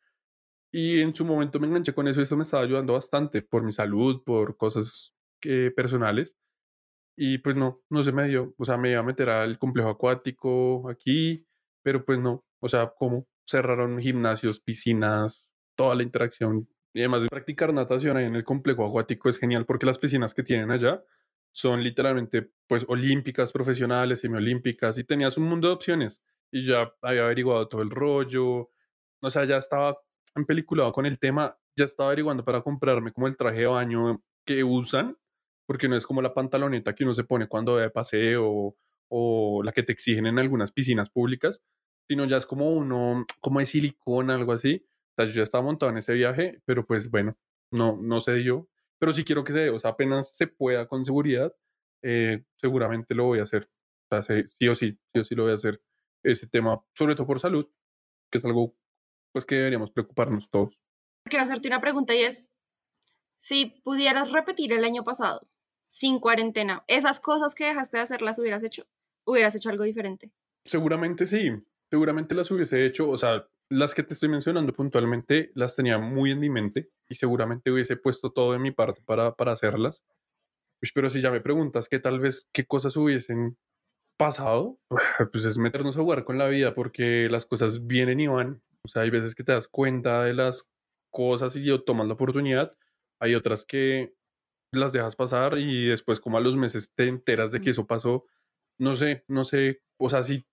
Y 0.73 1.03
en 1.03 1.15
su 1.15 1.27
momento 1.27 1.61
me 1.61 1.67
enganché 1.67 1.93
con 1.95 2.09
eso 2.09 2.21
y 2.21 2.23
eso 2.23 2.39
me 2.39 2.45
estaba 2.45 2.63
ayudando 2.65 2.95
bastante 2.95 3.43
por 3.43 3.65
mi 3.65 3.73
salud, 3.73 4.23
por 4.25 4.57
cosas 4.57 5.15
que, 5.43 5.71
personales. 5.73 6.37
Y 7.19 7.39
pues 7.39 7.55
no, 7.55 7.83
no 7.91 8.03
se 8.03 8.13
me 8.13 8.27
dio. 8.29 8.55
O 8.59 8.65
sea, 8.65 8.79
me 8.79 8.93
iba 8.93 9.01
a 9.01 9.05
meter 9.05 9.29
al 9.29 9.59
complejo 9.59 9.91
acuático 9.91 10.89
aquí, 10.89 11.47
pero 11.85 12.05
pues 12.05 12.19
no. 12.19 12.45
O 12.61 12.69
sea, 12.69 12.93
como 12.99 13.29
cerraron 13.47 14.01
gimnasios, 14.01 14.59
piscinas, 14.61 15.49
toda 15.77 15.95
la 15.95 16.03
interacción. 16.03 16.69
Y 16.95 17.01
además 17.01 17.23
de 17.23 17.29
practicar 17.29 17.73
natación 17.73 18.17
ahí 18.17 18.25
en 18.25 18.35
el 18.35 18.45
complejo 18.45 18.87
acuático 18.87 19.29
es 19.29 19.39
genial 19.39 19.67
porque 19.67 19.87
las 19.87 19.99
piscinas 19.99 20.33
que 20.33 20.43
tienen 20.43 20.71
allá 20.71 21.05
son 21.53 21.83
literalmente 21.83 22.51
pues 22.67 22.85
olímpicas, 22.89 23.53
profesionales, 23.53 24.21
semiolímpicas 24.21 24.99
y 24.99 25.05
tenías 25.05 25.37
un 25.37 25.45
mundo 25.45 25.69
de 25.69 25.75
opciones 25.75 26.23
y 26.51 26.65
ya 26.67 26.93
había 27.03 27.25
averiguado 27.25 27.69
todo 27.69 27.83
el 27.83 27.91
rollo, 27.91 28.71
o 29.21 29.31
sea, 29.31 29.45
ya 29.45 29.57
estaba 29.57 29.99
empeliculado 30.35 30.93
con 30.93 31.07
el 31.07 31.19
tema, 31.19 31.57
ya 31.77 31.85
estaba 31.85 32.09
averiguando 32.09 32.45
para 32.45 32.63
comprarme 32.63 33.13
como 33.13 33.27
el 33.27 33.37
traje 33.37 33.61
de 33.61 33.67
baño 33.67 34.23
que 34.47 34.65
usan, 34.65 35.17
porque 35.67 35.89
no 35.89 35.97
es 35.97 36.07
como 36.07 36.23
la 36.23 36.35
pantaloneta 36.35 36.95
que 36.95 37.05
uno 37.05 37.15
se 37.15 37.25
pone 37.25 37.49
cuando 37.49 37.75
va 37.75 37.83
de 37.83 37.91
paseo 37.91 38.77
o 39.17 39.63
la 39.63 39.71
que 39.71 39.85
te 39.85 39.93
exigen 39.93 40.27
en 40.27 40.41
algunas 40.41 40.73
piscinas 40.73 41.09
públicas, 41.09 41.63
sino 42.09 42.25
ya 42.25 42.37
es 42.37 42.47
como 42.47 42.73
uno, 42.73 43.25
como 43.41 43.61
de 43.61 43.67
silicona, 43.67 44.35
algo 44.35 44.53
así. 44.53 44.85
O 44.85 45.15
sea, 45.17 45.27
yo 45.27 45.35
ya 45.35 45.45
estaba 45.45 45.63
montado 45.63 45.93
en 45.93 45.99
ese 45.99 46.15
viaje, 46.15 46.61
pero 46.65 46.85
pues 46.85 47.13
bueno, 47.13 47.39
no, 47.71 47.97
no 48.03 48.21
se 48.21 48.35
dio. 48.35 48.69
Pero 48.99 49.13
sí 49.13 49.23
quiero 49.23 49.45
que 49.45 49.53
se 49.53 49.61
dé, 49.61 49.71
o 49.71 49.79
sea, 49.79 49.93
apenas 49.93 50.35
se 50.35 50.49
pueda 50.49 50.89
con 50.89 51.05
seguridad, 51.05 51.55
eh, 52.03 52.45
seguramente 52.61 53.15
lo 53.15 53.27
voy 53.27 53.39
a 53.39 53.45
hacer. 53.45 53.71
O 54.11 54.21
sea, 54.21 54.23
sí, 54.23 54.69
o 54.69 54.75
sí, 54.75 54.99
sí 55.13 55.21
o 55.21 55.25
sí 55.25 55.37
lo 55.37 55.45
voy 55.45 55.53
a 55.53 55.57
hacer 55.57 55.81
ese 56.25 56.49
tema, 56.49 56.85
sobre 56.93 57.15
todo 57.15 57.29
por 57.29 57.39
salud, 57.39 57.69
que 58.33 58.39
es 58.39 58.45
algo 58.45 58.77
pues 59.33 59.47
que 59.47 59.55
deberíamos 59.55 59.93
preocuparnos 59.93 60.51
todos. 60.51 60.77
Quiero 61.31 61.45
hacerte 61.45 61.69
una 61.69 61.81
pregunta 61.81 62.17
y 62.17 62.23
es, 62.23 62.51
si 63.37 63.67
pudieras 63.85 64.33
repetir 64.33 64.73
el 64.73 64.83
año 64.83 65.05
pasado, 65.05 65.49
sin 65.85 66.19
cuarentena, 66.19 66.83
esas 66.89 67.21
cosas 67.21 67.55
que 67.55 67.67
dejaste 67.67 67.99
de 67.99 68.03
hacer 68.03 68.23
las 68.23 68.41
hubieras 68.41 68.65
hecho, 68.65 68.87
hubieras 69.25 69.55
hecho 69.55 69.71
algo 69.71 69.85
diferente. 69.85 70.33
Seguramente 70.65 71.27
sí, 71.27 71.53
seguramente 71.91 72.35
las 72.35 72.51
hubiese 72.51 72.87
hecho, 72.87 73.09
o 73.09 73.19
sea, 73.19 73.47
las 73.71 73.95
que 73.95 74.03
te 74.03 74.15
estoy 74.15 74.29
mencionando 74.29 74.73
puntualmente 74.73 75.51
las 75.55 75.77
tenía 75.77 75.99
muy 75.99 76.31
en 76.31 76.41
mi 76.41 76.51
mente 76.51 76.91
y 77.09 77.15
seguramente 77.15 77.71
hubiese 77.71 77.97
puesto 77.97 78.31
todo 78.31 78.53
de 78.53 78.59
mi 78.59 78.71
parte 78.71 79.03
para, 79.05 79.35
para 79.35 79.53
hacerlas. 79.53 80.05
Pero 80.95 81.09
si 81.09 81.21
ya 81.21 81.31
me 81.31 81.41
preguntas 81.41 81.89
que 81.89 81.99
tal 81.99 82.21
vez 82.21 82.49
qué 82.53 82.67
cosas 82.67 82.97
hubiesen 82.97 83.57
pasado, 84.17 84.79
pues 85.33 85.45
es 85.45 85.59
meternos 85.59 85.97
a 85.97 86.01
jugar 86.01 86.25
con 86.25 86.39
la 86.39 86.49
vida 86.49 86.75
porque 86.75 87.29
las 87.31 87.47
cosas 87.47 87.87
vienen 87.87 88.21
y 88.21 88.27
van. 88.27 88.63
O 88.83 88.89
sea, 88.89 89.03
hay 89.03 89.11
veces 89.11 89.35
que 89.35 89.45
te 89.45 89.53
das 89.53 89.67
cuenta 89.67 90.25
de 90.25 90.35
las 90.35 90.69
cosas 91.11 91.57
y 91.57 91.67
tomas 91.85 92.07
la 92.07 92.15
oportunidad. 92.15 92.77
Hay 93.19 93.35
otras 93.35 93.65
que 93.65 94.15
las 94.73 94.93
dejas 94.93 95.17
pasar 95.17 95.59
y 95.59 95.87
después 95.87 96.21
como 96.21 96.37
a 96.37 96.41
los 96.41 96.57
meses 96.57 96.93
te 96.95 97.09
enteras 97.09 97.53
de 97.53 97.61
que 97.61 97.71
eso 97.71 97.87
pasó. 97.87 98.27
No 98.79 98.95
sé, 98.95 99.25
no 99.29 99.45
sé. 99.45 99.83
O 99.99 100.11
sea, 100.11 100.23
si 100.23 100.47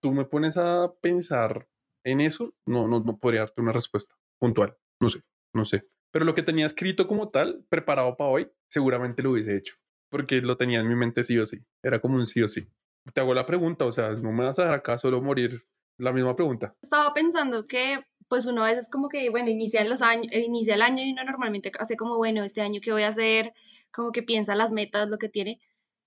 tú 0.00 0.12
me 0.12 0.24
pones 0.24 0.56
a 0.56 0.92
pensar 1.00 1.68
en 2.04 2.20
eso, 2.20 2.54
no, 2.66 2.88
no, 2.88 3.00
no 3.00 3.18
podría 3.18 3.40
darte 3.40 3.60
una 3.60 3.72
respuesta 3.72 4.14
puntual. 4.38 4.76
No 5.00 5.10
sé, 5.10 5.22
no 5.54 5.64
sé. 5.64 5.88
Pero 6.10 6.24
lo 6.24 6.34
que 6.34 6.42
tenía 6.42 6.66
escrito 6.66 7.06
como 7.06 7.30
tal, 7.30 7.64
preparado 7.68 8.16
para 8.16 8.30
hoy, 8.30 8.52
seguramente 8.68 9.22
lo 9.22 9.32
hubiese 9.32 9.56
hecho. 9.56 9.76
Porque 10.10 10.40
lo 10.42 10.56
tenía 10.56 10.80
en 10.80 10.88
mi 10.88 10.94
mente 10.94 11.24
sí 11.24 11.38
o 11.38 11.46
sí. 11.46 11.64
Era 11.82 12.00
como 12.00 12.16
un 12.16 12.26
sí 12.26 12.42
o 12.42 12.48
sí 12.48 12.68
te 13.12 13.20
hago 13.20 13.34
la 13.34 13.46
pregunta, 13.46 13.84
o 13.84 13.92
sea, 13.92 14.10
no 14.10 14.32
me 14.32 14.44
vas 14.44 14.58
a 14.58 14.62
dejar 14.62 14.78
acá 14.78 14.98
solo 14.98 15.20
morir 15.20 15.66
la 15.98 16.12
misma 16.12 16.36
pregunta. 16.36 16.76
Estaba 16.82 17.12
pensando 17.12 17.64
que 17.64 18.04
pues 18.28 18.46
uno 18.46 18.64
a 18.64 18.68
veces 18.68 18.88
como 18.88 19.08
que, 19.08 19.28
bueno, 19.28 19.50
inicia, 19.50 19.84
los 19.84 20.00
años, 20.00 20.32
inicia 20.32 20.74
el 20.74 20.82
año 20.82 21.04
y 21.04 21.12
uno 21.12 21.22
normalmente 21.24 21.70
hace 21.78 21.96
como, 21.96 22.16
bueno, 22.16 22.42
este 22.44 22.62
año 22.62 22.80
qué 22.82 22.90
voy 22.90 23.02
a 23.02 23.08
hacer, 23.08 23.52
como 23.92 24.10
que 24.10 24.22
piensa 24.22 24.54
las 24.54 24.72
metas, 24.72 25.08
lo 25.10 25.18
que 25.18 25.28
tiene, 25.28 25.60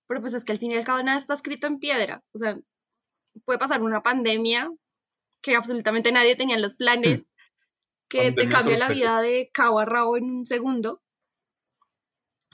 pero 0.06 0.20
pues 0.20 0.34
es 0.34 0.44
que 0.44 0.52
al 0.52 0.58
fin 0.58 0.72
y 0.72 0.76
al 0.76 0.84
cabo 0.84 1.02
nada 1.02 1.18
está 1.18 1.34
escrito 1.34 1.66
en 1.66 1.78
piedra, 1.78 2.22
o 2.32 2.38
sea, 2.38 2.58
puede 3.44 3.58
pasar 3.58 3.82
una 3.82 4.02
pandemia 4.02 4.70
que 5.42 5.56
absolutamente 5.56 6.12
nadie 6.12 6.36
tenía 6.36 6.56
en 6.56 6.62
los 6.62 6.74
planes, 6.74 7.20
mm. 7.20 7.28
que 8.08 8.32
te 8.32 8.48
cambia 8.48 8.78
la 8.78 8.88
vida 8.88 9.20
de 9.20 9.50
cabo 9.52 9.80
a 9.80 9.84
rabo 9.84 10.16
en 10.16 10.24
un 10.24 10.46
segundo, 10.46 11.02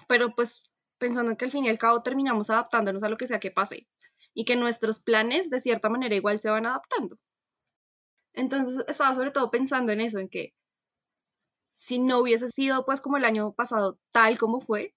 pero 0.09 0.35
pues 0.35 0.63
pensando 0.99 1.37
que 1.37 1.45
al 1.45 1.51
fin 1.51 1.65
y 1.65 1.69
al 1.69 1.79
cabo 1.79 2.03
terminamos 2.03 2.51
adaptándonos 2.51 3.03
a 3.03 3.09
lo 3.09 3.17
que 3.17 3.27
sea 3.27 3.41
que 3.41 3.51
pase 3.51 3.89
y 4.35 4.45
que 4.45 4.57
nuestros 4.57 5.01
planes 5.01 5.51
de 5.51 5.61
cierta 5.61 5.89
manera 5.89 6.15
igual 6.15 6.39
se 6.39 6.51
van 6.51 6.67
adaptando. 6.67 7.19
Entonces 8.35 8.85
estaba 8.89 9.15
sobre 9.15 9.31
todo 9.31 9.51
pensando 9.51 9.93
en 9.93 10.01
eso, 10.01 10.19
en 10.19 10.29
que 10.29 10.55
si 11.75 11.99
no 11.99 12.21
hubiese 12.21 12.49
sido 12.51 12.85
pues 12.85 13.01
como 13.01 13.17
el 13.17 13.25
año 13.25 13.53
pasado 13.53 13.99
tal 14.11 14.39
como 14.39 14.61
fue, 14.61 14.95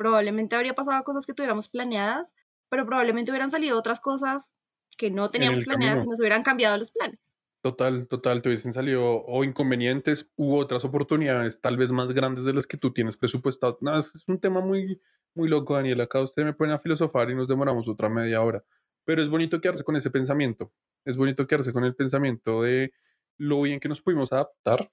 probablemente 0.00 0.56
habría 0.56 0.74
pasado 0.74 1.04
cosas 1.04 1.26
que 1.26 1.34
tuviéramos 1.34 1.68
planeadas, 1.68 2.34
pero 2.70 2.86
probablemente 2.86 3.32
hubieran 3.32 3.50
salido 3.50 3.78
otras 3.78 4.00
cosas 4.00 4.56
que 4.96 5.10
no 5.10 5.28
teníamos 5.28 5.62
planeadas 5.62 6.06
y 6.06 6.08
nos 6.08 6.18
hubieran 6.20 6.42
cambiado 6.42 6.78
los 6.78 6.90
planes. 6.90 7.36
Total, 7.60 8.08
total, 8.08 8.40
te 8.40 8.48
hubiesen 8.48 8.72
salido 8.72 9.22
o 9.26 9.44
inconvenientes 9.44 10.32
u 10.36 10.56
otras 10.56 10.86
oportunidades 10.86 11.60
tal 11.60 11.76
vez 11.76 11.92
más 11.92 12.12
grandes 12.12 12.46
de 12.46 12.54
las 12.54 12.66
que 12.66 12.78
tú 12.78 12.94
tienes 12.94 13.18
presupuestado. 13.18 13.76
Nada, 13.82 13.98
es 13.98 14.26
un 14.26 14.40
tema 14.40 14.62
muy, 14.62 15.02
muy 15.34 15.50
loco, 15.50 15.74
Daniel. 15.74 16.00
Acá 16.00 16.22
usted 16.22 16.44
me 16.44 16.54
pone 16.54 16.72
a 16.72 16.78
filosofar 16.78 17.28
y 17.28 17.34
nos 17.34 17.48
demoramos 17.48 17.86
otra 17.86 18.08
media 18.08 18.40
hora. 18.40 18.64
Pero 19.04 19.20
es 19.20 19.28
bonito 19.28 19.60
quedarse 19.60 19.84
con 19.84 19.96
ese 19.96 20.10
pensamiento. 20.10 20.72
Es 21.04 21.18
bonito 21.18 21.46
quedarse 21.46 21.74
con 21.74 21.84
el 21.84 21.94
pensamiento 21.94 22.62
de 22.62 22.94
lo 23.36 23.60
bien 23.60 23.80
que 23.80 23.90
nos 23.90 24.00
pudimos 24.00 24.32
adaptar 24.32 24.90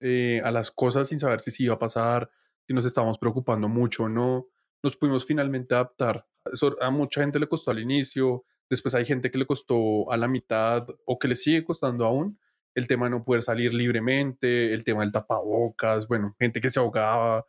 eh, 0.00 0.40
a 0.42 0.50
las 0.50 0.72
cosas 0.72 1.10
sin 1.10 1.20
saber 1.20 1.40
si 1.40 1.52
sí 1.52 1.62
iba 1.62 1.74
a 1.74 1.78
pasar, 1.78 2.28
si 2.66 2.74
nos 2.74 2.84
estábamos 2.84 3.18
preocupando 3.18 3.68
mucho 3.68 4.04
o 4.04 4.08
no. 4.08 4.48
Nos 4.82 4.96
pudimos 4.96 5.24
finalmente 5.24 5.74
adaptar. 5.74 6.26
Eso 6.52 6.76
a 6.80 6.90
mucha 6.90 7.20
gente 7.20 7.38
le 7.38 7.48
costó 7.48 7.70
al 7.70 7.78
inicio, 7.78 8.44
después 8.68 8.94
hay 8.94 9.04
gente 9.04 9.30
que 9.30 9.38
le 9.38 9.46
costó 9.46 10.10
a 10.10 10.16
la 10.16 10.28
mitad 10.28 10.86
o 11.04 11.18
que 11.18 11.28
le 11.28 11.34
sigue 11.34 11.64
costando 11.64 12.04
aún 12.04 12.38
el 12.74 12.86
tema 12.86 13.06
de 13.06 13.10
no 13.10 13.24
poder 13.24 13.42
salir 13.42 13.72
libremente, 13.72 14.74
el 14.74 14.84
tema 14.84 15.00
del 15.00 15.10
tapabocas, 15.10 16.06
bueno, 16.06 16.36
gente 16.38 16.60
que 16.60 16.68
se 16.68 16.78
ahogaba. 16.78 17.46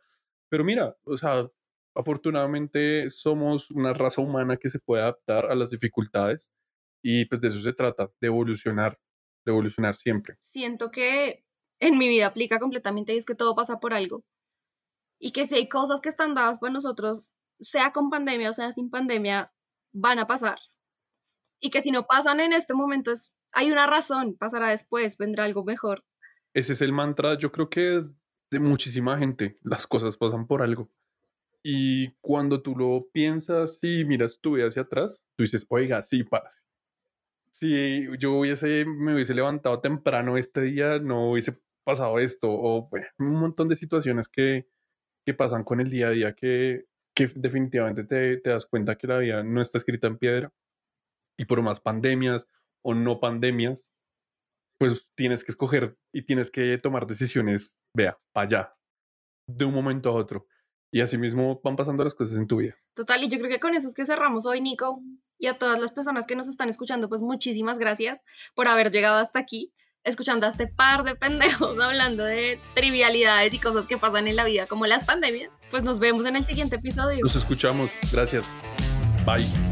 Pero 0.48 0.64
mira, 0.64 0.96
o 1.04 1.18
sea, 1.18 1.46
afortunadamente 1.94 3.10
somos 3.10 3.70
una 3.70 3.92
raza 3.92 4.22
humana 4.22 4.56
que 4.56 4.70
se 4.70 4.78
puede 4.78 5.02
adaptar 5.02 5.50
a 5.50 5.54
las 5.54 5.70
dificultades 5.70 6.50
y 7.02 7.26
pues 7.26 7.42
de 7.42 7.48
eso 7.48 7.60
se 7.60 7.74
trata, 7.74 8.10
de 8.20 8.26
evolucionar, 8.26 8.98
de 9.44 9.52
evolucionar 9.52 9.96
siempre. 9.96 10.38
Siento 10.40 10.90
que 10.90 11.44
en 11.78 11.98
mi 11.98 12.08
vida 12.08 12.26
aplica 12.26 12.58
completamente 12.58 13.14
y 13.14 13.18
es 13.18 13.26
que 13.26 13.34
todo 13.34 13.54
pasa 13.54 13.80
por 13.80 13.92
algo. 13.92 14.24
Y 15.18 15.32
que 15.32 15.46
si 15.46 15.56
hay 15.56 15.68
cosas 15.68 16.00
que 16.00 16.08
están 16.08 16.34
dadas 16.34 16.58
para 16.58 16.72
nosotros, 16.72 17.34
sea 17.60 17.92
con 17.92 18.08
pandemia 18.08 18.50
o 18.50 18.52
sea 18.52 18.70
sin 18.72 18.90
pandemia, 18.90 19.52
van 19.92 20.18
a 20.18 20.26
pasar. 20.26 20.58
Y 21.60 21.70
que 21.70 21.82
si 21.82 21.90
no 21.90 22.06
pasan 22.06 22.40
en 22.40 22.52
este 22.52 22.74
momento, 22.74 23.10
es, 23.10 23.36
hay 23.52 23.72
una 23.72 23.86
razón, 23.86 24.36
pasará 24.38 24.68
después, 24.68 25.18
vendrá 25.18 25.44
algo 25.44 25.64
mejor. 25.64 26.04
Ese 26.54 26.74
es 26.74 26.80
el 26.80 26.92
mantra, 26.92 27.36
yo 27.36 27.50
creo 27.50 27.68
que 27.68 28.04
de 28.50 28.60
muchísima 28.60 29.18
gente, 29.18 29.58
las 29.62 29.86
cosas 29.86 30.16
pasan 30.16 30.46
por 30.46 30.62
algo. 30.62 30.90
Y 31.62 32.12
cuando 32.20 32.62
tú 32.62 32.76
lo 32.76 33.08
piensas 33.12 33.80
y 33.82 34.04
miras 34.04 34.40
tu 34.40 34.54
vida 34.54 34.68
hacia 34.68 34.82
atrás, 34.82 35.24
tú 35.36 35.42
dices, 35.42 35.66
oiga, 35.68 36.02
sí, 36.02 36.24
pase. 36.24 36.62
Si 37.50 38.06
yo 38.18 38.34
hubiese, 38.34 38.84
me 38.84 39.14
hubiese 39.14 39.34
levantado 39.34 39.80
temprano 39.80 40.36
este 40.36 40.62
día, 40.62 40.98
no 40.98 41.32
hubiese 41.32 41.60
pasado 41.84 42.18
esto. 42.20 42.48
O 42.50 42.88
un 43.18 43.32
montón 43.32 43.68
de 43.68 43.76
situaciones 43.76 44.28
que, 44.28 44.68
que 45.28 45.34
pasan 45.34 45.62
con 45.62 45.78
el 45.78 45.90
día 45.90 46.06
a 46.06 46.10
día 46.10 46.34
que, 46.34 46.86
que 47.14 47.30
definitivamente 47.34 48.02
te, 48.02 48.38
te 48.38 48.48
das 48.48 48.64
cuenta 48.64 48.96
que 48.96 49.06
la 49.06 49.18
vida 49.18 49.42
no 49.42 49.60
está 49.60 49.76
escrita 49.76 50.06
en 50.06 50.16
piedra. 50.16 50.54
Y 51.36 51.44
por 51.44 51.60
más 51.60 51.80
pandemias 51.80 52.48
o 52.80 52.94
no 52.94 53.20
pandemias, 53.20 53.92
pues 54.78 55.06
tienes 55.14 55.44
que 55.44 55.52
escoger 55.52 55.98
y 56.14 56.22
tienes 56.22 56.50
que 56.50 56.78
tomar 56.78 57.06
decisiones, 57.06 57.78
vea, 57.94 58.18
para 58.32 58.46
allá, 58.46 58.76
de 59.46 59.66
un 59.66 59.74
momento 59.74 60.08
a 60.08 60.14
otro. 60.14 60.46
Y 60.90 61.02
así 61.02 61.18
mismo 61.18 61.60
van 61.62 61.76
pasando 61.76 62.04
las 62.04 62.14
cosas 62.14 62.38
en 62.38 62.46
tu 62.46 62.56
vida. 62.56 62.74
Total, 62.94 63.22
y 63.22 63.28
yo 63.28 63.36
creo 63.36 63.50
que 63.50 63.60
con 63.60 63.74
eso 63.74 63.86
es 63.86 63.94
que 63.94 64.06
cerramos 64.06 64.46
hoy, 64.46 64.62
Nico. 64.62 65.02
Y 65.36 65.48
a 65.48 65.58
todas 65.58 65.78
las 65.78 65.92
personas 65.92 66.26
que 66.26 66.36
nos 66.36 66.48
están 66.48 66.70
escuchando, 66.70 67.10
pues 67.10 67.20
muchísimas 67.20 67.78
gracias 67.78 68.18
por 68.54 68.66
haber 68.66 68.90
llegado 68.90 69.18
hasta 69.18 69.40
aquí, 69.40 69.74
escuchando 70.08 70.46
a 70.46 70.50
este 70.50 70.66
par 70.66 71.04
de 71.04 71.14
pendejos 71.14 71.78
hablando 71.82 72.24
de 72.24 72.60
trivialidades 72.74 73.52
y 73.54 73.58
cosas 73.58 73.86
que 73.86 73.98
pasan 73.98 74.28
en 74.28 74.36
la 74.36 74.44
vida, 74.44 74.66
como 74.66 74.86
las 74.86 75.04
pandemias. 75.04 75.50
Pues 75.70 75.82
nos 75.82 75.98
vemos 75.98 76.24
en 76.26 76.36
el 76.36 76.44
siguiente 76.44 76.76
episodio. 76.76 77.20
Nos 77.22 77.36
escuchamos. 77.36 77.90
Gracias. 78.12 78.52
Bye. 79.24 79.67